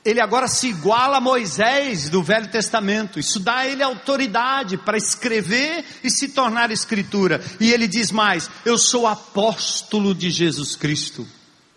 ele 0.08 0.22
agora 0.22 0.47
se 0.47 0.70
iguala 0.70 1.18
a 1.18 1.22
Moisés 1.22 2.08
do 2.08 2.24
Velho 2.24 2.49
Testamento. 2.49 3.20
Isso 3.20 3.41
dá 3.41 3.58
a 3.58 3.68
ele 3.68 3.84
autoridade 3.84 4.78
para 4.78 4.95
escrever 4.97 5.84
e 6.01 6.10
se 6.10 6.30
tornar 6.30 6.72
escritura. 6.72 7.43
E 7.60 7.74
ele 7.74 7.89
diz 7.89 8.10
mais: 8.10 8.49
Eu 8.64 8.78
sou 8.78 9.05
apóstolo 9.05 10.16
de 10.16 10.30
Jesus 10.30 10.78
Cristo. 10.78 11.28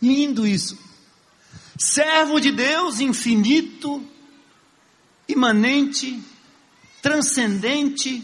Lindo 0.01 0.47
isso. 0.47 0.79
Servo 1.77 2.41
de 2.41 2.53
Deus 2.53 3.01
infinito, 3.01 4.01
imanente, 5.29 6.23
transcendente, 7.03 8.23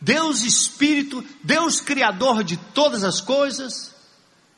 Deus 0.00 0.42
Espírito, 0.42 1.24
Deus 1.44 1.80
Criador 1.80 2.42
de 2.42 2.56
todas 2.56 3.04
as 3.04 3.20
coisas 3.20 3.94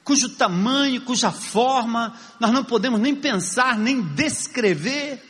cujo 0.04 0.30
tamanho, 0.30 1.02
cuja 1.02 1.30
forma 1.30 2.14
nós 2.38 2.52
não 2.52 2.64
podemos 2.64 3.00
nem 3.00 3.14
pensar, 3.14 3.78
nem 3.78 4.00
descrever. 4.00 5.22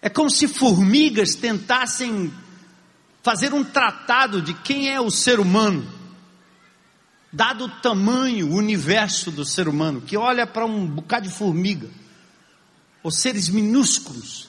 É 0.00 0.08
como 0.08 0.30
se 0.30 0.48
formigas 0.48 1.34
tentassem 1.34 2.32
fazer 3.22 3.54
um 3.54 3.62
tratado 3.62 4.42
de 4.42 4.52
quem 4.52 4.88
é 4.88 5.00
o 5.00 5.10
ser 5.10 5.38
humano, 5.38 5.86
dado 7.32 7.66
o 7.66 7.68
tamanho, 7.68 8.50
o 8.50 8.56
universo 8.56 9.30
do 9.30 9.44
ser 9.44 9.68
humano, 9.68 10.00
que 10.00 10.16
olha 10.16 10.46
para 10.46 10.66
um 10.66 10.86
bocado 10.86 11.28
de 11.28 11.34
formiga, 11.34 11.88
ou 13.02 13.10
seres 13.10 13.48
minúsculos, 13.48 14.48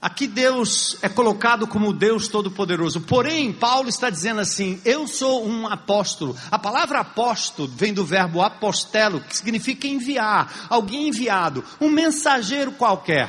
Aqui 0.00 0.28
Deus 0.28 0.96
é 1.02 1.08
colocado 1.08 1.66
como 1.66 1.92
Deus 1.92 2.28
Todo-Poderoso. 2.28 3.00
Porém, 3.00 3.52
Paulo 3.52 3.88
está 3.88 4.08
dizendo 4.08 4.40
assim: 4.40 4.80
Eu 4.84 5.08
sou 5.08 5.44
um 5.44 5.66
apóstolo. 5.66 6.36
A 6.50 6.58
palavra 6.58 7.00
apóstolo 7.00 7.68
vem 7.68 7.92
do 7.92 8.04
verbo 8.04 8.40
apostelo, 8.40 9.20
que 9.20 9.36
significa 9.36 9.88
enviar, 9.88 10.66
alguém 10.70 11.08
enviado, 11.08 11.64
um 11.80 11.90
mensageiro 11.90 12.70
qualquer. 12.72 13.28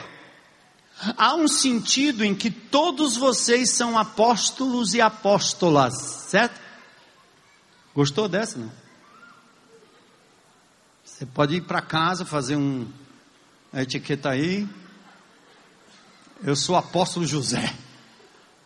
Há 1.18 1.34
um 1.34 1.48
sentido 1.48 2.24
em 2.24 2.36
que 2.36 2.52
todos 2.52 3.18
vocês 3.18 3.72
são 3.72 3.98
apóstolos 3.98 4.94
e 4.94 5.02
apóstolas, 5.02 5.96
certo? 6.28 6.60
Gostou 7.96 8.28
dessa, 8.28 8.60
não? 8.60 8.72
Você 11.04 11.26
pode 11.26 11.56
ir 11.56 11.62
para 11.62 11.82
casa 11.82 12.26
fazer 12.26 12.58
um 12.58 12.88
a 13.74 13.82
etiqueta 13.82 14.30
aí, 14.30 14.68
eu 16.44 16.56
sou 16.56 16.76
apóstolo 16.76 17.26
José, 17.26 17.74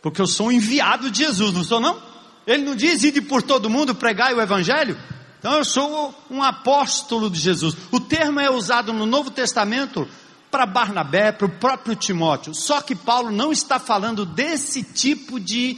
porque 0.02 0.22
eu 0.22 0.28
sou 0.28 0.48
um 0.48 0.52
enviado 0.52 1.10
de 1.10 1.20
Jesus, 1.20 1.54
não 1.54 1.64
sou 1.64 1.80
não? 1.80 2.02
Ele 2.46 2.64
não 2.64 2.76
diz 2.76 3.04
ide 3.04 3.22
por 3.22 3.42
todo 3.42 3.70
mundo 3.70 3.96
pregar 3.96 4.34
o 4.34 4.42
evangelho? 4.42 4.98
Então 5.40 5.54
eu 5.54 5.66
sou 5.66 6.16
um 6.30 6.42
apóstolo 6.42 7.30
de 7.30 7.40
Jesus. 7.40 7.76
O 7.92 8.00
termo 8.00 8.40
é 8.40 8.50
usado 8.50 8.94
no 8.94 9.06
Novo 9.06 9.30
Testamento 9.30 10.08
para 10.50 10.66
Barnabé, 10.66 11.32
para 11.32 11.48
o 11.48 11.58
próprio 11.58 11.96
Timóteo. 11.96 12.54
Só 12.54 12.82
que 12.82 12.96
Paulo 12.96 13.32
não 13.32 13.52
está 13.52 13.80
falando 13.80 14.26
desse 14.26 14.84
tipo 14.84 15.40
de 15.40 15.78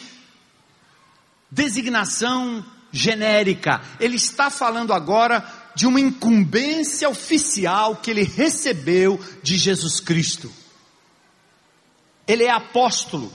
designação 1.50 2.64
genérica. 2.92 3.82
Ele 4.00 4.18
está 4.18 4.50
falando 4.50 4.94
agora 4.94 5.44
de 5.76 5.88
uma 5.88 6.00
incumbência 6.00 7.10
oficial 7.10 7.96
que 7.96 8.12
ele 8.12 8.24
recebeu 8.24 9.20
de 9.42 9.58
Jesus 9.58 10.00
Cristo. 10.00 10.52
Ele 12.28 12.44
é 12.44 12.52
apóstolo. 12.52 13.32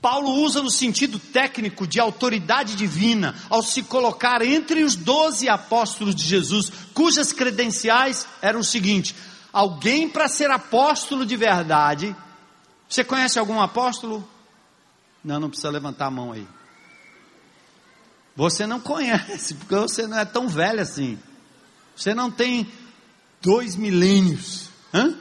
Paulo 0.00 0.30
usa 0.30 0.62
no 0.62 0.70
sentido 0.70 1.18
técnico 1.18 1.86
de 1.86 1.98
autoridade 1.98 2.76
divina 2.76 3.34
ao 3.48 3.62
se 3.62 3.82
colocar 3.82 4.40
entre 4.42 4.84
os 4.84 4.94
doze 4.94 5.48
apóstolos 5.48 6.14
de 6.14 6.22
Jesus, 6.22 6.70
cujas 6.94 7.32
credenciais 7.32 8.26
eram 8.40 8.60
o 8.60 8.64
seguinte: 8.64 9.16
alguém 9.52 10.08
para 10.08 10.28
ser 10.28 10.50
apóstolo 10.50 11.26
de 11.26 11.36
verdade. 11.36 12.14
Você 12.88 13.02
conhece 13.02 13.38
algum 13.38 13.60
apóstolo? 13.60 14.26
Não, 15.24 15.40
não 15.40 15.48
precisa 15.48 15.70
levantar 15.70 16.06
a 16.06 16.10
mão 16.10 16.30
aí. 16.30 16.46
Você 18.36 18.66
não 18.66 18.78
conhece, 18.78 19.54
porque 19.54 19.74
você 19.74 20.06
não 20.06 20.18
é 20.18 20.24
tão 20.24 20.46
velho 20.46 20.80
assim. 20.80 21.18
Você 21.96 22.14
não 22.14 22.30
tem 22.30 22.70
dois 23.40 23.74
milênios. 23.74 24.68
Hã? 24.94 25.16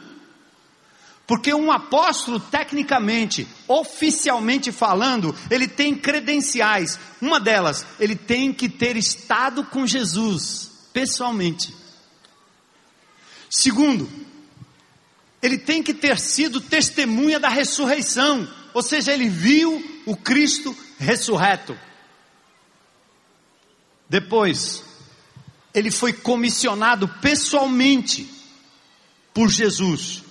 Porque 1.27 1.53
um 1.53 1.71
apóstolo, 1.71 2.39
tecnicamente, 2.39 3.47
oficialmente 3.67 4.71
falando, 4.71 5.35
ele 5.49 5.67
tem 5.67 5.95
credenciais. 5.95 6.99
Uma 7.19 7.39
delas, 7.39 7.85
ele 7.99 8.15
tem 8.15 8.53
que 8.53 8.69
ter 8.69 8.95
estado 8.95 9.63
com 9.63 9.87
Jesus, 9.87 10.69
pessoalmente. 10.93 11.73
Segundo, 13.49 14.07
ele 15.41 15.57
tem 15.57 15.81
que 15.81 15.95
ter 15.95 16.19
sido 16.19 16.61
testemunha 16.61 17.39
da 17.39 17.49
ressurreição, 17.49 18.47
ou 18.73 18.83
seja, 18.83 19.11
ele 19.11 19.27
viu 19.27 20.03
o 20.05 20.15
Cristo 20.15 20.77
ressurreto. 20.99 21.77
Depois, 24.07 24.83
ele 25.73 25.89
foi 25.89 26.13
comissionado 26.13 27.07
pessoalmente 27.07 28.29
por 29.33 29.49
Jesus 29.49 30.24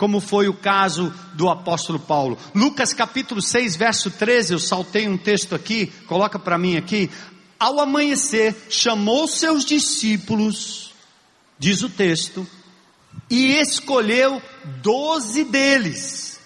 como 0.00 0.18
foi 0.18 0.48
o 0.48 0.54
caso 0.54 1.12
do 1.34 1.50
apóstolo 1.50 1.98
Paulo. 1.98 2.38
Lucas 2.54 2.94
capítulo 2.94 3.42
6, 3.42 3.76
verso 3.76 4.10
13, 4.10 4.54
eu 4.54 4.58
saltei 4.58 5.06
um 5.06 5.18
texto 5.18 5.54
aqui, 5.54 5.88
coloca 6.06 6.38
para 6.38 6.56
mim 6.56 6.78
aqui. 6.78 7.10
Ao 7.58 7.78
amanhecer, 7.78 8.56
chamou 8.70 9.28
seus 9.28 9.62
discípulos, 9.62 10.94
diz 11.58 11.82
o 11.82 11.90
texto, 11.90 12.48
e 13.28 13.56
escolheu 13.56 14.40
doze 14.82 15.44
deles, 15.44 16.40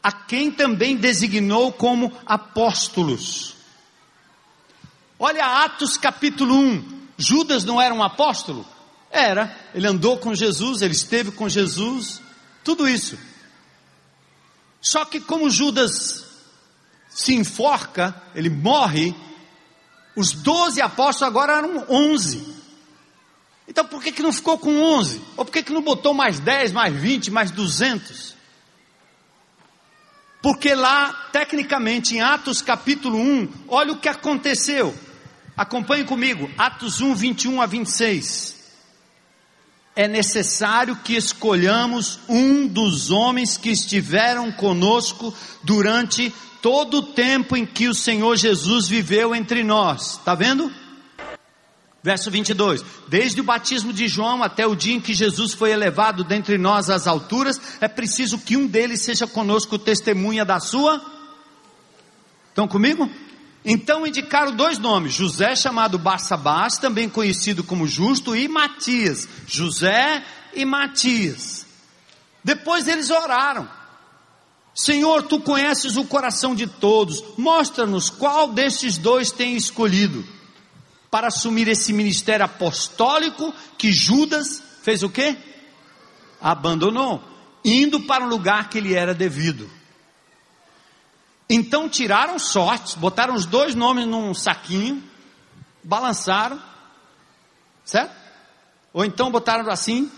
a 0.00 0.12
quem 0.12 0.52
também 0.52 0.96
designou 0.96 1.72
como 1.72 2.12
apóstolos. 2.24 3.56
Olha 5.18 5.64
Atos 5.64 5.96
capítulo 5.96 6.54
1, 6.54 6.84
Judas 7.18 7.64
não 7.64 7.82
era 7.82 7.92
um 7.92 8.04
apóstolo? 8.04 8.64
Era, 9.10 9.52
ele 9.74 9.88
andou 9.88 10.18
com 10.18 10.32
Jesus, 10.32 10.82
ele 10.82 10.94
esteve 10.94 11.32
com 11.32 11.48
Jesus, 11.48 12.24
tudo 12.66 12.88
isso. 12.88 13.16
Só 14.80 15.04
que 15.04 15.20
como 15.20 15.48
Judas 15.48 16.24
se 17.08 17.32
enforca, 17.32 18.20
ele 18.34 18.50
morre, 18.50 19.14
os 20.16 20.32
doze 20.32 20.82
apóstolos 20.82 21.32
agora 21.32 21.58
eram 21.58 21.86
onze. 21.88 22.44
Então 23.68 23.86
por 23.86 24.02
que, 24.02 24.10
que 24.10 24.22
não 24.22 24.32
ficou 24.32 24.58
com 24.58 24.82
onze? 24.82 25.22
Ou 25.36 25.44
por 25.44 25.52
que, 25.52 25.62
que 25.62 25.72
não 25.72 25.80
botou 25.80 26.12
mais 26.12 26.40
dez, 26.40 26.72
mais 26.72 26.92
vinte, 26.92 27.30
mais 27.30 27.52
duzentos? 27.52 28.34
Porque 30.42 30.74
lá, 30.74 31.12
tecnicamente, 31.30 32.16
em 32.16 32.20
Atos 32.20 32.62
capítulo 32.62 33.18
1, 33.18 33.48
olha 33.68 33.92
o 33.92 33.98
que 33.98 34.08
aconteceu. 34.08 34.92
Acompanhe 35.56 36.04
comigo, 36.04 36.50
Atos 36.58 37.00
1, 37.00 37.14
21 37.14 37.62
a 37.62 37.66
26 37.66 38.55
é 39.96 40.06
necessário 40.06 40.94
que 40.96 41.16
escolhamos 41.16 42.20
um 42.28 42.68
dos 42.68 43.10
homens 43.10 43.56
que 43.56 43.70
estiveram 43.70 44.52
conosco 44.52 45.34
durante 45.62 46.32
todo 46.60 46.98
o 46.98 47.02
tempo 47.02 47.56
em 47.56 47.64
que 47.64 47.88
o 47.88 47.94
Senhor 47.94 48.36
Jesus 48.36 48.86
viveu 48.86 49.34
entre 49.34 49.64
nós. 49.64 50.18
Está 50.18 50.34
vendo? 50.34 50.70
Verso 52.02 52.30
22: 52.30 52.84
Desde 53.08 53.40
o 53.40 53.44
batismo 53.44 53.90
de 53.90 54.06
João 54.06 54.42
até 54.42 54.66
o 54.66 54.76
dia 54.76 54.94
em 54.94 55.00
que 55.00 55.14
Jesus 55.14 55.54
foi 55.54 55.72
elevado 55.72 56.22
dentre 56.22 56.58
nós 56.58 56.90
às 56.90 57.06
alturas, 57.06 57.58
é 57.80 57.88
preciso 57.88 58.38
que 58.38 58.54
um 58.54 58.66
deles 58.66 59.00
seja 59.00 59.26
conosco 59.26 59.78
testemunha 59.78 60.44
da 60.44 60.60
sua. 60.60 61.02
Estão 62.50 62.68
comigo? 62.68 63.10
Então 63.68 64.06
indicaram 64.06 64.54
dois 64.54 64.78
nomes: 64.78 65.12
José, 65.12 65.56
chamado 65.56 65.98
Barsabás, 65.98 66.78
também 66.78 67.08
conhecido 67.08 67.64
como 67.64 67.88
Justo, 67.88 68.36
e 68.36 68.46
Matias. 68.46 69.28
José 69.44 70.24
e 70.54 70.64
Matias. 70.64 71.66
Depois 72.44 72.86
eles 72.86 73.10
oraram: 73.10 73.68
Senhor, 74.72 75.24
tu 75.24 75.40
conheces 75.40 75.96
o 75.96 76.04
coração 76.04 76.54
de 76.54 76.68
todos, 76.68 77.24
mostra-nos 77.36 78.08
qual 78.08 78.52
destes 78.52 78.96
dois 78.98 79.32
tem 79.32 79.56
escolhido 79.56 80.24
para 81.10 81.26
assumir 81.26 81.66
esse 81.66 81.92
ministério 81.92 82.44
apostólico 82.44 83.52
que 83.76 83.90
Judas 83.90 84.62
fez 84.82 85.02
o 85.02 85.10
quê? 85.10 85.36
Abandonou, 86.40 87.20
indo 87.64 88.02
para 88.02 88.24
um 88.24 88.28
lugar 88.28 88.68
que 88.68 88.80
lhe 88.80 88.94
era 88.94 89.12
devido. 89.12 89.68
Então 91.48 91.88
tiraram 91.88 92.38
sortes, 92.38 92.94
botaram 92.94 93.34
os 93.34 93.46
dois 93.46 93.74
nomes 93.74 94.06
num 94.06 94.34
saquinho, 94.34 95.02
balançaram, 95.82 96.60
certo? 97.84 98.14
Ou 98.92 99.04
então 99.04 99.30
botaram 99.30 99.70
assim. 99.70 100.10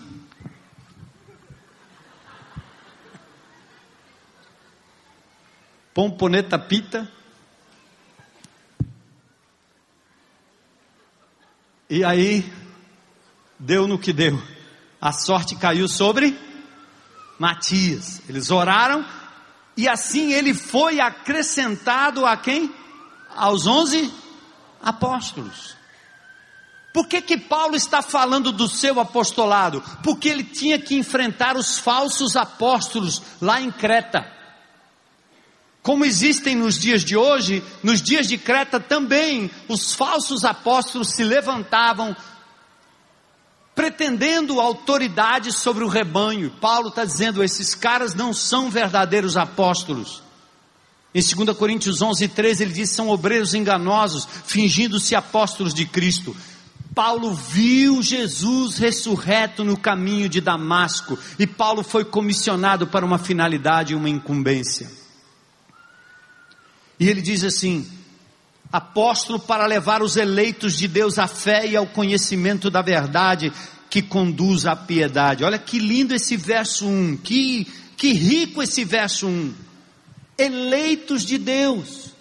Pomponeta 5.93 6.59
pita. 6.59 7.11
E 11.91 12.05
aí, 12.05 12.51
deu 13.59 13.87
no 13.89 13.99
que 13.99 14.13
deu. 14.13 14.41
A 15.01 15.13
sorte 15.13 15.57
caiu 15.57 15.89
sobre 15.89 16.39
Matias. 17.39 18.23
Eles 18.29 18.51
oraram 18.51 19.05
e 19.79 19.89
assim 19.89 20.33
ele 20.33 20.53
foi 20.53 20.99
acrescentado 20.99 22.27
a 22.27 22.37
quem? 22.37 22.75
Aos 23.37 23.65
onze 23.65 24.13
apóstolos. 24.83 25.77
Por 26.93 27.07
que 27.07 27.23
que 27.23 27.39
Paulo 27.39 27.77
está 27.77 28.03
falando 28.03 28.51
do 28.51 28.67
seu 28.67 28.99
apostolado? 28.99 29.81
Porque 30.03 30.29
ele 30.29 30.43
tinha 30.43 30.81
que 30.81 30.97
enfrentar 30.97 31.57
os 31.57 31.79
falsos 31.79 32.35
apóstolos 32.35 33.23
lá 33.41 33.61
em 33.61 33.71
Creta. 33.71 34.29
Como 35.81 36.05
existem 36.05 36.57
nos 36.57 36.77
dias 36.77 37.05
de 37.05 37.17
hoje, 37.17 37.63
nos 37.81 38.03
dias 38.03 38.27
de 38.27 38.37
Creta 38.37 38.81
também, 38.81 39.49
os 39.69 39.95
falsos 39.95 40.45
apóstolos 40.45 41.11
se 41.11 41.23
levantavam 41.23 42.17
pretendendo 43.79 44.61
autoridade 44.61 45.53
sobre 45.53 45.85
o 45.85 45.89
rebanho. 45.89 46.51
Paulo 46.61 46.89
está 46.89 47.05
dizendo: 47.05 47.45
esses 47.45 47.77
caras 47.77 48.13
não 48.13 48.35
são 48.35 48.69
verdadeiros 48.69 49.37
apóstolos. 49.37 50.21
Em 51.15 51.23
2 51.23 51.57
Coríntios 51.57 52.03
11, 52.03 52.27
13, 52.27 52.65
ele 52.65 52.73
diz: 52.73 52.91
são 52.91 53.09
obreiros 53.09 53.55
enganosos, 53.55 54.27
fingindo-se 54.47 55.15
apóstolos 55.15 55.73
de 55.73 55.87
Cristo. 55.87 56.37
Paulo 56.93 57.33
viu 57.33 58.03
Jesus 58.03 58.79
ressurreto 58.79 59.63
no 59.63 59.77
caminho 59.77 60.29
de 60.29 60.41
Damasco, 60.41 61.17
e 61.39 61.47
Paulo 61.47 61.85
foi 61.85 62.05
comissionado 62.05 62.89
para 62.89 63.07
uma 63.07 63.17
finalidade 63.17 63.93
e 63.93 63.97
uma 63.97 64.09
incumbência. 64.09 64.91
E 66.99 67.09
ele 67.09 67.23
diz 67.23 67.45
assim: 67.45 67.89
apóstolo 68.73 69.39
para 69.39 69.67
levar 69.67 70.03
os 70.03 70.17
eleitos 70.17 70.77
de 70.77 70.87
Deus 70.87 71.19
à 71.19 71.27
fé 71.27 71.67
e 71.67 71.77
ao 71.77 71.87
conhecimento 71.87 72.71
da 72.71 72.83
verdade 72.83 73.53
que 73.89 74.03
conduz 74.03 74.67
à 74.67 74.77
piedade. 74.77 75.45
Olha 75.45 75.59
que 75.59 75.79
lindo 75.79 76.15
esse 76.15 76.37
verso 76.37 76.87
1, 76.87 77.19
que, 77.19 77.67
que 77.97 78.13
rico 78.13 78.63
esse 78.63 78.85
verso 78.85 79.27
1. 79.27 79.55
Eleitos 80.37 81.25
de 81.25 81.39
Deus. 81.39 82.13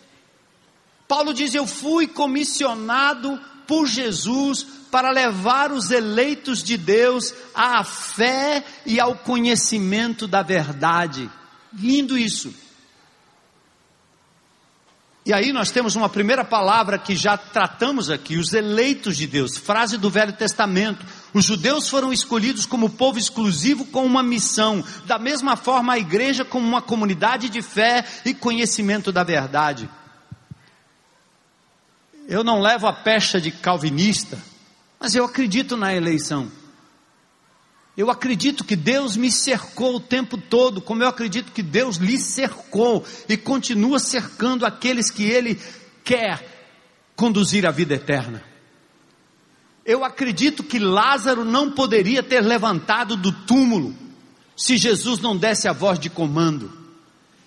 Paulo 1.08 1.34
diz: 1.34 1.54
Eu 1.54 1.68
fui 1.68 2.08
comissionado 2.08 3.40
por 3.68 3.86
Jesus 3.86 4.66
para 4.90 5.12
levar 5.12 5.72
os 5.72 5.92
eleitos 5.92 6.64
de 6.64 6.78
Deus 6.78 7.34
à 7.54 7.84
fé 7.84 8.64
e 8.86 9.00
ao 9.00 9.16
conhecimento 9.16 10.26
da 10.26 10.42
verdade. 10.42 11.30
Lindo 11.74 12.18
isso. 12.18 12.54
E 15.28 15.34
aí 15.34 15.52
nós 15.52 15.72
temos 15.72 15.98
uma 15.98 16.08
primeira 16.08 16.46
palavra 16.46 16.98
que 16.98 17.14
já 17.14 17.36
tratamos 17.36 18.10
aqui, 18.10 18.38
os 18.38 18.54
eleitos 18.54 19.18
de 19.18 19.28
Deus, 19.28 19.58
frase 19.58 19.98
do 19.98 20.10
Velho 20.10 20.32
Testamento. 20.32 21.06
Os 21.34 21.44
judeus 21.44 21.90
foram 21.90 22.14
escolhidos 22.14 22.66
como 22.66 22.92
povo 22.92 23.20
exclusivo 23.20 23.84
com 23.84 24.06
uma 24.06 24.24
missão, 24.24 24.82
da 25.06 25.20
mesma 25.20 25.58
forma 25.58 25.92
a 25.92 26.00
igreja 26.00 26.46
como 26.46 26.66
uma 26.66 26.82
comunidade 26.82 27.50
de 27.50 27.62
fé 27.62 28.06
e 28.24 28.34
conhecimento 28.34 29.12
da 29.12 29.22
verdade. 29.22 29.90
Eu 32.26 32.42
não 32.42 32.62
levo 32.62 32.88
a 32.88 32.94
pecha 32.94 33.42
de 33.42 33.52
calvinista, 33.52 34.42
mas 34.98 35.14
eu 35.14 35.26
acredito 35.26 35.76
na 35.76 35.94
eleição. 35.94 36.50
Eu 37.98 38.12
acredito 38.12 38.64
que 38.64 38.76
Deus 38.76 39.18
me 39.18 39.32
cercou 39.32 39.96
o 39.96 40.00
tempo 40.00 40.38
todo, 40.38 40.80
como 40.80 41.02
eu 41.02 41.08
acredito 41.08 41.52
que 41.52 41.64
Deus 41.64 41.98
lhe 41.98 42.20
cercou 42.20 43.04
e 43.28 43.36
continua 43.36 43.98
cercando 43.98 44.68
aqueles 44.68 45.10
que 45.10 45.24
Ele 45.24 45.60
quer 46.04 46.46
conduzir 47.16 47.66
à 47.66 47.72
vida 47.72 47.96
eterna. 47.96 48.44
Eu 49.84 50.06
acredito 50.06 50.64
que 50.64 50.78
Lázaro 50.78 51.44
não 51.44 51.72
poderia 51.72 52.22
ter 52.22 52.42
levantado 52.42 53.18
do 53.18 53.32
túmulo 53.32 53.96
se 54.56 54.78
Jesus 54.78 55.20
não 55.20 55.36
desse 55.36 55.68
a 55.68 55.74
voz 55.74 55.98
de 55.98 56.10
comando. 56.10 56.72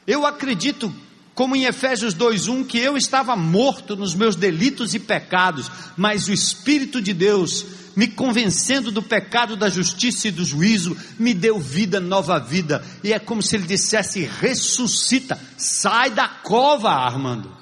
Eu 0.05 0.27
acredito 0.27 0.93
como 1.33 1.55
em 1.55 1.65
Efésios 1.65 2.13
2:1 2.13 2.65
que 2.65 2.79
eu 2.79 2.97
estava 2.97 3.37
morto 3.37 3.95
nos 3.95 4.17
meus 4.17 4.35
delitos 4.35 4.95
e 4.95 4.99
pecados, 4.99 5.71
mas 5.97 6.27
o 6.27 6.33
espírito 6.33 7.01
de 7.01 7.13
Deus 7.13 7.65
me 7.97 8.09
convencendo 8.09 8.91
do 8.91 9.03
pecado, 9.03 9.57
da 9.57 9.69
justiça 9.69 10.29
e 10.29 10.31
do 10.31 10.45
juízo, 10.45 10.97
me 11.19 11.35
deu 11.35 11.59
vida, 11.59 12.01
nova 12.01 12.39
vida. 12.39 12.85
E 13.03 13.13
é 13.13 13.19
como 13.19 13.43
se 13.43 13.57
ele 13.57 13.67
dissesse: 13.67 14.25
ressuscita, 14.41 15.39
sai 15.57 16.11
da 16.11 16.29
cova, 16.29 16.91
Armando. 16.91 17.57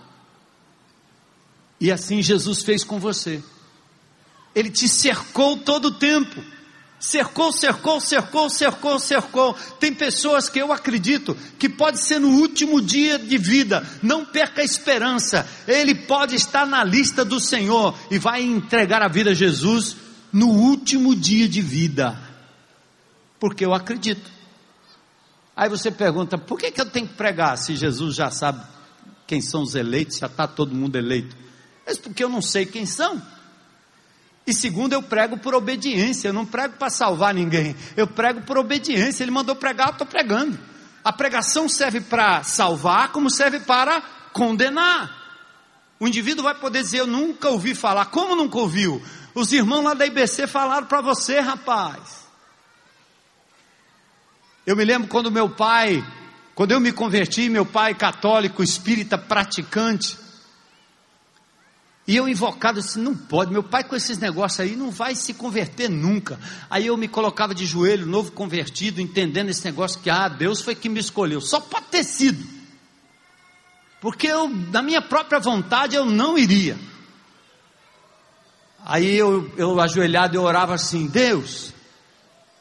E 1.80 1.92
assim 1.92 2.22
Jesus 2.22 2.62
fez 2.62 2.84
com 2.84 2.98
você. 2.98 3.42
Ele 4.54 4.70
te 4.70 4.88
cercou 4.88 5.56
todo 5.56 5.86
o 5.86 5.92
tempo. 5.92 6.42
Cercou, 7.00 7.52
cercou, 7.52 8.00
cercou, 8.00 8.50
cercou, 8.50 8.98
cercou. 8.98 9.54
Tem 9.78 9.94
pessoas 9.94 10.48
que 10.48 10.58
eu 10.58 10.72
acredito 10.72 11.36
que 11.56 11.68
pode 11.68 12.00
ser 12.00 12.18
no 12.18 12.28
último 12.40 12.80
dia 12.80 13.18
de 13.18 13.38
vida. 13.38 13.86
Não 14.02 14.24
perca 14.24 14.62
a 14.62 14.64
esperança. 14.64 15.48
Ele 15.68 15.94
pode 15.94 16.34
estar 16.34 16.66
na 16.66 16.82
lista 16.82 17.24
do 17.24 17.38
Senhor 17.38 17.96
e 18.10 18.18
vai 18.18 18.42
entregar 18.42 19.00
a 19.00 19.06
vida 19.06 19.30
a 19.30 19.34
Jesus 19.34 20.07
no 20.32 20.48
último 20.48 21.14
dia 21.14 21.48
de 21.48 21.60
vida. 21.60 22.18
Porque 23.38 23.64
eu 23.64 23.72
acredito. 23.72 24.30
Aí 25.56 25.68
você 25.68 25.90
pergunta: 25.90 26.38
por 26.38 26.58
que, 26.58 26.70
que 26.70 26.80
eu 26.80 26.86
tenho 26.86 27.08
que 27.08 27.14
pregar 27.14 27.56
se 27.58 27.76
Jesus 27.76 28.14
já 28.14 28.30
sabe 28.30 28.64
quem 29.26 29.40
são 29.40 29.62
os 29.62 29.74
eleitos, 29.74 30.18
já 30.18 30.26
está 30.26 30.46
todo 30.46 30.74
mundo 30.74 30.96
eleito? 30.96 31.36
Mas 31.86 31.98
porque 31.98 32.22
eu 32.22 32.28
não 32.28 32.42
sei 32.42 32.66
quem 32.66 32.86
são. 32.86 33.20
E 34.46 34.52
segundo, 34.54 34.94
eu 34.94 35.02
prego 35.02 35.36
por 35.36 35.54
obediência, 35.54 36.28
eu 36.28 36.32
não 36.32 36.46
prego 36.46 36.76
para 36.78 36.88
salvar 36.88 37.34
ninguém, 37.34 37.76
eu 37.96 38.06
prego 38.06 38.40
por 38.42 38.56
obediência. 38.56 39.22
Ele 39.22 39.30
mandou 39.30 39.54
pregar, 39.54 39.88
eu 39.88 39.92
estou 39.92 40.06
pregando. 40.06 40.58
A 41.04 41.12
pregação 41.12 41.68
serve 41.68 42.00
para 42.00 42.42
salvar, 42.42 43.12
como 43.12 43.30
serve 43.30 43.60
para 43.60 44.00
condenar. 44.32 45.18
O 46.00 46.06
indivíduo 46.06 46.44
vai 46.44 46.54
poder 46.54 46.82
dizer: 46.82 47.00
Eu 47.00 47.06
nunca 47.06 47.48
ouvi 47.48 47.74
falar. 47.74 48.06
Como 48.06 48.36
nunca 48.36 48.58
ouviu? 48.58 49.02
Os 49.38 49.52
irmãos 49.52 49.84
lá 49.84 49.94
da 49.94 50.04
IBC 50.04 50.48
falaram 50.48 50.88
para 50.88 51.00
você, 51.00 51.38
rapaz. 51.38 52.26
Eu 54.66 54.74
me 54.74 54.84
lembro 54.84 55.06
quando 55.06 55.30
meu 55.30 55.48
pai, 55.48 56.04
quando 56.56 56.72
eu 56.72 56.80
me 56.80 56.90
converti, 56.90 57.48
meu 57.48 57.64
pai 57.64 57.94
católico, 57.94 58.64
espírita, 58.64 59.16
praticante, 59.16 60.18
e 62.04 62.16
eu 62.16 62.28
invocado 62.28 62.80
assim, 62.80 63.00
não 63.00 63.14
pode, 63.14 63.52
meu 63.52 63.62
pai 63.62 63.84
com 63.84 63.94
esses 63.94 64.18
negócios 64.18 64.58
aí 64.58 64.74
não 64.74 64.90
vai 64.90 65.14
se 65.14 65.34
converter 65.34 65.88
nunca. 65.88 66.40
Aí 66.68 66.88
eu 66.88 66.96
me 66.96 67.06
colocava 67.06 67.54
de 67.54 67.64
joelho, 67.64 68.06
novo 68.06 68.32
convertido, 68.32 69.00
entendendo 69.00 69.50
esse 69.50 69.64
negócio 69.64 70.00
que, 70.00 70.10
ah, 70.10 70.26
Deus 70.26 70.60
foi 70.62 70.74
que 70.74 70.88
me 70.88 70.98
escolheu. 70.98 71.40
Só 71.40 71.60
pode 71.60 71.86
ter 71.86 72.02
sido. 72.02 72.44
Porque 74.00 74.26
eu, 74.26 74.48
na 74.48 74.82
minha 74.82 75.00
própria 75.00 75.38
vontade, 75.38 75.94
eu 75.94 76.04
não 76.04 76.36
iria. 76.36 76.76
Aí 78.88 79.18
eu, 79.18 79.52
eu 79.58 79.78
ajoelhado, 79.78 80.34
eu 80.34 80.42
orava 80.42 80.72
assim, 80.72 81.06
Deus, 81.06 81.74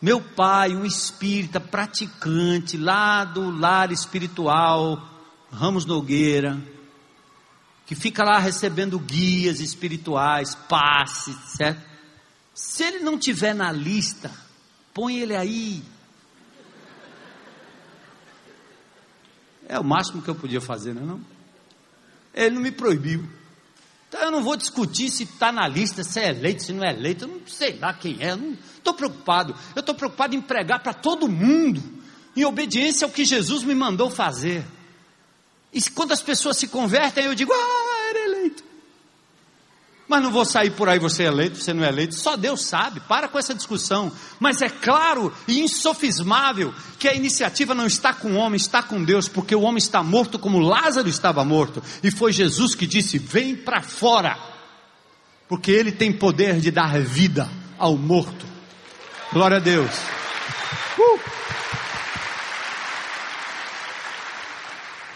meu 0.01 0.19
pai, 0.19 0.75
um 0.75 0.83
espírita 0.83 1.57
praticante, 1.57 2.77
lá 2.77 3.23
do 3.23 3.49
lar 3.49 3.93
espiritual, 3.93 5.01
Ramos 5.49 5.85
Nogueira, 5.85 6.61
que 7.85 7.95
fica 7.95 8.25
lá 8.25 8.39
recebendo 8.39 8.99
guias 8.99 9.61
espirituais, 9.61 10.53
passes, 10.53 11.37
certo? 11.55 11.81
Se 12.53 12.83
ele 12.83 12.99
não 12.99 13.17
tiver 13.17 13.55
na 13.55 13.71
lista, 13.71 14.29
põe 14.93 15.19
ele 15.19 15.33
aí. 15.33 15.81
É 19.65 19.79
o 19.79 19.83
máximo 19.83 20.21
que 20.21 20.29
eu 20.29 20.35
podia 20.35 20.59
fazer, 20.59 20.93
não 20.93 21.03
é 21.03 21.05
não? 21.05 21.21
Ele 22.33 22.55
não 22.55 22.61
me 22.61 22.71
proibiu. 22.71 23.36
Então 24.07 24.21
eu 24.21 24.31
não 24.31 24.41
vou 24.41 24.55
discutir 24.55 25.09
se 25.09 25.23
está 25.23 25.51
na 25.51 25.67
lista, 25.67 26.03
se 26.03 26.19
é 26.19 26.29
eleito, 26.29 26.63
se 26.63 26.73
não 26.73 26.83
é 26.83 26.91
eleito, 26.91 27.25
eu 27.25 27.27
não 27.27 27.41
sei 27.45 27.77
lá 27.77 27.93
quem 27.93 28.17
é, 28.21 28.35
não 28.35 28.57
estou 28.77 28.93
preocupado. 28.93 29.55
Eu 29.75 29.81
estou 29.81 29.93
preocupado 29.93 30.35
em 30.35 30.41
pregar 30.41 30.81
para 30.81 30.93
todo 30.93 31.27
mundo, 31.27 31.83
em 32.35 32.45
obediência 32.45 33.05
ao 33.05 33.11
que 33.11 33.25
Jesus 33.25 33.63
me 33.63 33.75
mandou 33.75 34.09
fazer. 34.09 34.65
E 35.73 35.81
quando 35.91 36.13
as 36.13 36.21
pessoas 36.21 36.57
se 36.57 36.67
convertem, 36.67 37.25
eu 37.25 37.35
digo, 37.35 37.51
ah. 37.53 37.76
Mas 40.07 40.23
não 40.23 40.31
vou 40.31 40.45
sair 40.45 40.71
por 40.71 40.87
aí, 40.87 40.99
você 40.99 41.23
é 41.23 41.27
eleito, 41.27 41.57
você 41.57 41.73
não 41.73 41.83
é 41.83 41.89
eleito, 41.89 42.15
só 42.15 42.37
Deus 42.37 42.65
sabe, 42.65 43.01
para 43.01 43.27
com 43.27 43.37
essa 43.37 43.53
discussão. 43.53 44.09
Mas 44.39 44.61
é 44.61 44.69
claro 44.69 45.33
e 45.45 45.59
insofismável 45.59 46.73
que 46.97 47.09
a 47.09 47.13
iniciativa 47.13 47.75
não 47.75 47.85
está 47.85 48.13
com 48.13 48.31
o 48.31 48.35
homem, 48.35 48.55
está 48.55 48.81
com 48.81 49.03
Deus, 49.03 49.27
porque 49.27 49.53
o 49.53 49.63
homem 49.63 49.79
está 49.79 50.01
morto 50.01 50.39
como 50.39 50.59
Lázaro 50.59 51.09
estava 51.09 51.43
morto, 51.43 51.83
e 52.01 52.09
foi 52.09 52.31
Jesus 52.31 52.73
que 52.73 52.87
disse: 52.87 53.17
Vem 53.17 53.53
para 53.53 53.81
fora, 53.81 54.37
porque 55.49 55.71
Ele 55.71 55.91
tem 55.91 56.13
poder 56.13 56.61
de 56.61 56.71
dar 56.71 56.97
vida 57.01 57.49
ao 57.77 57.97
morto. 57.97 58.45
Glória 59.33 59.57
a 59.57 59.59
Deus. 59.59 59.91
Uh! 60.97 61.19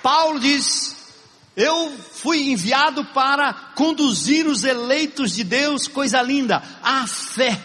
Paulo 0.03 0.37
diz: 0.37 1.00
Eu 1.61 1.95
fui 1.95 2.49
enviado 2.49 3.05
para 3.05 3.53
conduzir 3.75 4.47
os 4.47 4.63
eleitos 4.63 5.33
de 5.33 5.43
Deus, 5.43 5.87
coisa 5.87 6.19
linda, 6.19 6.63
à 6.81 7.05
fé. 7.05 7.61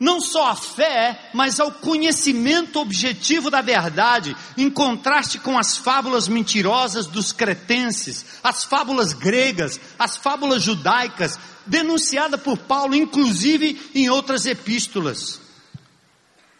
Não 0.00 0.20
só 0.20 0.48
a 0.48 0.56
fé, 0.56 1.30
mas 1.32 1.60
ao 1.60 1.70
conhecimento 1.70 2.80
objetivo 2.80 3.48
da 3.48 3.62
verdade, 3.62 4.36
em 4.58 4.68
contraste 4.68 5.38
com 5.38 5.56
as 5.56 5.76
fábulas 5.76 6.26
mentirosas 6.26 7.06
dos 7.06 7.30
cretenses, 7.30 8.26
as 8.42 8.64
fábulas 8.64 9.12
gregas, 9.12 9.80
as 9.96 10.16
fábulas 10.16 10.64
judaicas, 10.64 11.38
denunciada 11.64 12.36
por 12.36 12.58
Paulo, 12.58 12.96
inclusive 12.96 13.80
em 13.94 14.10
outras 14.10 14.46
epístolas. 14.46 15.40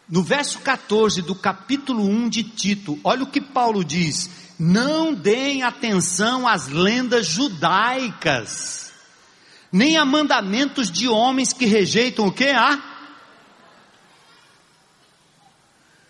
No 0.07 0.23
verso 0.23 0.59
14 0.59 1.21
do 1.23 1.35
capítulo 1.35 2.05
1 2.05 2.29
de 2.29 2.43
Tito, 2.43 2.97
olha 3.03 3.23
o 3.23 3.29
que 3.29 3.41
Paulo 3.41 3.83
diz: 3.83 4.29
Não 4.57 5.13
deem 5.13 5.63
atenção 5.63 6.47
às 6.47 6.67
lendas 6.67 7.27
judaicas, 7.27 8.93
nem 9.71 9.97
a 9.97 10.05
mandamentos 10.05 10.89
de 10.89 11.07
homens 11.07 11.51
que 11.51 11.65
rejeitam 11.65 12.27
o 12.27 12.31
que? 12.31 12.49
Ah? 12.49 12.81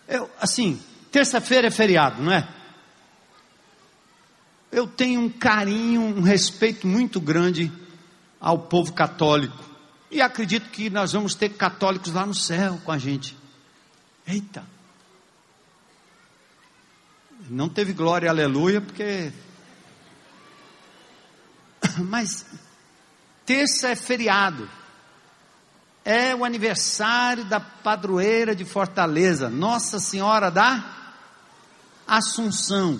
Eu, 0.07 0.29
assim, 0.39 0.79
terça-feira 1.11 1.67
é 1.67 1.71
feriado, 1.71 2.21
não 2.21 2.31
é? 2.31 2.47
Eu 4.71 4.85
tenho 4.85 5.21
um 5.21 5.29
carinho, 5.29 6.01
um 6.01 6.21
respeito 6.21 6.85
muito 6.85 7.19
grande 7.19 7.71
ao 8.39 8.59
povo 8.59 8.93
católico. 8.93 9.63
E 10.11 10.21
acredito 10.21 10.69
que 10.69 10.89
nós 10.89 11.13
vamos 11.13 11.33
ter 11.33 11.49
católicos 11.49 12.13
lá 12.13 12.25
no 12.25 12.35
céu 12.35 12.79
com 12.83 12.91
a 12.91 12.97
gente. 12.97 13.35
Eita! 14.27 14.74
Não 17.49 17.69
teve 17.69 17.93
glória, 17.93 18.29
aleluia, 18.29 18.81
porque. 18.81 19.31
Mas 21.99 22.45
terça 23.45 23.89
é 23.89 23.95
feriado. 23.95 24.69
É 26.03 26.35
o 26.35 26.45
aniversário 26.45 27.45
da 27.45 27.59
padroeira 27.59 28.55
de 28.55 28.63
Fortaleza, 28.63 29.49
Nossa 29.49 29.99
Senhora 29.99 30.51
da 30.51 30.83
Assunção. 32.07 32.99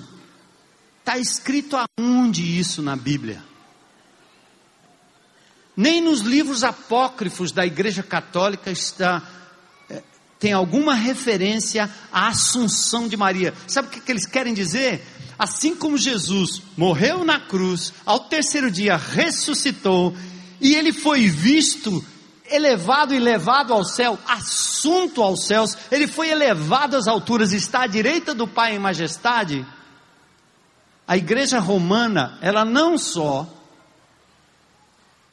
Está 0.99 1.17
escrito 1.19 1.77
aonde 1.77 2.59
isso 2.59 2.81
na 2.81 2.95
Bíblia? 2.95 3.43
Nem 5.77 6.01
nos 6.01 6.21
livros 6.21 6.63
apócrifos 6.63 7.51
da 7.51 7.65
Igreja 7.65 8.01
Católica 8.01 8.71
está 8.71 9.21
tem 10.45 10.53
alguma 10.53 10.93
referência 10.93 11.89
à 12.13 12.27
Assunção 12.27 13.07
de 13.07 13.17
Maria. 13.17 13.51
Sabe 13.65 13.87
o 13.87 13.91
que, 13.91 13.99
que 13.99 14.11
eles 14.11 14.27
querem 14.27 14.53
dizer? 14.53 15.03
Assim 15.39 15.75
como 15.75 15.97
Jesus 15.97 16.61
morreu 16.77 17.25
na 17.25 17.39
cruz, 17.39 17.91
ao 18.05 18.19
terceiro 18.19 18.69
dia 18.69 18.95
ressuscitou, 18.95 20.15
e 20.61 20.75
ele 20.75 20.93
foi 20.93 21.27
visto, 21.27 22.05
elevado 22.47 23.15
e 23.15 23.17
levado 23.17 23.73
ao 23.73 23.83
céu, 23.83 24.19
assunto 24.27 25.23
aos 25.23 25.47
céus, 25.47 25.75
ele 25.91 26.05
foi 26.05 26.29
elevado 26.29 26.95
às 26.95 27.07
alturas, 27.07 27.51
está 27.51 27.81
à 27.81 27.87
direita 27.87 28.31
do 28.31 28.47
Pai 28.47 28.75
em 28.75 28.79
majestade. 28.79 29.65
A 31.07 31.17
igreja 31.17 31.57
romana, 31.57 32.37
ela 32.39 32.63
não 32.63 32.99
só 32.99 33.51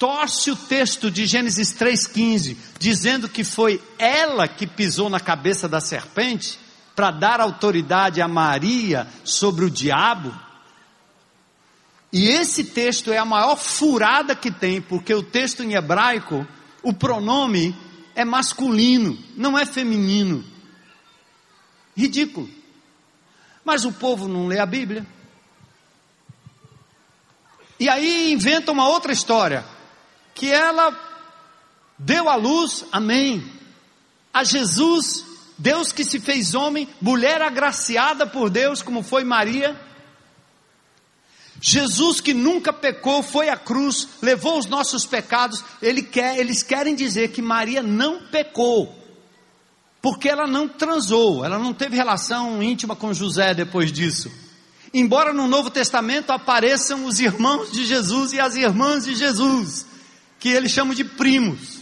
torce 0.03 0.51
o 0.51 0.57
texto 0.57 1.13
de 1.13 1.27
Gênesis 1.27 1.73
3,15, 1.73 2.57
dizendo 2.77 3.29
que 3.29 3.45
foi 3.45 3.81
ela 3.97 4.49
que 4.49 4.67
pisou 4.67 5.09
na 5.09 5.21
cabeça 5.21 5.69
da 5.69 5.81
serpente, 5.81 6.59
para 6.97 7.13
dar 7.13 7.41
autoridade 7.41 8.21
a 8.21 8.27
Maria 8.27 9.07
sobre 9.23 9.65
o 9.65 9.71
diabo. 9.71 10.37
E 12.13 12.27
esse 12.27 12.65
texto 12.65 13.13
é 13.13 13.19
a 13.19 13.25
maior 13.25 13.55
furada 13.55 14.35
que 14.35 14.51
tem, 14.51 14.83
porque 14.83 15.15
o 15.15 15.23
texto 15.23 15.63
em 15.63 15.75
hebraico, 15.75 16.45
o 16.83 16.93
pronome 16.93 17.73
é 18.13 18.25
masculino, 18.25 19.17
não 19.37 19.57
é 19.57 19.65
feminino. 19.65 20.45
Ridículo. 21.97 22.51
Mas 23.65 23.85
o 23.85 23.93
povo 23.93 24.27
não 24.27 24.49
lê 24.49 24.59
a 24.59 24.67
Bíblia. 24.67 25.07
E 27.79 27.89
aí 27.89 28.33
inventa 28.33 28.73
uma 28.73 28.89
outra 28.89 29.13
história, 29.13 29.65
que 30.35 30.51
ela 30.51 30.97
deu 31.99 32.29
à 32.29 32.35
luz, 32.35 32.85
amém, 32.91 33.45
a 34.33 34.45
Jesus, 34.45 35.25
Deus 35.59 35.93
que 35.93 36.05
se 36.05 36.19
fez 36.19 36.55
homem, 36.55 36.89
mulher 37.01 37.43
agraciada 37.43 38.27
por 38.27 38.51
Deus, 38.51 38.83
como 38.83 39.03
foi 39.03 39.25
Maria. 39.25 39.79
Jesus 41.61 42.21
que 42.21 42.35
nunca 42.35 42.73
pecou, 42.73 43.23
foi 43.23 43.49
à 43.49 43.57
cruz, 43.57 44.09
levou 44.21 44.59
os 44.59 44.67
nossos 44.67 45.07
pecados. 45.07 45.63
Ele 45.81 46.03
quer, 46.03 46.39
eles 46.39 46.63
querem 46.63 46.95
dizer 46.95 47.29
que 47.29 47.41
Maria 47.41 47.83
não 47.83 48.23
pecou, 48.27 48.93
porque 50.01 50.29
ela 50.29 50.47
não 50.47 50.67
transou, 50.67 51.45
ela 51.45 51.59
não 51.59 51.73
teve 51.73 51.95
relação 51.95 52.61
íntima 52.61 52.97
com 52.97 53.15
José 53.15 53.55
depois 53.55 53.93
disso. 53.93 54.33
Embora 54.93 55.33
no 55.33 55.47
Novo 55.47 55.71
Testamento 55.71 56.31
apareçam 56.31 57.05
os 57.05 57.21
irmãos 57.21 57.71
de 57.71 57.87
Jesus 57.87 58.33
e 58.33 58.41
as 58.41 58.57
irmãs 58.57 59.05
de 59.05 59.15
Jesus, 59.15 59.87
que 60.43 60.49
ele 60.49 60.69
chama 60.69 60.93
de 60.93 61.05
primos. 61.05 61.79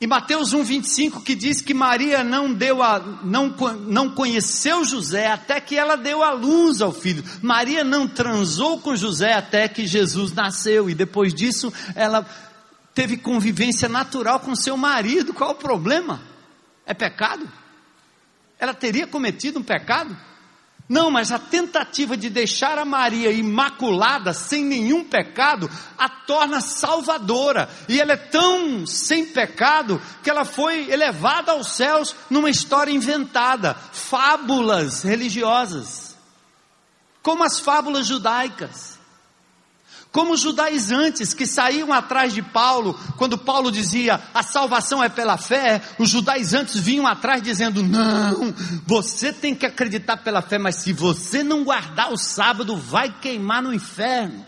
E 0.00 0.06
Mateus 0.06 0.54
1,25 0.54 1.22
que 1.22 1.34
diz 1.34 1.60
que 1.60 1.74
Maria 1.74 2.24
não 2.24 2.50
deu 2.50 2.82
a, 2.82 2.98
não, 2.98 3.54
não 3.86 4.14
conheceu 4.14 4.82
José 4.82 5.26
até 5.26 5.60
que 5.60 5.76
ela 5.76 5.96
deu 5.96 6.22
a 6.22 6.32
luz 6.32 6.80
ao 6.80 6.92
filho. 6.92 7.22
Maria 7.42 7.84
não 7.84 8.08
transou 8.08 8.80
com 8.80 8.96
José 8.96 9.34
até 9.34 9.68
que 9.68 9.86
Jesus 9.86 10.32
nasceu. 10.32 10.88
E 10.88 10.94
depois 10.94 11.34
disso 11.34 11.70
ela 11.94 12.26
teve 12.94 13.18
convivência 13.18 13.86
natural 13.86 14.40
com 14.40 14.56
seu 14.56 14.78
marido. 14.78 15.34
Qual 15.34 15.50
o 15.50 15.56
problema? 15.56 16.22
É 16.86 16.94
pecado? 16.94 17.46
Ela 18.58 18.72
teria 18.72 19.06
cometido 19.06 19.58
um 19.58 19.62
pecado? 19.62 20.16
Não, 20.90 21.08
mas 21.08 21.30
a 21.30 21.38
tentativa 21.38 22.16
de 22.16 22.28
deixar 22.28 22.76
a 22.76 22.84
Maria 22.84 23.30
imaculada, 23.30 24.34
sem 24.34 24.64
nenhum 24.64 25.04
pecado, 25.04 25.70
a 25.96 26.08
torna 26.08 26.60
salvadora. 26.60 27.70
E 27.88 28.00
ela 28.00 28.14
é 28.14 28.16
tão 28.16 28.84
sem 28.88 29.24
pecado 29.24 30.02
que 30.20 30.28
ela 30.28 30.44
foi 30.44 30.90
elevada 30.90 31.52
aos 31.52 31.76
céus 31.76 32.16
numa 32.28 32.50
história 32.50 32.90
inventada 32.90 33.74
fábulas 33.92 35.04
religiosas, 35.04 36.16
como 37.22 37.44
as 37.44 37.60
fábulas 37.60 38.08
judaicas. 38.08 38.99
Como 40.12 40.32
os 40.32 40.40
judaizantes 40.40 41.32
que 41.32 41.46
saíam 41.46 41.92
atrás 41.92 42.34
de 42.34 42.42
Paulo, 42.42 42.98
quando 43.16 43.38
Paulo 43.38 43.70
dizia 43.70 44.20
a 44.34 44.42
salvação 44.42 45.02
é 45.02 45.08
pela 45.08 45.36
fé, 45.36 45.80
os 46.00 46.08
judaizantes 46.08 46.80
vinham 46.80 47.06
atrás 47.06 47.40
dizendo: 47.40 47.80
não, 47.80 48.52
você 48.84 49.32
tem 49.32 49.54
que 49.54 49.64
acreditar 49.64 50.16
pela 50.16 50.42
fé, 50.42 50.58
mas 50.58 50.76
se 50.76 50.92
você 50.92 51.44
não 51.44 51.62
guardar 51.62 52.12
o 52.12 52.16
sábado, 52.16 52.76
vai 52.76 53.14
queimar 53.20 53.62
no 53.62 53.72
inferno. 53.72 54.44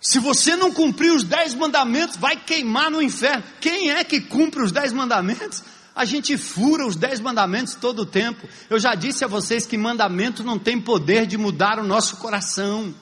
Se 0.00 0.18
você 0.18 0.56
não 0.56 0.72
cumprir 0.72 1.12
os 1.12 1.24
dez 1.24 1.54
mandamentos, 1.54 2.16
vai 2.16 2.36
queimar 2.36 2.90
no 2.90 3.02
inferno. 3.02 3.44
Quem 3.60 3.90
é 3.90 4.02
que 4.02 4.18
cumpre 4.18 4.62
os 4.62 4.72
dez 4.72 4.94
mandamentos? 4.94 5.62
A 6.00 6.06
gente 6.06 6.38
fura 6.38 6.86
os 6.86 6.96
dez 6.96 7.20
mandamentos 7.20 7.74
todo 7.74 8.00
o 8.00 8.06
tempo. 8.06 8.48
Eu 8.70 8.80
já 8.80 8.94
disse 8.94 9.22
a 9.22 9.28
vocês 9.28 9.66
que 9.66 9.76
mandamento 9.76 10.42
não 10.42 10.58
tem 10.58 10.80
poder 10.80 11.26
de 11.26 11.36
mudar 11.36 11.78
o 11.78 11.84
nosso 11.84 12.16
coração. 12.16 12.94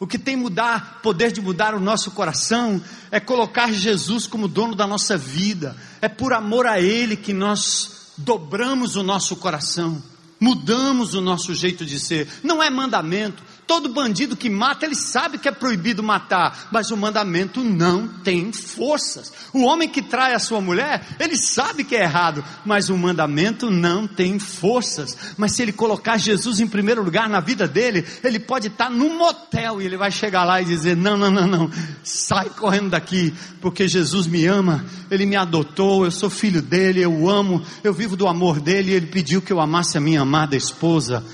O 0.00 0.06
que 0.06 0.18
tem 0.18 0.34
mudar, 0.34 1.00
poder 1.02 1.30
de 1.30 1.42
mudar 1.42 1.74
o 1.74 1.78
nosso 1.80 2.12
coração 2.12 2.82
é 3.10 3.20
colocar 3.20 3.70
Jesus 3.74 4.26
como 4.26 4.48
dono 4.48 4.74
da 4.74 4.86
nossa 4.86 5.18
vida. 5.18 5.76
É 6.00 6.08
por 6.08 6.32
amor 6.32 6.66
a 6.66 6.80
Ele 6.80 7.14
que 7.14 7.34
nós 7.34 8.14
dobramos 8.16 8.96
o 8.96 9.02
nosso 9.02 9.36
coração, 9.36 10.02
mudamos 10.40 11.12
o 11.12 11.20
nosso 11.20 11.54
jeito 11.54 11.84
de 11.84 12.00
ser. 12.00 12.26
Não 12.42 12.62
é 12.62 12.70
mandamento, 12.70 13.42
Todo 13.66 13.88
bandido 13.88 14.36
que 14.36 14.50
mata, 14.50 14.84
ele 14.84 14.94
sabe 14.94 15.38
que 15.38 15.48
é 15.48 15.52
proibido 15.52 16.02
matar, 16.02 16.68
mas 16.70 16.90
o 16.90 16.96
mandamento 16.96 17.64
não 17.64 18.06
tem 18.06 18.52
forças. 18.52 19.32
O 19.54 19.62
homem 19.62 19.88
que 19.88 20.02
trai 20.02 20.34
a 20.34 20.38
sua 20.38 20.60
mulher, 20.60 21.06
ele 21.18 21.36
sabe 21.36 21.82
que 21.82 21.96
é 21.96 22.02
errado, 22.02 22.44
mas 22.64 22.90
o 22.90 22.98
mandamento 22.98 23.70
não 23.70 24.06
tem 24.06 24.38
forças. 24.38 25.16
Mas 25.38 25.52
se 25.52 25.62
ele 25.62 25.72
colocar 25.72 26.18
Jesus 26.18 26.60
em 26.60 26.66
primeiro 26.66 27.02
lugar 27.02 27.26
na 27.26 27.40
vida 27.40 27.66
dele, 27.66 28.06
ele 28.22 28.38
pode 28.38 28.68
estar 28.68 28.90
num 28.90 29.16
motel 29.16 29.80
e 29.80 29.86
ele 29.86 29.96
vai 29.96 30.10
chegar 30.10 30.44
lá 30.44 30.60
e 30.60 30.66
dizer: 30.66 30.94
Não, 30.94 31.16
não, 31.16 31.30
não, 31.30 31.46
não, 31.46 31.70
sai 32.02 32.50
correndo 32.50 32.90
daqui, 32.90 33.32
porque 33.62 33.88
Jesus 33.88 34.26
me 34.26 34.44
ama, 34.46 34.84
ele 35.10 35.24
me 35.24 35.36
adotou, 35.36 36.04
eu 36.04 36.10
sou 36.10 36.28
filho 36.28 36.60
dele, 36.60 37.00
eu 37.00 37.30
amo, 37.30 37.62
eu 37.82 37.94
vivo 37.94 38.14
do 38.14 38.28
amor 38.28 38.60
dele 38.60 38.90
e 38.90 38.94
ele 38.94 39.06
pediu 39.06 39.40
que 39.40 39.52
eu 39.52 39.60
amasse 39.60 39.96
a 39.96 40.00
minha 40.00 40.20
amada 40.20 40.54
esposa 40.54 41.24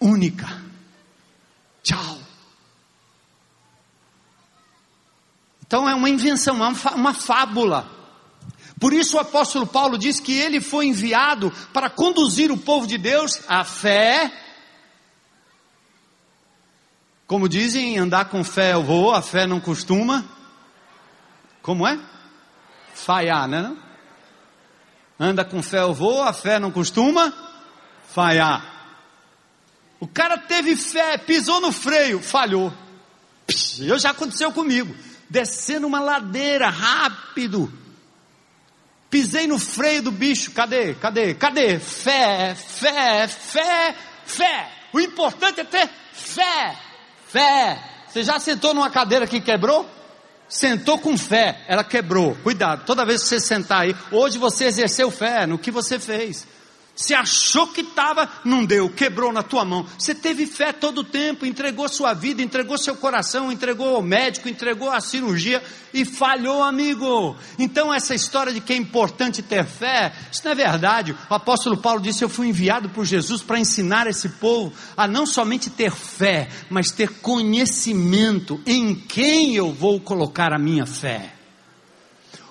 única. 0.00 0.63
Tchau. 1.84 2.18
Então 5.66 5.88
é 5.88 5.94
uma 5.94 6.08
invenção, 6.08 6.64
é 6.64 6.68
uma 6.94 7.14
fábula. 7.14 7.88
Por 8.80 8.92
isso 8.92 9.16
o 9.16 9.20
apóstolo 9.20 9.66
Paulo 9.66 9.96
diz 9.96 10.18
que 10.18 10.32
ele 10.32 10.60
foi 10.60 10.86
enviado 10.86 11.52
para 11.72 11.88
conduzir 11.88 12.50
o 12.50 12.56
povo 12.56 12.86
de 12.86 12.98
Deus 12.98 13.40
à 13.46 13.64
fé. 13.64 14.32
Como 17.26 17.48
dizem, 17.48 17.98
andar 17.98 18.26
com 18.26 18.42
fé 18.42 18.72
eu 18.72 18.82
vou, 18.82 19.12
a 19.12 19.22
fé 19.22 19.46
não 19.46 19.60
costuma. 19.60 20.24
Como 21.62 21.86
é? 21.86 21.98
Falhar, 22.94 23.46
né? 23.46 23.76
Anda 25.18 25.44
com 25.44 25.62
fé 25.62 25.80
eu 25.80 25.94
vou, 25.94 26.22
a 26.22 26.32
fé 26.32 26.58
não 26.58 26.70
costuma 26.70 27.32
falhar. 28.08 28.73
O 30.04 30.06
cara 30.06 30.36
teve 30.36 30.76
fé, 30.76 31.16
pisou 31.16 31.62
no 31.62 31.72
freio, 31.72 32.20
falhou. 32.20 32.70
Eu 33.78 33.98
já 33.98 34.10
aconteceu 34.10 34.52
comigo. 34.52 34.94
Descendo 35.30 35.86
uma 35.86 35.98
ladeira 35.98 36.68
rápido. 36.68 37.72
Pisei 39.08 39.46
no 39.46 39.58
freio 39.58 40.02
do 40.02 40.10
bicho. 40.10 40.50
Cadê? 40.50 40.92
Cadê? 40.96 41.32
Cadê? 41.32 41.78
Fé, 41.78 42.54
fé, 42.54 43.26
fé, 43.26 43.94
fé. 44.26 44.70
O 44.92 45.00
importante 45.00 45.60
é 45.60 45.64
ter 45.64 45.88
fé. 46.12 46.76
Fé. 47.26 47.82
Você 48.06 48.22
já 48.22 48.38
sentou 48.38 48.74
numa 48.74 48.90
cadeira 48.90 49.26
que 49.26 49.40
quebrou? 49.40 49.88
Sentou 50.46 50.98
com 50.98 51.16
fé, 51.16 51.64
ela 51.66 51.82
quebrou. 51.82 52.36
Cuidado, 52.42 52.84
toda 52.84 53.06
vez 53.06 53.22
que 53.22 53.28
você 53.30 53.40
sentar 53.40 53.84
aí, 53.84 53.96
hoje 54.12 54.36
você 54.36 54.66
exerceu 54.66 55.10
fé 55.10 55.46
no 55.46 55.56
que 55.56 55.70
você 55.70 55.98
fez. 55.98 56.46
Você 56.96 57.12
achou 57.12 57.66
que 57.66 57.80
estava, 57.80 58.30
não 58.44 58.64
deu, 58.64 58.88
quebrou 58.88 59.32
na 59.32 59.42
tua 59.42 59.64
mão. 59.64 59.84
Você 59.98 60.14
teve 60.14 60.46
fé 60.46 60.72
todo 60.72 60.98
o 60.98 61.04
tempo, 61.04 61.44
entregou 61.44 61.88
sua 61.88 62.14
vida, 62.14 62.40
entregou 62.40 62.78
seu 62.78 62.94
coração, 62.94 63.50
entregou 63.50 63.96
ao 63.96 64.02
médico, 64.02 64.48
entregou 64.48 64.90
a 64.90 65.00
cirurgia 65.00 65.60
e 65.92 66.04
falhou, 66.04 66.62
amigo. 66.62 67.36
Então, 67.58 67.92
essa 67.92 68.14
história 68.14 68.52
de 68.52 68.60
que 68.60 68.72
é 68.72 68.76
importante 68.76 69.42
ter 69.42 69.64
fé, 69.64 70.12
isso 70.30 70.42
não 70.44 70.52
é 70.52 70.54
verdade. 70.54 71.16
O 71.28 71.34
apóstolo 71.34 71.76
Paulo 71.76 72.00
disse: 72.00 72.22
Eu 72.22 72.28
fui 72.28 72.46
enviado 72.46 72.88
por 72.88 73.04
Jesus 73.04 73.42
para 73.42 73.58
ensinar 73.58 74.06
esse 74.06 74.28
povo 74.28 74.72
a 74.96 75.08
não 75.08 75.26
somente 75.26 75.70
ter 75.70 75.90
fé, 75.90 76.48
mas 76.70 76.92
ter 76.92 77.08
conhecimento 77.20 78.60
em 78.64 78.94
quem 78.94 79.56
eu 79.56 79.72
vou 79.72 80.00
colocar 80.00 80.52
a 80.52 80.58
minha 80.58 80.86
fé. 80.86 81.33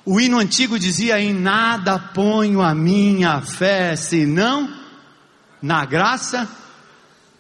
O 0.05 0.19
hino 0.19 0.37
antigo 0.37 0.77
dizia: 0.77 1.19
Em 1.19 1.33
nada 1.33 1.97
ponho 1.97 2.61
a 2.61 2.75
minha 2.75 3.41
fé, 3.41 3.95
senão 3.95 4.81
na 5.61 5.85
graça. 5.85 6.49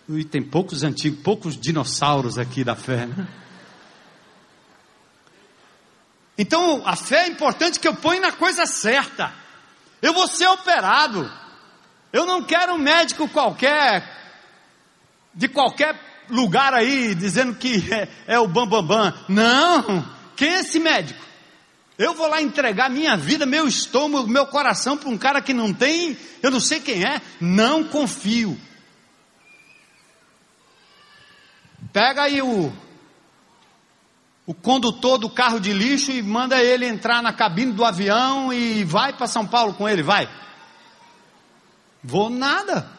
E 0.07 0.23
tem 0.23 0.41
poucos 0.41 0.83
antigos, 0.83 1.19
poucos 1.21 1.59
dinossauros 1.59 2.37
aqui 2.37 2.63
da 2.63 2.75
fé, 2.75 3.05
né? 3.05 3.27
Então, 6.37 6.81
a 6.85 6.95
fé 6.95 7.25
é 7.25 7.27
importante 7.27 7.79
que 7.79 7.87
eu 7.87 7.95
ponha 7.95 8.19
na 8.19 8.31
coisa 8.31 8.65
certa. 8.65 9.31
Eu 10.01 10.13
vou 10.13 10.27
ser 10.27 10.47
operado. 10.47 11.31
Eu 12.11 12.25
não 12.25 12.43
quero 12.43 12.73
um 12.73 12.77
médico 12.77 13.29
qualquer, 13.29 14.03
de 15.33 15.47
qualquer 15.47 15.95
lugar 16.29 16.73
aí, 16.73 17.13
dizendo 17.15 17.55
que 17.55 17.91
é, 17.93 18.07
é 18.27 18.39
o 18.39 18.47
bambambam. 18.47 19.11
Bam, 19.11 19.11
bam. 19.11 19.25
Não! 19.29 20.09
Quem 20.35 20.49
é 20.49 20.59
esse 20.59 20.79
médico? 20.79 21.32
Eu 21.97 22.15
vou 22.15 22.27
lá 22.27 22.41
entregar 22.41 22.89
minha 22.89 23.15
vida, 23.15 23.45
meu 23.45 23.67
estômago, 23.67 24.27
meu 24.27 24.47
coração 24.47 24.97
para 24.97 25.09
um 25.09 25.17
cara 25.17 25.41
que 25.41 25.53
não 25.53 25.73
tem, 25.73 26.17
eu 26.41 26.49
não 26.49 26.59
sei 26.59 26.79
quem 26.79 27.05
é, 27.05 27.21
não 27.39 27.83
confio. 27.83 28.59
Pega 31.91 32.23
aí 32.23 32.41
o, 32.41 32.73
o 34.47 34.53
condutor 34.53 35.19
do 35.19 35.29
carro 35.29 35.59
de 35.59 35.71
lixo 35.71 36.11
e 36.11 36.23
manda 36.23 36.61
ele 36.61 36.87
entrar 36.87 37.21
na 37.21 37.31
cabine 37.31 37.71
do 37.71 37.85
avião 37.85 38.51
e 38.51 38.83
vai 38.83 39.13
para 39.13 39.27
São 39.27 39.45
Paulo 39.45 39.75
com 39.75 39.87
ele, 39.87 40.01
vai. 40.01 40.27
Vou 42.03 42.29
nada. 42.29 42.89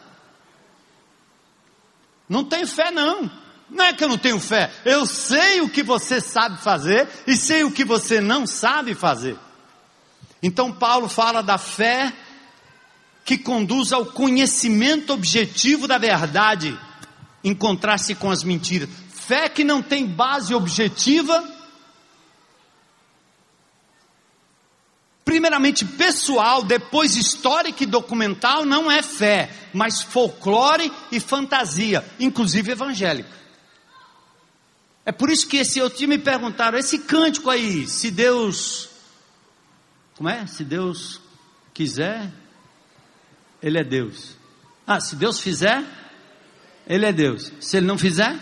Não 2.29 2.45
tenho 2.45 2.65
fé 2.65 2.89
não. 2.89 3.29
Não 3.69 3.85
é 3.85 3.93
que 3.93 4.03
eu 4.03 4.07
não 4.07 4.17
tenho 4.17 4.39
fé. 4.39 4.71
Eu 4.83 5.05
sei 5.05 5.61
o 5.61 5.69
que 5.69 5.81
você 5.81 6.21
sabe 6.21 6.61
fazer 6.61 7.07
e 7.25 7.35
sei 7.35 7.63
o 7.63 7.71
que 7.71 7.83
você 7.83 8.21
não 8.21 8.45
sabe 8.45 8.93
fazer. 8.93 9.37
Então 10.41 10.71
Paulo 10.71 11.09
fala 11.09 11.41
da 11.41 11.57
fé 11.57 12.13
que 13.23 13.37
conduz 13.37 13.91
ao 13.91 14.05
conhecimento 14.05 15.11
objetivo 15.11 15.87
da 15.87 15.97
verdade, 15.97 16.77
em 17.43 17.55
contraste 17.55 18.13
com 18.13 18.29
as 18.29 18.43
mentiras. 18.43 18.87
Fé 19.09 19.49
que 19.49 19.63
não 19.63 19.81
tem 19.81 20.05
base 20.05 20.53
objetiva, 20.53 21.43
primeiramente 25.23 25.83
pessoal, 25.83 26.61
depois 26.61 27.15
histórica 27.15 27.83
e 27.83 27.87
documental, 27.87 28.63
não 28.63 28.91
é 28.91 29.01
fé, 29.01 29.49
mas 29.73 30.03
folclore 30.03 30.91
e 31.11 31.19
fantasia, 31.19 32.05
inclusive 32.19 32.71
evangélico. 32.71 33.44
É 35.05 35.11
por 35.11 35.29
isso 35.29 35.47
que 35.47 35.57
esse 35.57 35.79
outro 35.79 35.99
dia 35.99 36.07
me 36.07 36.17
perguntaram, 36.17 36.77
esse 36.77 36.99
cântico 36.99 37.49
aí, 37.49 37.87
se 37.87 38.09
Deus, 38.09 38.89
como 40.15 40.27
é? 40.27 40.47
Se 40.47 40.63
Deus 40.63 41.21
quiser, 41.73 42.31
Ele 43.61 43.77
é 43.77 43.83
Deus. 43.83 44.35
Ah, 44.87 44.99
se 44.99 45.15
Deus 45.15 45.39
fizer, 45.39 45.83
Ele 46.87 47.05
é 47.05 47.13
Deus. 47.13 47.51
Se 47.59 47.77
Ele 47.77 47.85
não 47.85 47.99
fizer, 47.99 48.35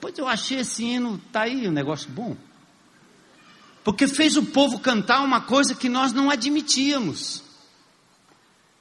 pois 0.00 0.18
eu 0.18 0.26
achei 0.26 0.58
esse 0.58 0.84
hino, 0.84 1.20
tá 1.30 1.42
aí 1.42 1.68
um 1.68 1.72
negócio 1.72 2.10
bom. 2.10 2.36
Porque 3.84 4.08
fez 4.08 4.36
o 4.36 4.46
povo 4.46 4.80
cantar 4.80 5.20
uma 5.22 5.40
coisa 5.42 5.72
que 5.72 5.88
nós 5.88 6.12
não 6.12 6.28
admitíamos. 6.28 7.40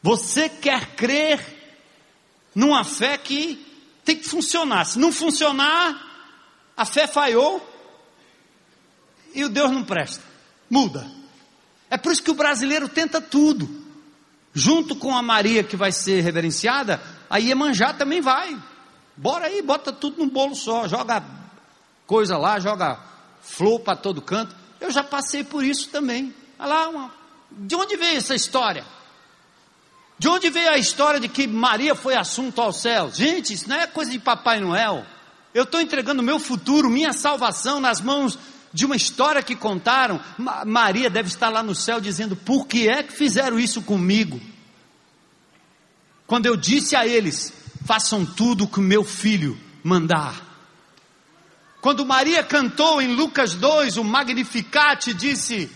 Você 0.01 0.49
quer 0.49 0.95
crer 0.95 1.39
numa 2.55 2.83
fé 2.83 3.17
que 3.17 3.63
tem 4.03 4.15
que 4.15 4.27
funcionar. 4.27 4.85
Se 4.85 4.97
não 4.97 5.11
funcionar, 5.11 6.04
a 6.75 6.85
fé 6.85 7.07
falhou 7.07 7.65
e 9.33 9.43
o 9.43 9.49
Deus 9.49 9.71
não 9.71 9.83
presta. 9.83 10.23
Muda. 10.69 11.09
É 11.89 11.97
por 11.97 12.11
isso 12.11 12.23
que 12.23 12.31
o 12.31 12.35
brasileiro 12.35 12.89
tenta 12.89 13.21
tudo. 13.21 13.83
Junto 14.53 14.95
com 14.95 15.15
a 15.15 15.21
Maria 15.21 15.63
que 15.63 15.75
vai 15.75 15.91
ser 15.91 16.21
reverenciada, 16.21 17.01
a 17.29 17.37
Iemanjá 17.37 17.93
também 17.93 18.21
vai. 18.21 18.57
Bora 19.15 19.45
aí, 19.45 19.61
bota 19.61 19.91
tudo 19.91 20.17
num 20.17 20.29
bolo 20.29 20.55
só, 20.55 20.87
joga 20.87 21.23
coisa 22.07 22.37
lá, 22.37 22.59
joga 22.59 22.99
flor 23.41 23.79
para 23.79 23.97
todo 23.97 24.21
canto. 24.21 24.55
Eu 24.79 24.91
já 24.91 25.03
passei 25.03 25.43
por 25.43 25.63
isso 25.63 25.89
também. 25.89 26.33
Olha 26.57 26.67
lá, 26.67 26.89
uma... 26.89 27.11
de 27.51 27.75
onde 27.75 27.95
veio 27.97 28.17
essa 28.17 28.35
história? 28.35 28.85
De 30.17 30.29
onde 30.29 30.49
veio 30.49 30.69
a 30.69 30.77
história 30.77 31.19
de 31.19 31.27
que 31.27 31.45
Maria 31.45 31.93
foi 31.93 32.15
assunto 32.15 32.61
ao 32.61 32.71
céu? 32.71 33.11
Gente, 33.11 33.53
isso 33.53 33.67
não 33.67 33.75
é 33.75 33.87
coisa 33.87 34.11
de 34.11 34.19
Papai 34.19 34.59
Noel. 34.59 35.05
Eu 35.55 35.63
estou 35.63 35.79
entregando 35.79 36.21
meu 36.21 36.37
futuro, 36.37 36.89
minha 36.89 37.13
salvação 37.13 37.79
nas 37.79 38.01
mãos 38.01 38.37
de 38.73 38.85
uma 38.85 38.97
história 38.97 39.41
que 39.41 39.55
contaram. 39.55 40.19
Ma 40.37 40.65
Maria 40.65 41.09
deve 41.09 41.29
estar 41.29 41.47
lá 41.47 41.63
no 41.63 41.73
céu 41.73 42.01
dizendo: 42.01 42.35
por 42.35 42.67
que 42.67 42.89
é 42.89 43.01
que 43.01 43.13
fizeram 43.13 43.57
isso 43.57 43.81
comigo? 43.81 44.41
Quando 46.27 46.45
eu 46.45 46.57
disse 46.57 46.93
a 46.93 47.07
eles: 47.07 47.53
façam 47.85 48.25
tudo 48.25 48.65
o 48.65 48.67
que 48.67 48.81
meu 48.81 49.05
filho 49.05 49.57
mandar. 49.81 50.43
Quando 51.79 52.05
Maria 52.05 52.43
cantou 52.43 53.01
em 53.01 53.15
Lucas 53.15 53.53
2 53.53 53.95
o 53.95 54.03
Magnificat, 54.03 55.13
disse: 55.13 55.71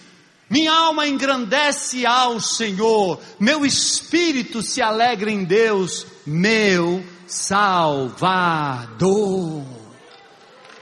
Minha 0.49 0.73
alma 0.73 1.07
engrandece 1.07 2.05
ao 2.05 2.41
Senhor, 2.41 3.21
meu 3.39 3.65
espírito 3.65 4.61
se 4.61 4.81
alegra 4.81 5.31
em 5.31 5.45
Deus, 5.45 6.05
meu 6.25 7.01
Salvador. 7.29 8.99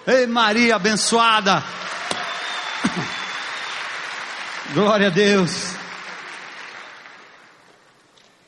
Ei, 0.07 0.25
Maria 0.25 0.77
abençoada. 0.77 1.61
Glória 4.73 5.07
a 5.07 5.09
Deus. 5.09 5.75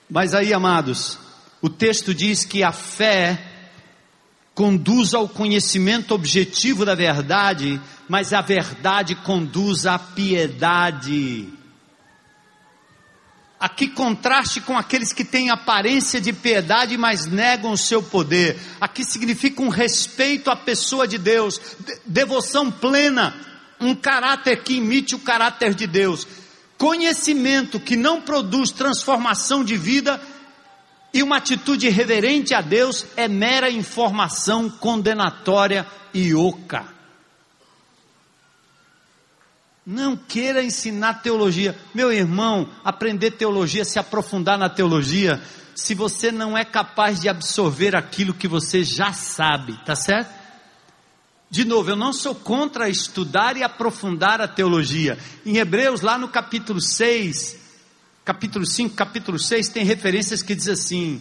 Mas 0.09 0.33
aí, 0.33 0.53
amados, 0.53 1.19
o 1.61 1.69
texto 1.69 2.13
diz 2.13 2.45
que 2.45 2.63
a 2.63 2.71
fé 2.71 3.37
conduz 4.55 5.13
ao 5.13 5.27
conhecimento 5.27 6.13
objetivo 6.13 6.85
da 6.85 6.95
verdade, 6.95 7.81
mas 8.07 8.31
a 8.31 8.39
verdade 8.41 9.13
conduz 9.15 9.85
à 9.85 9.99
piedade. 9.99 11.58
Aqui 13.59 13.89
contraste 13.89 14.61
com 14.61 14.77
aqueles 14.77 15.11
que 15.11 15.25
têm 15.25 15.49
aparência 15.49 16.21
de 16.21 16.31
piedade, 16.31 16.97
mas 16.97 17.25
negam 17.25 17.73
o 17.73 17.77
seu 17.77 18.01
poder. 18.01 18.57
Aqui 18.79 19.03
significa 19.03 19.61
um 19.61 19.67
respeito 19.67 20.49
à 20.49 20.55
pessoa 20.55 21.05
de 21.05 21.17
Deus, 21.17 21.59
devoção 22.05 22.71
plena, 22.71 23.35
um 23.79 23.93
caráter 23.93 24.63
que 24.63 24.75
imite 24.75 25.13
o 25.13 25.19
caráter 25.19 25.73
de 25.73 25.85
Deus. 25.85 26.25
Conhecimento 26.77 27.81
que 27.81 27.97
não 27.97 28.21
produz 28.21 28.71
transformação 28.71 29.65
de 29.65 29.75
vida 29.75 30.21
e 31.13 31.21
uma 31.21 31.37
atitude 31.37 31.89
reverente 31.89 32.53
a 32.53 32.61
Deus 32.61 33.05
é 33.17 33.27
mera 33.27 33.69
informação 33.69 34.69
condenatória 34.69 35.85
e 36.13 36.33
oca. 36.33 36.98
Não 39.91 40.15
queira 40.15 40.63
ensinar 40.63 41.15
teologia. 41.15 41.75
Meu 41.95 42.13
irmão, 42.13 42.69
aprender 42.83 43.31
teologia, 43.31 43.83
se 43.83 43.97
aprofundar 43.97 44.55
na 44.55 44.69
teologia, 44.69 45.41
se 45.73 45.95
você 45.95 46.31
não 46.31 46.55
é 46.55 46.63
capaz 46.63 47.19
de 47.19 47.27
absorver 47.27 47.95
aquilo 47.95 48.31
que 48.31 48.47
você 48.47 48.83
já 48.83 49.11
sabe, 49.13 49.83
tá 49.83 49.95
certo? 49.95 50.29
De 51.49 51.65
novo, 51.65 51.89
eu 51.89 51.95
não 51.95 52.13
sou 52.13 52.35
contra 52.35 52.87
estudar 52.87 53.57
e 53.57 53.63
aprofundar 53.63 54.39
a 54.39 54.47
teologia. 54.47 55.17
Em 55.43 55.57
Hebreus, 55.57 56.01
lá 56.01 56.19
no 56.19 56.27
capítulo 56.27 56.79
6, 56.79 57.57
capítulo 58.23 58.67
5, 58.67 58.93
capítulo 58.93 59.39
6, 59.39 59.69
tem 59.69 59.83
referências 59.83 60.43
que 60.43 60.53
diz 60.53 60.67
assim: 60.69 61.19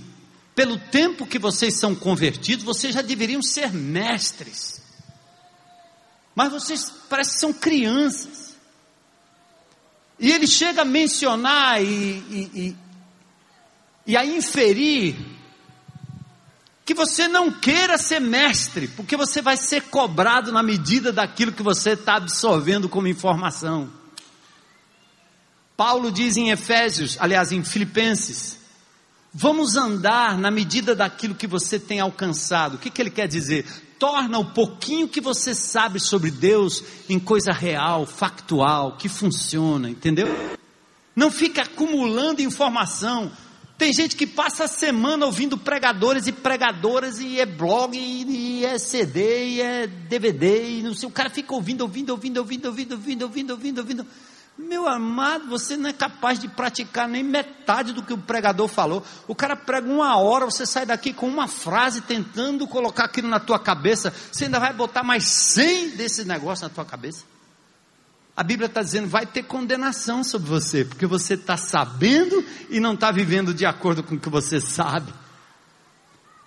pelo 0.54 0.76
tempo 0.76 1.26
que 1.26 1.38
vocês 1.38 1.72
são 1.78 1.94
convertidos, 1.94 2.66
vocês 2.66 2.92
já 2.92 3.00
deveriam 3.00 3.40
ser 3.40 3.72
mestres. 3.72 4.82
Mas 6.34 6.52
vocês 6.52 6.92
parecem 7.08 7.32
que 7.32 7.40
são 7.40 7.52
crianças. 7.54 8.47
E 10.18 10.32
ele 10.32 10.46
chega 10.46 10.82
a 10.82 10.84
mencionar 10.84 11.82
e, 11.82 11.86
e, 11.86 12.50
e, 12.54 12.76
e 14.08 14.16
a 14.16 14.24
inferir 14.24 15.16
que 16.84 16.94
você 16.94 17.28
não 17.28 17.52
queira 17.52 17.98
ser 17.98 18.18
mestre, 18.18 18.88
porque 18.88 19.16
você 19.16 19.42
vai 19.42 19.56
ser 19.56 19.82
cobrado 19.82 20.50
na 20.50 20.62
medida 20.62 21.12
daquilo 21.12 21.52
que 21.52 21.62
você 21.62 21.90
está 21.90 22.16
absorvendo 22.16 22.88
como 22.88 23.06
informação. 23.06 23.92
Paulo 25.76 26.10
diz 26.10 26.36
em 26.36 26.50
Efésios, 26.50 27.16
aliás, 27.20 27.52
em 27.52 27.62
Filipenses, 27.62 28.58
vamos 29.32 29.76
andar 29.76 30.38
na 30.38 30.50
medida 30.50 30.96
daquilo 30.96 31.34
que 31.34 31.46
você 31.46 31.78
tem 31.78 32.00
alcançado. 32.00 32.74
O 32.74 32.78
que, 32.78 32.90
que 32.90 33.00
ele 33.00 33.10
quer 33.10 33.28
dizer? 33.28 33.64
torna 33.98 34.38
o 34.38 34.44
pouquinho 34.44 35.08
que 35.08 35.20
você 35.20 35.54
sabe 35.54 36.00
sobre 36.00 36.30
Deus 36.30 36.82
em 37.08 37.18
coisa 37.18 37.52
real, 37.52 38.06
factual, 38.06 38.96
que 38.96 39.08
funciona, 39.08 39.90
entendeu? 39.90 40.28
Não 41.14 41.30
fica 41.30 41.62
acumulando 41.62 42.40
informação. 42.40 43.30
Tem 43.76 43.92
gente 43.92 44.16
que 44.16 44.26
passa 44.26 44.64
a 44.64 44.68
semana 44.68 45.26
ouvindo 45.26 45.56
pregadores 45.56 46.26
e 46.26 46.32
pregadoras, 46.32 47.20
e 47.20 47.40
é 47.40 47.46
blog, 47.46 47.96
e, 47.96 48.64
é 48.64 48.78
CD, 48.78 49.46
e 49.50 49.60
é 49.60 49.86
DVD, 49.86 50.46
é 50.46 50.70
e 50.70 50.82
não 50.82 50.94
sei. 50.94 51.08
O 51.08 51.12
cara 51.12 51.30
fica 51.30 51.54
ouvindo, 51.54 51.82
ouvindo, 51.82 52.10
ouvindo, 52.10 52.38
ouvindo, 52.38 52.66
ouvindo, 52.66 52.92
ouvindo, 52.94 53.22
ouvindo, 53.22 53.50
ouvindo. 53.52 53.78
ouvindo. 53.78 53.78
ouvindo 53.80 54.06
meu 54.58 54.88
amado, 54.88 55.46
você 55.46 55.76
não 55.76 55.88
é 55.88 55.92
capaz 55.92 56.36
de 56.40 56.48
praticar 56.48 57.08
nem 57.08 57.22
metade 57.22 57.92
do 57.92 58.02
que 58.02 58.12
o 58.12 58.18
pregador 58.18 58.66
falou. 58.66 59.04
O 59.28 59.34
cara 59.34 59.54
prega 59.54 59.88
uma 59.88 60.18
hora, 60.18 60.46
você 60.46 60.66
sai 60.66 60.84
daqui 60.84 61.12
com 61.12 61.28
uma 61.28 61.46
frase 61.46 62.00
tentando 62.00 62.66
colocar 62.66 63.04
aquilo 63.04 63.28
na 63.28 63.38
tua 63.38 63.60
cabeça. 63.60 64.12
Você 64.32 64.46
ainda 64.46 64.58
vai 64.58 64.72
botar 64.72 65.04
mais 65.04 65.28
cem 65.28 65.90
desses 65.90 66.26
negócios 66.26 66.62
na 66.62 66.68
tua 66.68 66.84
cabeça. 66.84 67.24
A 68.36 68.42
Bíblia 68.42 68.66
está 68.66 68.82
dizendo, 68.82 69.08
vai 69.08 69.26
ter 69.26 69.44
condenação 69.44 70.24
sobre 70.24 70.48
você, 70.48 70.84
porque 70.84 71.06
você 71.06 71.34
está 71.34 71.56
sabendo 71.56 72.44
e 72.68 72.80
não 72.80 72.94
está 72.94 73.12
vivendo 73.12 73.54
de 73.54 73.64
acordo 73.64 74.02
com 74.02 74.16
o 74.16 74.20
que 74.20 74.28
você 74.28 74.60
sabe. 74.60 75.12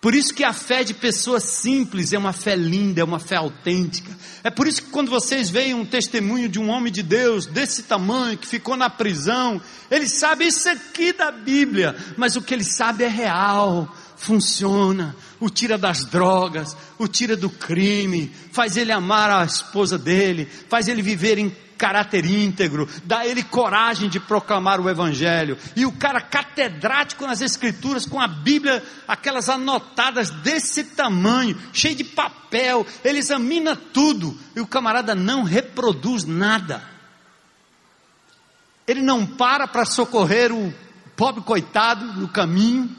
Por 0.01 0.15
isso 0.15 0.33
que 0.33 0.43
a 0.43 0.51
fé 0.51 0.83
de 0.83 0.95
pessoas 0.95 1.43
simples 1.43 2.11
é 2.11 2.17
uma 2.17 2.33
fé 2.33 2.55
linda, 2.55 3.01
é 3.01 3.03
uma 3.03 3.19
fé 3.19 3.35
autêntica. 3.35 4.11
É 4.43 4.49
por 4.49 4.67
isso 4.67 4.81
que 4.81 4.89
quando 4.89 5.11
vocês 5.11 5.47
veem 5.47 5.75
um 5.75 5.85
testemunho 5.85 6.49
de 6.49 6.59
um 6.59 6.69
homem 6.69 6.91
de 6.91 7.03
Deus 7.03 7.45
desse 7.45 7.83
tamanho, 7.83 8.35
que 8.35 8.47
ficou 8.47 8.75
na 8.75 8.89
prisão, 8.89 9.61
ele 9.91 10.07
sabe 10.07 10.47
isso 10.47 10.67
aqui 10.67 11.13
da 11.13 11.31
Bíblia, 11.31 11.95
mas 12.17 12.35
o 12.35 12.41
que 12.41 12.51
ele 12.51 12.63
sabe 12.63 13.03
é 13.03 13.07
real, 13.07 13.95
funciona, 14.17 15.15
o 15.39 15.51
tira 15.51 15.77
das 15.77 16.03
drogas, 16.05 16.75
o 16.97 17.07
tira 17.07 17.37
do 17.37 17.49
crime, 17.49 18.31
faz 18.51 18.77
ele 18.77 18.91
amar 18.91 19.29
a 19.29 19.45
esposa 19.45 19.99
dele, 19.99 20.47
faz 20.67 20.87
ele 20.87 21.03
viver 21.03 21.37
em 21.37 21.55
caráter 21.81 22.23
íntegro, 22.27 22.87
dá 23.05 23.25
ele 23.25 23.41
coragem 23.41 24.07
de 24.07 24.19
proclamar 24.19 24.79
o 24.79 24.87
Evangelho. 24.87 25.57
E 25.75 25.83
o 25.83 25.91
cara 25.91 26.21
catedrático 26.21 27.25
nas 27.25 27.41
Escrituras, 27.41 28.05
com 28.05 28.21
a 28.21 28.27
Bíblia, 28.27 28.83
aquelas 29.07 29.49
anotadas 29.49 30.29
desse 30.29 30.83
tamanho, 30.83 31.59
cheio 31.73 31.95
de 31.95 32.03
papel, 32.03 32.85
ele 33.03 33.17
examina 33.17 33.75
tudo, 33.75 34.37
e 34.55 34.61
o 34.61 34.67
camarada 34.67 35.15
não 35.15 35.41
reproduz 35.41 36.23
nada. 36.23 36.87
Ele 38.87 39.01
não 39.01 39.25
para 39.25 39.67
para 39.67 39.83
socorrer 39.83 40.53
o 40.53 40.71
pobre 41.15 41.41
coitado 41.41 42.05
no 42.13 42.27
caminho, 42.27 42.95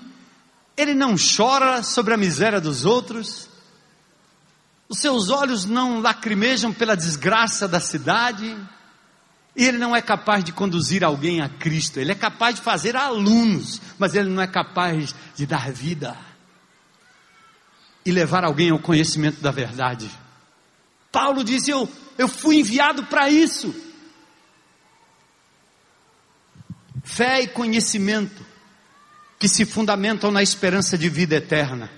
ele 0.77 0.93
não 0.93 1.15
chora 1.15 1.85
sobre 1.85 2.15
a 2.15 2.17
miséria 2.17 2.61
dos 2.61 2.85
outros, 2.85 3.49
os 4.93 4.99
seus 4.99 5.31
olhos 5.31 5.65
não 5.65 6.01
lacrimejam 6.01 6.71
pela 6.71 6.95
desgraça 6.95 7.67
da 7.67 7.81
cidade, 7.81 8.55
e 9.57 9.65
ele 9.65 9.79
não 9.79 9.97
é 9.97 10.03
capaz 10.03 10.45
de 10.45 10.53
conduzir 10.53 11.03
alguém 11.03 11.41
a 11.41 11.49
Cristo, 11.49 11.99
ele 11.99 12.13
é 12.13 12.15
capaz 12.15 12.57
de 12.57 12.61
fazer 12.61 12.95
alunos, 12.95 13.81
mas 13.99 14.15
ele 14.15 14.29
não 14.29 14.43
é 14.43 14.47
capaz 14.47 15.15
de 15.35 15.47
dar 15.47 15.73
vida 15.73 16.15
e 18.05 18.13
levar 18.13 18.45
alguém 18.45 18.69
ao 18.69 18.79
conhecimento 18.79 19.41
da 19.41 19.51
verdade. 19.51 20.11
Paulo 21.11 21.43
diz: 21.43 21.67
Eu, 21.69 21.89
eu 22.19 22.29
fui 22.29 22.57
enviado 22.57 23.05
para 23.05 23.31
isso. 23.31 23.75
Fé 27.03 27.41
e 27.41 27.49
conhecimento 27.49 28.45
que 29.39 29.49
se 29.49 29.65
fundamentam 29.65 30.31
na 30.31 30.43
esperança 30.43 30.99
de 30.99 31.09
vida 31.09 31.37
eterna. 31.37 31.91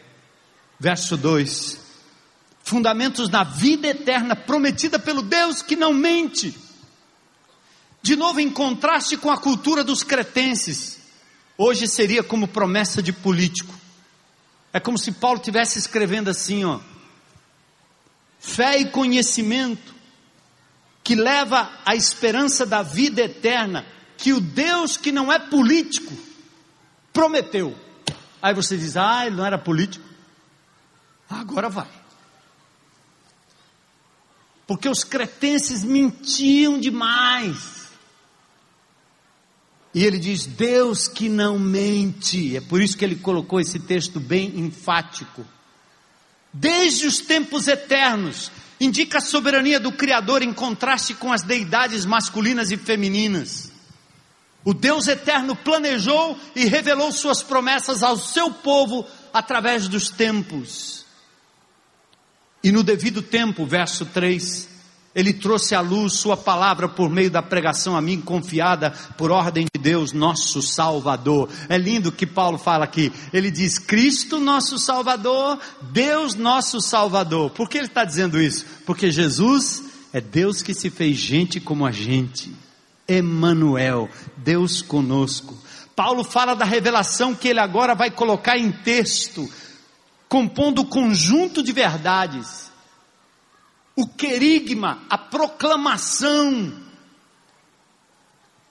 Verso 0.78 1.16
2: 1.16 1.83
Fundamentos 2.64 3.28
na 3.28 3.44
vida 3.44 3.86
eterna 3.88 4.34
prometida 4.34 4.98
pelo 4.98 5.20
Deus 5.20 5.60
que 5.60 5.76
não 5.76 5.92
mente. 5.92 6.58
De 8.02 8.16
novo, 8.16 8.40
em 8.40 8.50
contraste 8.50 9.18
com 9.18 9.30
a 9.30 9.36
cultura 9.36 9.84
dos 9.84 10.02
cretenses, 10.02 10.98
hoje 11.58 11.86
seria 11.86 12.22
como 12.22 12.48
promessa 12.48 13.02
de 13.02 13.12
político. 13.12 13.74
É 14.72 14.80
como 14.80 14.98
se 14.98 15.12
Paulo 15.12 15.38
estivesse 15.38 15.78
escrevendo 15.78 16.30
assim, 16.30 16.64
ó. 16.64 16.80
Fé 18.40 18.78
e 18.78 18.86
conhecimento 18.86 19.94
que 21.02 21.14
leva 21.14 21.70
à 21.84 21.94
esperança 21.94 22.64
da 22.64 22.82
vida 22.82 23.20
eterna, 23.20 23.84
que 24.16 24.32
o 24.32 24.40
Deus 24.40 24.96
que 24.96 25.12
não 25.12 25.30
é 25.30 25.38
político 25.38 26.12
prometeu. 27.12 27.78
Aí 28.40 28.54
você 28.54 28.76
diz: 28.76 28.96
ah, 28.96 29.26
ele 29.26 29.36
não 29.36 29.44
era 29.44 29.58
político. 29.58 30.04
Agora 31.28 31.68
vai. 31.68 32.03
Porque 34.66 34.88
os 34.88 35.04
cretenses 35.04 35.84
mentiam 35.84 36.78
demais. 36.78 37.88
E 39.94 40.04
ele 40.04 40.18
diz: 40.18 40.46
Deus 40.46 41.06
que 41.06 41.28
não 41.28 41.58
mente. 41.58 42.56
É 42.56 42.60
por 42.60 42.80
isso 42.80 42.96
que 42.96 43.04
ele 43.04 43.16
colocou 43.16 43.60
esse 43.60 43.78
texto 43.78 44.18
bem 44.18 44.58
enfático. 44.58 45.46
Desde 46.52 47.06
os 47.06 47.18
tempos 47.18 47.68
eternos, 47.68 48.50
indica 48.80 49.18
a 49.18 49.20
soberania 49.20 49.78
do 49.78 49.92
Criador 49.92 50.42
em 50.42 50.52
contraste 50.52 51.14
com 51.14 51.32
as 51.32 51.42
deidades 51.42 52.04
masculinas 52.04 52.70
e 52.70 52.76
femininas. 52.76 53.72
O 54.64 54.72
Deus 54.72 55.08
eterno 55.08 55.54
planejou 55.54 56.38
e 56.56 56.64
revelou 56.64 57.12
suas 57.12 57.42
promessas 57.42 58.02
ao 58.02 58.16
seu 58.16 58.50
povo 58.50 59.06
através 59.32 59.88
dos 59.88 60.08
tempos. 60.08 61.03
E 62.64 62.72
no 62.72 62.82
devido 62.82 63.20
tempo, 63.20 63.66
verso 63.66 64.06
3, 64.06 64.70
ele 65.14 65.34
trouxe 65.34 65.74
à 65.74 65.82
luz 65.82 66.14
sua 66.14 66.34
palavra 66.34 66.88
por 66.88 67.10
meio 67.10 67.30
da 67.30 67.42
pregação 67.42 67.94
a 67.94 68.00
mim 68.00 68.22
confiada 68.22 68.90
por 69.18 69.30
ordem 69.30 69.66
de 69.72 69.80
Deus, 69.80 70.14
nosso 70.14 70.62
Salvador. 70.62 71.50
É 71.68 71.76
lindo 71.76 72.10
que 72.10 72.26
Paulo 72.26 72.56
fala 72.56 72.84
aqui. 72.84 73.12
Ele 73.34 73.50
diz: 73.50 73.78
Cristo, 73.78 74.40
nosso 74.40 74.78
Salvador, 74.78 75.60
Deus, 75.92 76.34
nosso 76.34 76.80
Salvador. 76.80 77.50
Por 77.50 77.68
que 77.68 77.76
ele 77.76 77.86
está 77.86 78.02
dizendo 78.02 78.40
isso? 78.40 78.64
Porque 78.86 79.10
Jesus 79.10 79.84
é 80.10 80.20
Deus 80.20 80.62
que 80.62 80.72
se 80.72 80.88
fez 80.88 81.18
gente 81.18 81.60
como 81.60 81.84
a 81.84 81.92
gente. 81.92 82.50
Emanuel, 83.06 84.08
Deus 84.38 84.80
conosco. 84.80 85.54
Paulo 85.94 86.24
fala 86.24 86.54
da 86.54 86.64
revelação 86.64 87.34
que 87.34 87.48
ele 87.48 87.60
agora 87.60 87.94
vai 87.94 88.10
colocar 88.10 88.58
em 88.58 88.72
texto, 88.72 89.48
compondo 90.34 90.80
o 90.80 90.84
conjunto 90.84 91.62
de 91.62 91.70
verdades. 91.70 92.68
O 93.94 94.04
querigma, 94.04 95.04
a 95.08 95.16
proclamação, 95.16 96.74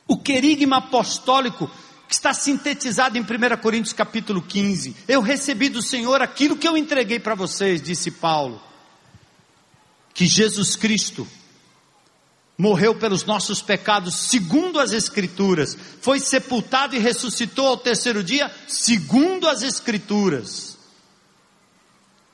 o 0.06 0.18
querigma 0.18 0.80
apostólico 0.80 1.72
que 2.06 2.16
está 2.16 2.34
sintetizado 2.34 3.18
em 3.18 3.22
1 3.22 3.26
Coríntios 3.62 3.94
capítulo 3.94 4.42
15. 4.42 4.94
Eu 5.08 5.22
recebi 5.22 5.70
do 5.70 5.82
Senhor 5.82 6.22
aquilo 6.22 6.58
que 6.58 6.68
eu 6.68 6.76
entreguei 6.76 7.18
para 7.18 7.34
vocês, 7.34 7.82
disse 7.82 8.12
Paulo. 8.12 8.62
Que 10.14 10.26
Jesus 10.26 10.76
Cristo 10.76 11.26
morreu 12.58 12.94
pelos 12.94 13.24
nossos 13.24 13.62
pecados, 13.62 14.16
segundo 14.16 14.82
as 14.82 14.92
Escrituras, 14.92 15.78
foi 16.02 16.20
sepultado 16.20 16.94
e 16.94 17.00
ressuscitou 17.00 17.68
ao 17.68 17.78
terceiro 17.78 18.22
dia, 18.22 18.54
segundo 18.68 19.48
as 19.48 19.62
Escrituras. 19.62 20.73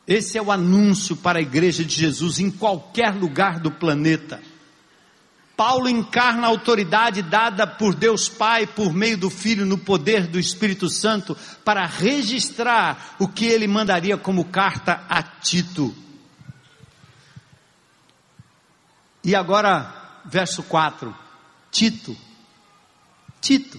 Esse 0.09 0.39
é 0.39 0.41
o 0.41 0.51
anúncio 0.51 1.15
para 1.15 1.37
a 1.37 1.41
igreja 1.41 1.85
de 1.85 1.93
Jesus 1.93 2.39
em 2.39 2.49
qualquer 2.49 3.13
lugar 3.13 3.59
do 3.59 3.69
planeta. 3.69 4.41
Paulo 5.55 5.87
encarna 5.87 6.47
a 6.47 6.49
autoridade 6.49 7.21
dada 7.21 7.67
por 7.67 7.93
Deus 7.93 8.27
Pai 8.27 8.65
por 8.65 8.91
meio 8.91 9.19
do 9.19 9.29
Filho 9.29 9.67
no 9.67 9.77
poder 9.77 10.25
do 10.25 10.39
Espírito 10.39 10.89
Santo 10.89 11.37
para 11.63 11.85
registrar 11.85 13.17
o 13.19 13.27
que 13.27 13.45
ele 13.45 13.67
mandaria 13.67 14.17
como 14.17 14.45
carta 14.45 15.05
a 15.07 15.21
Tito. 15.21 15.95
E 19.23 19.35
agora 19.35 20.21
verso 20.25 20.63
4. 20.63 21.15
Tito, 21.69 22.17
Tito, 23.39 23.77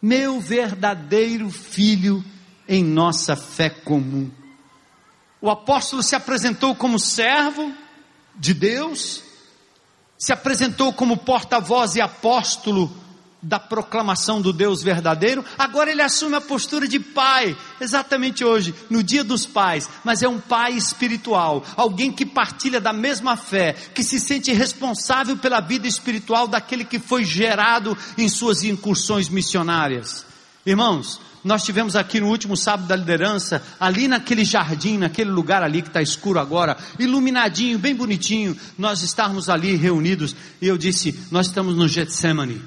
meu 0.00 0.40
verdadeiro 0.40 1.50
filho 1.50 2.24
em 2.66 2.82
nossa 2.82 3.36
fé 3.36 3.68
comum. 3.68 4.37
O 5.40 5.50
apóstolo 5.50 6.02
se 6.02 6.16
apresentou 6.16 6.74
como 6.74 6.98
servo 6.98 7.72
de 8.34 8.52
Deus, 8.52 9.22
se 10.18 10.32
apresentou 10.32 10.92
como 10.92 11.16
porta-voz 11.16 11.94
e 11.94 12.00
apóstolo 12.00 12.92
da 13.40 13.58
proclamação 13.58 14.42
do 14.42 14.52
Deus 14.52 14.82
verdadeiro, 14.82 15.44
agora 15.56 15.92
ele 15.92 16.02
assume 16.02 16.34
a 16.34 16.40
postura 16.40 16.88
de 16.88 16.98
pai, 16.98 17.56
exatamente 17.80 18.44
hoje, 18.44 18.74
no 18.90 19.00
dia 19.00 19.22
dos 19.22 19.46
pais, 19.46 19.88
mas 20.02 20.22
é 20.22 20.28
um 20.28 20.40
pai 20.40 20.72
espiritual, 20.72 21.64
alguém 21.76 22.10
que 22.10 22.26
partilha 22.26 22.80
da 22.80 22.92
mesma 22.92 23.36
fé, 23.36 23.74
que 23.94 24.02
se 24.02 24.18
sente 24.18 24.52
responsável 24.52 25.36
pela 25.36 25.60
vida 25.60 25.86
espiritual 25.86 26.48
daquele 26.48 26.84
que 26.84 26.98
foi 26.98 27.24
gerado 27.24 27.96
em 28.16 28.28
suas 28.28 28.64
incursões 28.64 29.28
missionárias. 29.28 30.26
Irmãos, 30.66 31.20
nós 31.44 31.62
tivemos 31.62 31.94
aqui 31.96 32.20
no 32.20 32.28
último 32.28 32.56
sábado 32.56 32.88
da 32.88 32.96
liderança, 32.96 33.62
ali 33.78 34.08
naquele 34.08 34.44
jardim, 34.44 34.98
naquele 34.98 35.30
lugar 35.30 35.62
ali 35.62 35.82
que 35.82 35.88
está 35.88 36.02
escuro 36.02 36.38
agora, 36.38 36.76
iluminadinho, 36.98 37.78
bem 37.78 37.94
bonitinho, 37.94 38.56
nós 38.76 39.02
estávamos 39.02 39.48
ali 39.48 39.76
reunidos, 39.76 40.34
e 40.60 40.66
eu 40.66 40.76
disse: 40.76 41.18
Nós 41.30 41.46
estamos 41.46 41.76
no 41.76 41.88
Getsemane. 41.88 42.62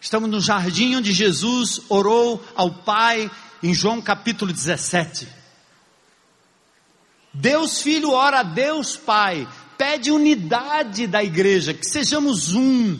Estamos 0.00 0.30
no 0.30 0.40
jardim 0.40 0.94
onde 0.94 1.12
Jesus 1.12 1.80
orou 1.88 2.44
ao 2.54 2.70
Pai 2.70 3.28
em 3.62 3.74
João 3.74 4.00
capítulo 4.00 4.52
17. 4.52 5.26
Deus 7.34 7.82
Filho 7.82 8.12
ora 8.12 8.40
a 8.40 8.42
Deus 8.42 8.96
Pai, 8.96 9.46
pede 9.76 10.10
unidade 10.10 11.06
da 11.06 11.22
igreja, 11.22 11.74
que 11.74 11.84
sejamos 11.84 12.54
um. 12.54 12.98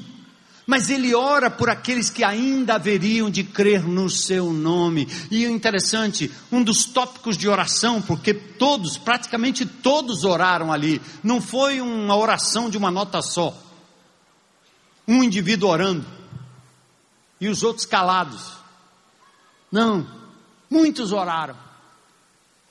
Mas 0.68 0.90
ele 0.90 1.14
ora 1.14 1.50
por 1.50 1.70
aqueles 1.70 2.10
que 2.10 2.22
ainda 2.22 2.74
haveriam 2.74 3.30
de 3.30 3.42
crer 3.42 3.88
no 3.88 4.10
seu 4.10 4.52
nome. 4.52 5.08
E 5.30 5.46
o 5.46 5.50
interessante, 5.50 6.30
um 6.52 6.62
dos 6.62 6.84
tópicos 6.84 7.38
de 7.38 7.48
oração, 7.48 8.02
porque 8.02 8.34
todos, 8.34 8.98
praticamente 8.98 9.64
todos 9.64 10.24
oraram 10.24 10.70
ali, 10.70 11.00
não 11.24 11.40
foi 11.40 11.80
uma 11.80 12.14
oração 12.14 12.68
de 12.68 12.76
uma 12.76 12.90
nota 12.90 13.22
só. 13.22 13.56
Um 15.06 15.24
indivíduo 15.24 15.70
orando 15.70 16.04
e 17.40 17.48
os 17.48 17.62
outros 17.62 17.86
calados. 17.86 18.52
Não, 19.72 20.06
muitos 20.68 21.12
oraram. 21.12 21.56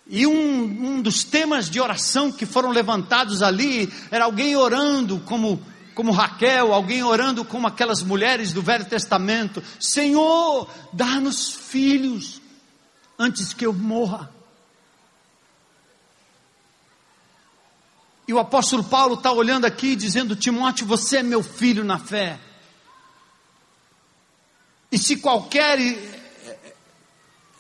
E 0.06 0.28
um, 0.28 0.98
um 0.98 1.02
dos 1.02 1.24
temas 1.24 1.68
de 1.68 1.82
oração 1.82 2.32
que 2.32 2.46
foram 2.46 2.70
levantados 2.70 3.42
ali 3.42 3.92
era 4.12 4.26
alguém 4.26 4.56
orando 4.56 5.20
como 5.26 5.60
como 5.98 6.12
Raquel, 6.12 6.76
alguém 6.76 7.04
orando 7.04 7.44
como 7.44 7.66
aquelas 7.66 8.04
mulheres 8.04 8.54
do 8.54 8.62
Velho 8.62 8.86
Testamento: 8.86 9.64
Senhor, 9.80 10.70
dá-nos 10.94 11.52
filhos 11.52 12.40
antes 13.18 13.52
que 13.52 13.66
eu 13.66 13.74
morra. 13.74 14.32
E 18.28 18.34
o 18.34 18.38
apóstolo 18.38 18.84
Paulo 18.84 19.16
está 19.16 19.32
olhando 19.32 19.66
aqui 19.66 19.96
dizendo: 19.96 20.36
Timóteo, 20.36 20.86
você 20.86 21.18
é 21.18 21.24
meu 21.24 21.42
filho 21.42 21.84
na 21.84 21.98
fé. 21.98 22.40
E 24.92 25.00
se 25.00 25.18
qualquer 25.18 25.80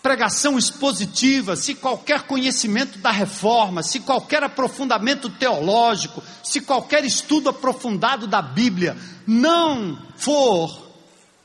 pregação 0.07 0.57
expositiva, 0.57 1.57
se 1.57 1.75
qualquer 1.75 2.21
conhecimento 2.21 2.97
da 2.99 3.11
reforma, 3.11 3.83
se 3.83 3.99
qualquer 3.99 4.41
aprofundamento 4.41 5.29
teológico, 5.29 6.23
se 6.41 6.61
qualquer 6.61 7.03
estudo 7.03 7.49
aprofundado 7.49 8.25
da 8.25 8.41
Bíblia 8.41 8.95
não 9.27 10.01
for 10.15 10.87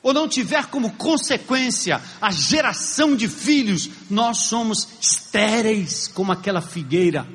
ou 0.00 0.14
não 0.14 0.28
tiver 0.28 0.66
como 0.66 0.92
consequência 0.92 2.00
a 2.20 2.30
geração 2.30 3.16
de 3.16 3.26
filhos, 3.26 3.90
nós 4.08 4.38
somos 4.42 4.86
estéreis 5.00 6.06
como 6.06 6.30
aquela 6.30 6.60
figueira. 6.60 7.26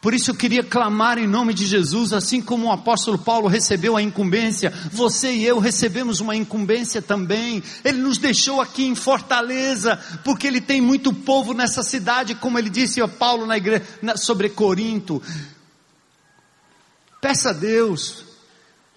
Por 0.00 0.14
isso 0.14 0.30
eu 0.30 0.34
queria 0.34 0.62
clamar 0.62 1.18
em 1.18 1.26
nome 1.26 1.52
de 1.52 1.66
Jesus, 1.66 2.12
assim 2.12 2.40
como 2.40 2.68
o 2.68 2.72
apóstolo 2.72 3.18
Paulo 3.18 3.48
recebeu 3.48 3.96
a 3.96 4.02
incumbência, 4.02 4.72
você 4.92 5.32
e 5.32 5.44
eu 5.44 5.58
recebemos 5.58 6.20
uma 6.20 6.36
incumbência 6.36 7.02
também. 7.02 7.62
Ele 7.84 7.98
nos 7.98 8.16
deixou 8.16 8.60
aqui 8.60 8.84
em 8.84 8.94
Fortaleza, 8.94 9.96
porque 10.22 10.46
ele 10.46 10.60
tem 10.60 10.80
muito 10.80 11.12
povo 11.12 11.52
nessa 11.52 11.82
cidade, 11.82 12.36
como 12.36 12.58
ele 12.58 12.70
disse 12.70 13.02
a 13.02 13.08
Paulo 13.08 13.44
na 13.44 13.56
igreja, 13.56 13.84
na, 14.00 14.16
sobre 14.16 14.48
Corinto. 14.48 15.20
Peça 17.20 17.50
a 17.50 17.52
Deus 17.52 18.24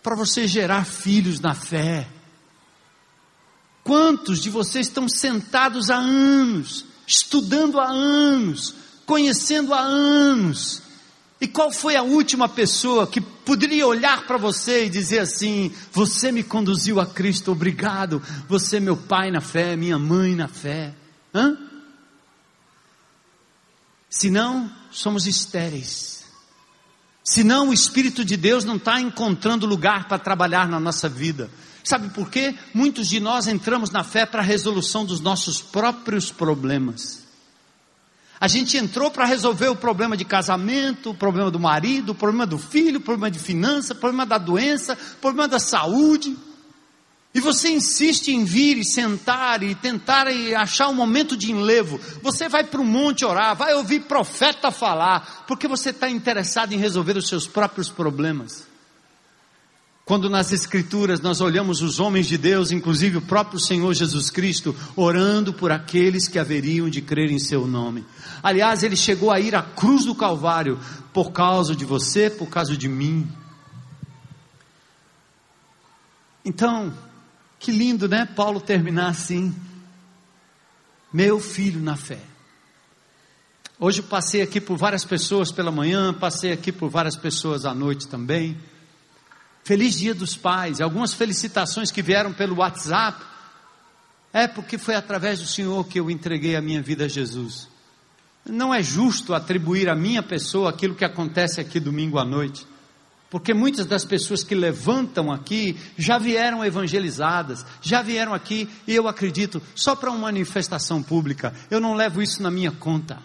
para 0.04 0.16
você 0.16 0.48
gerar 0.48 0.86
filhos 0.86 1.40
na 1.40 1.56
fé. 1.56 2.08
Quantos 3.84 4.40
de 4.40 4.52
vocês 4.52 4.86
estão 4.86 5.10
sentados 5.10 5.90
há 5.90 5.98
anos, 5.98 6.86
estudando 7.08 7.80
há 7.80 7.90
anos, 7.90 8.76
conhecendo 9.08 9.74
há 9.74 9.80
anos, 9.80 10.81
e 11.42 11.48
qual 11.48 11.72
foi 11.72 11.96
a 11.96 12.04
última 12.04 12.48
pessoa 12.48 13.08
que 13.08 13.20
poderia 13.20 13.88
olhar 13.88 14.28
para 14.28 14.38
você 14.38 14.86
e 14.86 14.90
dizer 14.90 15.20
assim: 15.20 15.74
Você 15.92 16.32
me 16.32 16.44
conduziu 16.44 17.00
a 17.00 17.06
Cristo, 17.08 17.52
obrigado. 17.52 18.22
Você 18.48 18.78
é 18.78 18.80
meu 18.80 18.96
pai 18.96 19.32
na 19.32 19.42
fé, 19.42 19.76
minha 19.76 19.98
mãe 19.98 20.36
na 20.36 20.48
fé. 20.48 20.94
Hã? 21.34 21.58
Senão, 24.08 24.72
somos 24.92 25.26
estéreis. 25.26 26.26
Senão, 27.24 27.70
o 27.70 27.74
Espírito 27.74 28.24
de 28.24 28.38
Deus 28.38 28.64
não 28.64 28.76
está 28.76 29.02
encontrando 29.02 29.66
lugar 29.66 30.08
para 30.08 30.20
trabalhar 30.20 30.68
na 30.68 30.80
nossa 30.80 31.10
vida. 31.10 31.50
Sabe 31.84 32.10
por 32.10 32.30
quê? 32.30 32.56
Muitos 32.72 33.08
de 33.10 33.20
nós 33.20 33.48
entramos 33.48 33.90
na 33.90 34.04
fé 34.04 34.28
para 34.28 34.42
a 34.42 34.46
resolução 34.46 35.06
dos 35.06 35.20
nossos 35.20 35.60
próprios 35.60 36.30
problemas. 36.30 37.31
A 38.42 38.48
gente 38.48 38.76
entrou 38.76 39.12
para 39.12 39.24
resolver 39.24 39.68
o 39.68 39.76
problema 39.76 40.18
de 40.18 40.26
casamento, 40.26 41.12
o 41.12 41.16
problema 41.16 41.52
do 41.52 41.60
marido, 41.60 42.14
o 42.14 42.16
problema 42.16 42.48
do 42.48 42.58
filho, 42.58 42.98
o 42.98 43.04
problema 43.04 43.30
de 43.30 43.38
finança, 43.38 43.94
o 43.94 43.98
problema 43.98 44.26
da 44.26 44.40
doença, 44.40 44.94
o 44.94 45.22
problema 45.22 45.48
da 45.48 45.60
saúde. 45.60 46.36
E 47.36 47.40
você 47.40 47.70
insiste 47.70 48.30
em 48.30 48.44
vir 48.44 48.80
e 48.80 48.84
sentar 48.84 49.62
e 49.62 49.76
tentar 49.76 50.28
e 50.32 50.56
achar 50.56 50.90
um 50.90 50.94
momento 50.96 51.38
de 51.38 51.52
enlevo. 51.52 52.00
Você 52.24 52.50
vai 52.50 52.64
para 52.64 52.82
o 52.82 52.84
monte 52.84 53.24
orar, 53.24 53.56
vai 53.56 53.76
ouvir 53.76 54.02
profeta 54.02 54.72
falar, 54.72 55.46
porque 55.48 55.68
você 55.68 55.92
está 55.92 56.10
interessado 56.10 56.74
em 56.74 56.78
resolver 56.78 57.16
os 57.18 57.28
seus 57.28 57.46
próprios 57.46 57.90
problemas. 57.90 58.71
Quando 60.12 60.30
nas 60.30 60.52
Escrituras 60.52 61.22
nós 61.22 61.40
olhamos 61.40 61.82
os 61.82 61.98
homens 61.98 62.28
de 62.28 62.38
Deus, 62.38 62.70
inclusive 62.70 63.16
o 63.16 63.22
próprio 63.22 63.58
Senhor 63.58 63.94
Jesus 63.94 64.30
Cristo, 64.30 64.76
orando 64.94 65.54
por 65.54 65.72
aqueles 65.72 66.28
que 66.28 66.38
haveriam 66.38 66.90
de 66.90 67.02
crer 67.02 67.32
em 67.32 67.40
Seu 67.40 67.66
nome. 67.66 68.04
Aliás, 68.44 68.84
ele 68.84 68.98
chegou 68.98 69.32
a 69.32 69.40
ir 69.40 69.56
à 69.56 69.62
cruz 69.62 70.04
do 70.04 70.14
Calvário 70.14 70.78
por 71.14 71.32
causa 71.32 71.74
de 71.74 71.86
você, 71.86 72.30
por 72.30 72.50
causa 72.50 72.76
de 72.76 72.90
mim. 72.90 73.26
Então, 76.44 76.94
que 77.58 77.72
lindo, 77.72 78.10
né? 78.10 78.26
Paulo 78.26 78.60
terminar 78.60 79.12
assim. 79.12 79.56
Meu 81.14 81.40
filho 81.40 81.80
na 81.80 81.96
fé. 81.96 82.20
Hoje 83.80 84.02
passei 84.02 84.42
aqui 84.42 84.60
por 84.60 84.76
várias 84.76 85.06
pessoas 85.06 85.54
pela 85.54 85.72
manhã, 85.72 86.14
passei 86.14 86.52
aqui 86.52 86.70
por 86.70 86.90
várias 86.90 87.16
pessoas 87.16 87.64
à 87.64 87.74
noite 87.74 88.10
também. 88.10 88.58
Feliz 89.64 89.96
Dia 89.96 90.14
dos 90.14 90.36
Pais. 90.36 90.82
Algumas 90.82 91.14
felicitações 91.14 91.92
que 91.92 92.02
vieram 92.02 92.34
pelo 92.34 92.58
WhatsApp. 92.58 93.24
É 94.34 94.48
porque 94.48 94.78
foi 94.78 94.96
através 94.96 95.40
do 95.40 95.48
Senhor 95.48 95.86
que 95.86 96.00
eu 96.00 96.10
entreguei 96.10 96.56
a 96.56 96.62
minha 96.62 96.82
vida 96.82 97.06
a 97.06 97.08
Jesus. 97.08 97.68
Não 98.46 98.74
é 98.74 98.82
justo 98.82 99.34
atribuir 99.34 99.90
à 99.90 99.96
minha 99.96 100.24
pessoa 100.24 100.70
aquilo 100.70 100.96
que 100.96 101.06
acontece 101.06 101.60
aqui 101.62 101.80
domingo 101.80 102.18
à 102.18 102.26
noite. 102.26 102.66
Porque 103.30 103.54
muitas 103.54 103.86
das 103.86 104.04
pessoas 104.04 104.44
que 104.44 104.56
levantam 104.56 105.32
aqui 105.32 105.78
já 105.98 106.18
vieram 106.18 106.66
evangelizadas, 106.66 107.66
já 107.82 108.02
vieram 108.02 108.34
aqui, 108.34 108.68
e 108.86 108.94
eu 108.94 109.08
acredito, 109.08 109.62
só 109.74 109.96
para 109.96 110.10
uma 110.10 110.20
manifestação 110.20 111.02
pública. 111.02 111.54
Eu 111.70 111.80
não 111.80 111.94
levo 111.94 112.22
isso 112.22 112.42
na 112.44 112.52
minha 112.52 112.72
conta. 112.72 113.20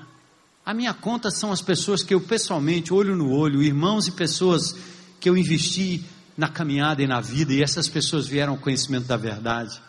A 0.64 0.74
minha 0.74 0.94
conta 0.94 1.30
são 1.30 1.50
as 1.50 1.60
pessoas 1.60 2.02
que 2.02 2.14
eu 2.14 2.20
pessoalmente, 2.20 2.92
olho 2.92 3.16
no 3.16 3.32
olho, 3.32 3.62
irmãos 3.62 4.06
e 4.06 4.12
pessoas 4.12 4.76
que 5.18 5.28
eu 5.28 5.36
investi 5.36 6.04
na 6.36 6.48
caminhada 6.48 7.02
e 7.02 7.06
na 7.06 7.20
vida, 7.20 7.52
e 7.52 7.62
essas 7.62 7.88
pessoas 7.88 8.26
vieram 8.26 8.52
ao 8.52 8.58
conhecimento 8.58 9.06
da 9.06 9.16
verdade. 9.16 9.80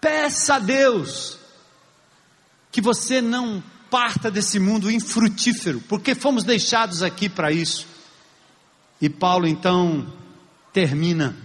Peça 0.00 0.56
a 0.56 0.58
Deus 0.58 1.38
que 2.70 2.80
você 2.80 3.20
não 3.20 3.62
parta 3.90 4.30
desse 4.30 4.58
mundo 4.58 4.90
infrutífero, 4.90 5.80
porque 5.88 6.14
fomos 6.14 6.44
deixados 6.44 7.02
aqui 7.02 7.28
para 7.28 7.52
isso. 7.52 7.86
E 9.00 9.08
Paulo 9.08 9.46
então 9.46 10.12
termina. 10.72 11.36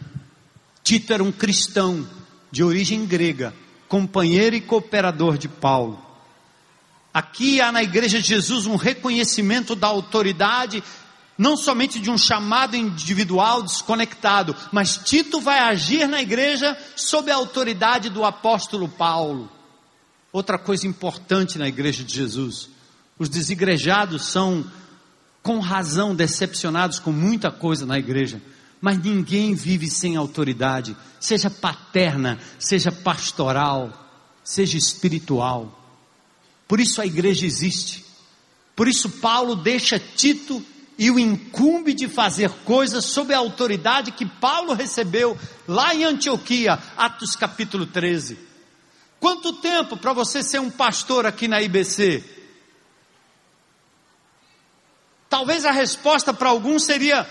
Tito 0.83 1.13
era 1.13 1.23
um 1.23 1.31
cristão 1.31 2.07
de 2.51 2.63
origem 2.63 3.05
grega, 3.05 3.53
companheiro 3.87 4.55
e 4.55 4.61
cooperador 4.61 5.37
de 5.37 5.47
Paulo. 5.47 6.03
Aqui 7.13 7.59
há 7.59 7.71
na 7.71 7.83
Igreja 7.83 8.21
de 8.21 8.27
Jesus 8.27 8.65
um 8.65 8.75
reconhecimento 8.75 9.75
da 9.75 9.87
autoridade 9.87 10.83
não 11.39 11.55
somente 11.55 12.01
de 12.01 12.11
um 12.11 12.17
chamado 12.17 12.75
individual 12.75 13.63
desconectado, 13.63 14.53
mas 14.73 14.97
Tito 14.97 15.39
vai 15.39 15.59
agir 15.59 16.05
na 16.05 16.21
igreja 16.21 16.77
sob 16.97 17.31
a 17.31 17.35
autoridade 17.35 18.09
do 18.09 18.25
apóstolo 18.25 18.89
Paulo. 18.89 19.49
Outra 20.33 20.59
coisa 20.59 20.85
importante 20.85 21.57
na 21.57 21.65
igreja 21.65 22.03
de 22.03 22.13
Jesus: 22.13 22.69
os 23.17 23.29
desigrejados 23.29 24.25
são, 24.25 24.69
com 25.41 25.59
razão, 25.59 26.13
decepcionados 26.13 26.99
com 26.99 27.13
muita 27.13 27.49
coisa 27.49 27.85
na 27.85 27.97
igreja, 27.97 28.41
mas 28.81 29.01
ninguém 29.01 29.55
vive 29.55 29.89
sem 29.89 30.17
autoridade, 30.17 30.95
seja 31.21 31.49
paterna, 31.49 32.37
seja 32.59 32.91
pastoral, 32.91 34.11
seja 34.43 34.77
espiritual. 34.77 35.73
Por 36.67 36.81
isso 36.81 37.01
a 37.01 37.05
igreja 37.05 37.45
existe. 37.45 38.03
Por 38.75 38.89
isso 38.89 39.09
Paulo 39.09 39.55
deixa 39.55 39.97
Tito 39.97 40.61
e 40.99 41.09
o 41.09 41.17
incumbe 41.17 41.93
de 41.93 42.09
fazer 42.09 42.51
coisas 42.65 43.05
sob 43.05 43.33
a 43.33 43.37
autoridade 43.37 44.11
que 44.11 44.25
Paulo 44.25 44.73
recebeu 44.73 45.39
lá 45.65 45.95
em 45.95 46.03
Antioquia, 46.03 46.77
Atos 46.97 47.37
capítulo 47.37 47.85
13. 47.85 48.37
Quanto 49.17 49.53
tempo 49.53 49.95
para 49.95 50.11
você 50.11 50.43
ser 50.43 50.59
um 50.59 50.69
pastor 50.69 51.25
aqui 51.25 51.47
na 51.47 51.61
IBC? 51.61 52.21
Talvez 55.29 55.65
a 55.65 55.71
resposta 55.71 56.33
para 56.33 56.49
alguns 56.49 56.83
seria: 56.83 57.25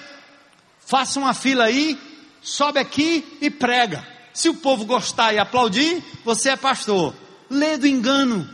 faça 0.86 1.18
uma 1.20 1.34
fila 1.34 1.64
aí, 1.64 2.00
sobe 2.40 2.80
aqui 2.80 3.36
e 3.38 3.50
prega. 3.50 4.02
Se 4.32 4.48
o 4.48 4.54
povo 4.54 4.86
gostar 4.86 5.34
e 5.34 5.38
aplaudir, 5.38 6.02
você 6.24 6.50
é 6.50 6.56
pastor. 6.56 7.14
Lê 7.50 7.76
do 7.76 7.86
engano. 7.86 8.48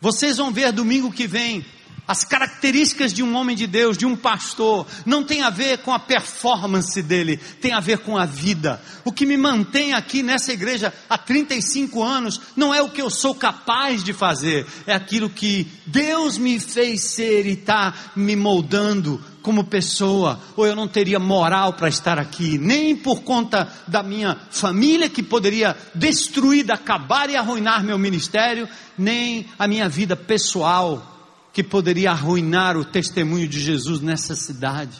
Vocês 0.00 0.38
vão 0.38 0.50
ver 0.50 0.72
domingo 0.72 1.12
que 1.12 1.28
vem 1.28 1.64
as 2.10 2.24
características 2.24 3.12
de 3.12 3.22
um 3.22 3.36
homem 3.36 3.54
de 3.54 3.68
Deus, 3.68 3.96
de 3.96 4.04
um 4.04 4.16
pastor, 4.16 4.84
não 5.06 5.22
tem 5.22 5.42
a 5.42 5.48
ver 5.48 5.78
com 5.78 5.92
a 5.92 5.98
performance 6.00 7.00
dele, 7.00 7.36
tem 7.60 7.72
a 7.72 7.78
ver 7.78 7.98
com 7.98 8.18
a 8.18 8.26
vida. 8.26 8.82
O 9.04 9.12
que 9.12 9.24
me 9.24 9.36
mantém 9.36 9.92
aqui 9.92 10.20
nessa 10.20 10.52
igreja 10.52 10.92
há 11.08 11.16
35 11.16 12.02
anos 12.02 12.40
não 12.56 12.74
é 12.74 12.82
o 12.82 12.88
que 12.88 13.00
eu 13.00 13.10
sou 13.10 13.32
capaz 13.32 14.02
de 14.02 14.12
fazer, 14.12 14.66
é 14.88 14.92
aquilo 14.92 15.30
que 15.30 15.68
Deus 15.86 16.36
me 16.36 16.58
fez 16.58 17.00
ser 17.02 17.46
e 17.46 17.52
está 17.52 17.94
me 18.16 18.34
moldando 18.34 19.24
como 19.40 19.62
pessoa, 19.62 20.40
ou 20.56 20.66
eu 20.66 20.74
não 20.74 20.88
teria 20.88 21.20
moral 21.20 21.74
para 21.74 21.88
estar 21.88 22.18
aqui, 22.18 22.58
nem 22.58 22.96
por 22.96 23.22
conta 23.22 23.72
da 23.86 24.02
minha 24.02 24.36
família 24.50 25.08
que 25.08 25.22
poderia 25.22 25.76
destruir, 25.94 26.72
acabar 26.72 27.30
e 27.30 27.36
arruinar 27.36 27.84
meu 27.84 27.96
ministério, 27.96 28.68
nem 28.98 29.46
a 29.56 29.68
minha 29.68 29.88
vida 29.88 30.16
pessoal 30.16 31.18
que 31.52 31.62
poderia 31.62 32.10
arruinar 32.10 32.76
o 32.76 32.84
testemunho 32.84 33.48
de 33.48 33.60
Jesus 33.60 34.00
nessa 34.00 34.36
cidade. 34.36 34.96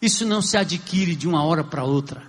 Isso 0.00 0.26
não 0.26 0.42
se 0.42 0.56
adquire 0.56 1.14
de 1.14 1.28
uma 1.28 1.42
hora 1.44 1.64
para 1.64 1.84
outra. 1.84 2.22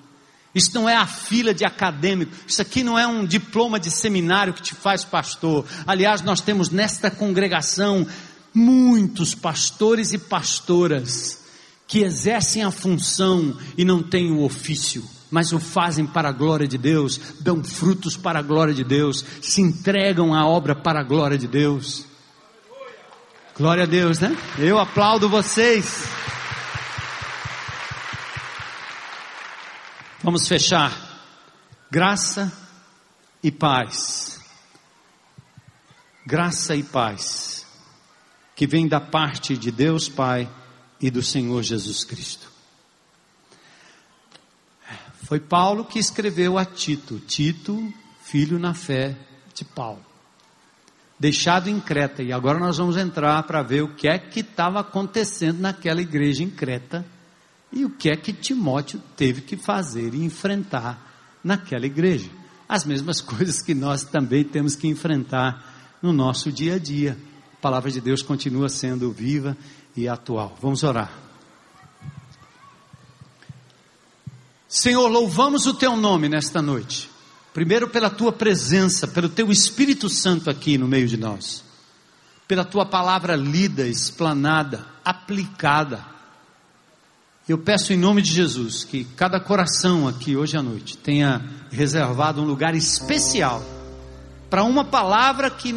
Isso 0.58 0.72
não 0.74 0.90
é 0.90 0.96
a 0.96 1.06
fila 1.06 1.54
de 1.54 1.64
acadêmico. 1.64 2.32
Isso 2.48 2.62
aqui 2.62 2.84
não 2.84 2.98
é 2.98 3.06
um 3.06 3.26
diploma 3.26 3.80
de 3.80 3.92
seminário 3.92 4.54
que 4.54 4.62
te 4.62 4.74
faz 4.74 5.04
pastor. 5.04 5.66
Aliás, 5.86 6.24
nós 6.24 6.42
temos 6.42 6.70
nesta 6.70 7.12
congregação 7.12 8.08
muitos 8.52 9.36
pastores 9.36 10.14
e 10.14 10.18
pastoras 10.18 11.46
que 11.88 12.00
exercem 12.00 12.64
a 12.64 12.72
função 12.72 13.56
e 13.78 13.86
não 13.86 14.02
têm 14.02 14.32
o 14.32 14.42
ofício, 14.42 15.04
mas 15.30 15.54
o 15.54 15.60
fazem 15.60 16.08
para 16.08 16.30
a 16.30 16.34
glória 16.34 16.68
de 16.68 16.78
Deus, 16.78 17.20
dão 17.40 17.64
frutos 17.64 18.18
para 18.18 18.40
a 18.40 18.42
glória 18.42 18.74
de 18.74 18.84
Deus, 18.84 19.24
se 19.42 19.62
entregam 19.62 20.34
à 20.34 20.44
obra 20.46 20.76
para 20.76 21.02
a 21.02 21.04
glória 21.04 21.38
de 21.38 21.48
Deus. 21.48 22.07
Glória 23.58 23.86
a 23.86 23.88
Deus, 23.88 24.20
né? 24.20 24.38
Eu 24.60 24.78
aplaudo 24.78 25.28
vocês. 25.28 26.04
Vamos 30.22 30.48
fechar. 30.48 30.94
Graça 31.90 32.54
e 33.42 33.52
paz. 33.52 34.40
Graça 36.24 36.76
e 36.76 36.84
paz. 36.84 37.66
Que 38.56 38.68
vem 38.68 38.88
da 38.88 39.02
parte 39.02 39.58
de 39.58 39.72
Deus 39.72 40.08
Pai 40.08 40.48
e 41.02 41.10
do 41.10 41.24
Senhor 41.24 41.64
Jesus 41.64 42.04
Cristo. 42.04 42.52
Foi 45.24 45.40
Paulo 45.40 45.84
que 45.84 45.98
escreveu 45.98 46.60
a 46.60 46.66
Tito, 46.66 47.20
Tito, 47.22 47.92
filho 48.22 48.60
na 48.60 48.76
fé 48.76 49.18
de 49.56 49.66
Paulo 49.66 50.07
deixado 51.20 51.70
em 51.70 51.80
Creta. 51.80 52.22
E 52.22 52.32
agora 52.32 52.60
nós 52.60 52.78
vamos 52.78 52.98
entrar 52.98 53.42
para 53.44 53.64
ver 53.64 53.84
o 53.84 53.96
que 53.96 54.08
é 54.08 54.18
que 54.18 54.42
estava 54.42 54.80
acontecendo 54.80 55.60
naquela 55.60 56.02
igreja 56.02 56.44
em 56.44 56.50
Creta 56.50 57.06
e 57.72 57.84
o 57.84 57.90
que 57.90 58.10
é 58.10 58.16
que 58.16 58.32
Timóteo 58.32 59.02
teve 59.16 59.42
que 59.42 59.58
fazer 59.58 60.14
e 60.14 60.24
enfrentar 60.24 61.40
naquela 61.44 61.86
igreja. 61.86 62.30
As 62.68 62.86
mesmas 62.86 63.20
coisas 63.22 63.62
que 63.62 63.74
nós 63.74 64.04
também 64.04 64.44
temos 64.44 64.76
que 64.76 64.88
enfrentar 64.88 65.98
no 66.02 66.14
nosso 66.14 66.52
dia 66.52 66.76
a 66.76 66.80
dia. 66.80 67.18
A 67.54 67.62
palavra 67.62 67.90
de 67.90 68.00
Deus 68.00 68.22
continua 68.22 68.70
sendo 68.70 69.12
viva 69.12 69.58
e 69.96 70.08
atual. 70.08 70.56
Vamos 70.62 70.84
orar. 70.84 71.12
Senhor, 74.68 75.08
louvamos 75.08 75.66
o 75.66 75.74
teu 75.74 75.96
nome 75.96 76.28
nesta 76.28 76.62
noite. 76.62 77.10
Primeiro, 77.58 77.88
pela 77.88 78.08
tua 78.08 78.32
presença, 78.32 79.08
pelo 79.08 79.28
teu 79.28 79.52
Espírito 79.52 80.08
Santo 80.10 80.48
aqui 80.48 80.78
no 80.78 80.88
meio 80.88 81.08
de 81.08 81.18
nós, 81.18 81.64
pela 82.48 82.64
tua 82.64 82.86
palavra 82.86 83.36
lida, 83.36 83.88
explanada, 83.88 84.86
aplicada. 85.04 86.06
Eu 87.50 87.58
peço 87.58 87.92
em 87.92 87.98
nome 87.98 88.22
de 88.22 88.32
Jesus 88.32 88.84
que 88.84 89.04
cada 89.04 89.40
coração 89.40 90.08
aqui 90.08 90.38
hoje 90.38 90.56
à 90.56 90.62
noite 90.62 90.96
tenha 90.98 91.44
reservado 91.72 92.44
um 92.44 92.46
lugar 92.46 92.76
especial 92.76 93.66
para 94.52 94.64
uma 94.64 94.86
palavra 94.86 95.50
que 95.50 95.74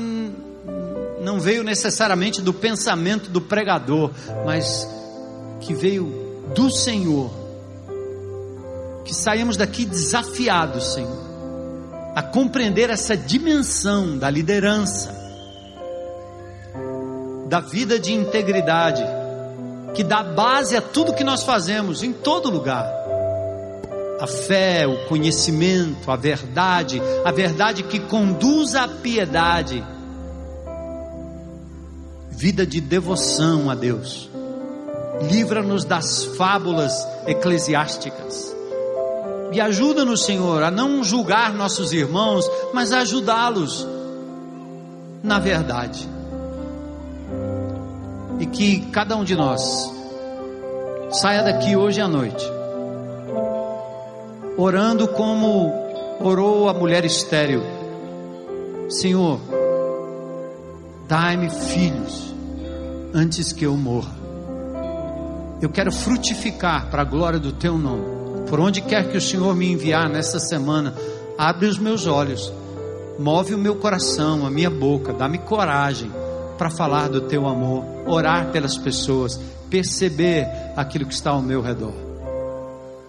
não 1.22 1.40
veio 1.40 1.64
necessariamente 1.64 2.42
do 2.42 2.52
pensamento 2.52 3.30
do 3.30 3.40
pregador, 3.40 4.10
mas 4.44 4.86
que 5.62 5.72
veio 5.72 6.44
do 6.54 6.70
Senhor. 6.70 7.32
Que 9.02 9.14
saímos 9.14 9.56
daqui 9.56 9.86
desafiados, 9.86 10.92
Senhor 10.92 11.29
a 12.14 12.22
compreender 12.22 12.90
essa 12.90 13.16
dimensão 13.16 14.18
da 14.18 14.28
liderança, 14.28 15.14
da 17.48 17.60
vida 17.60 17.98
de 17.98 18.12
integridade, 18.12 19.02
que 19.94 20.02
dá 20.02 20.22
base 20.22 20.76
a 20.76 20.82
tudo 20.82 21.14
que 21.14 21.24
nós 21.24 21.42
fazemos 21.42 22.02
em 22.02 22.12
todo 22.12 22.50
lugar. 22.50 22.86
A 24.20 24.26
fé, 24.26 24.86
o 24.86 25.06
conhecimento, 25.06 26.10
a 26.10 26.16
verdade, 26.16 27.00
a 27.24 27.32
verdade 27.32 27.82
que 27.82 27.98
conduz 27.98 28.74
à 28.74 28.86
piedade, 28.86 29.84
vida 32.30 32.66
de 32.66 32.80
devoção 32.80 33.70
a 33.70 33.74
Deus. 33.74 34.28
Livra-nos 35.30 35.84
das 35.84 36.24
fábulas 36.24 37.06
eclesiásticas 37.26 38.59
e 39.52 39.60
ajuda-nos, 39.60 40.24
Senhor, 40.24 40.62
a 40.62 40.70
não 40.70 41.02
julgar 41.02 41.52
nossos 41.52 41.92
irmãos, 41.92 42.48
mas 42.72 42.92
a 42.92 43.00
ajudá-los 43.00 43.86
na 45.22 45.38
verdade. 45.38 46.08
E 48.38 48.46
que 48.46 48.80
cada 48.90 49.16
um 49.16 49.24
de 49.24 49.34
nós 49.34 49.60
saia 51.10 51.42
daqui 51.42 51.76
hoje 51.76 52.00
à 52.00 52.08
noite, 52.08 52.44
orando 54.56 55.08
como 55.08 55.72
orou 56.20 56.68
a 56.68 56.72
mulher 56.72 57.04
estéril: 57.04 57.62
Senhor, 58.88 59.40
dai-me 61.08 61.50
filhos 61.50 62.34
antes 63.12 63.52
que 63.52 63.66
eu 63.66 63.76
morra. 63.76 64.20
Eu 65.60 65.68
quero 65.68 65.92
frutificar 65.92 66.88
para 66.90 67.02
a 67.02 67.04
glória 67.04 67.38
do 67.38 67.52
teu 67.52 67.76
nome 67.76 68.19
por 68.50 68.58
onde 68.58 68.80
quer 68.80 69.08
que 69.08 69.16
o 69.16 69.20
Senhor 69.20 69.54
me 69.54 69.70
enviar 69.70 70.08
nessa 70.08 70.40
semana, 70.40 70.92
abre 71.38 71.66
os 71.66 71.78
meus 71.78 72.08
olhos, 72.08 72.52
move 73.16 73.54
o 73.54 73.58
meu 73.58 73.76
coração, 73.76 74.44
a 74.44 74.50
minha 74.50 74.68
boca, 74.68 75.12
dá-me 75.12 75.38
coragem 75.38 76.10
para 76.58 76.68
falar 76.68 77.08
do 77.08 77.20
teu 77.20 77.46
amor, 77.46 77.84
orar 78.06 78.50
pelas 78.50 78.76
pessoas, 78.76 79.40
perceber 79.70 80.48
aquilo 80.76 81.06
que 81.06 81.14
está 81.14 81.30
ao 81.30 81.40
meu 81.40 81.62
redor. 81.62 81.94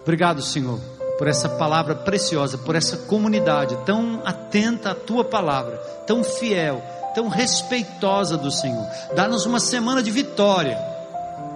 Obrigado, 0.02 0.40
Senhor, 0.40 0.78
por 1.18 1.26
essa 1.26 1.48
palavra 1.48 1.96
preciosa, 1.96 2.56
por 2.56 2.76
essa 2.76 2.96
comunidade 2.96 3.76
tão 3.84 4.22
atenta 4.24 4.92
à 4.92 4.94
tua 4.94 5.24
palavra, 5.24 5.76
tão 6.06 6.22
fiel, 6.22 6.80
tão 7.16 7.26
respeitosa 7.26 8.36
do 8.36 8.50
Senhor. 8.50 8.86
Dá-nos 9.16 9.44
uma 9.44 9.58
semana 9.58 10.04
de 10.04 10.10
vitória 10.12 10.78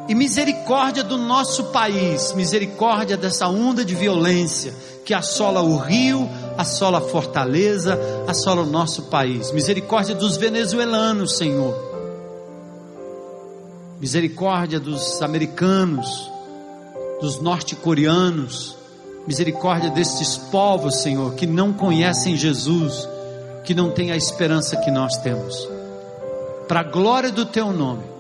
e 0.09 0.15
misericórdia 0.15 1.03
do 1.03 1.19
nosso 1.19 1.65
país, 1.65 2.33
misericórdia 2.33 3.17
dessa 3.17 3.49
onda 3.49 3.85
de 3.85 3.95
violência 3.95 4.73
que 5.05 5.15
assola 5.15 5.61
o 5.63 5.77
Rio, 5.77 6.29
assola 6.57 6.99
a 6.99 7.01
Fortaleza, 7.01 7.99
assola 8.27 8.63
o 8.63 8.67
nosso 8.67 9.05
país. 9.05 9.53
Misericórdia 9.53 10.15
dos 10.15 10.37
venezuelanos, 10.37 11.37
Senhor. 11.37 11.75
Misericórdia 14.01 14.81
dos 14.81 15.23
americanos, 15.23 16.31
dos 17.21 17.41
norte-coreanos. 17.41 18.77
Misericórdia 19.27 19.91
destes 19.91 20.37
povos, 20.37 21.03
Senhor, 21.03 21.35
que 21.35 21.47
não 21.47 21.73
conhecem 21.73 22.37
Jesus, 22.37 23.09
que 23.65 23.75
não 23.75 23.91
têm 23.91 24.11
a 24.11 24.17
esperança 24.17 24.77
que 24.77 24.91
nós 24.91 25.17
temos. 25.19 25.69
Para 26.69 26.81
a 26.81 26.85
glória 26.85 27.31
do 27.31 27.47
teu 27.47 27.73
nome 27.73 28.16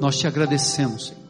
nós 0.00 0.18
te 0.18 0.26
agradecemos, 0.26 1.06
Senhor. 1.08 1.21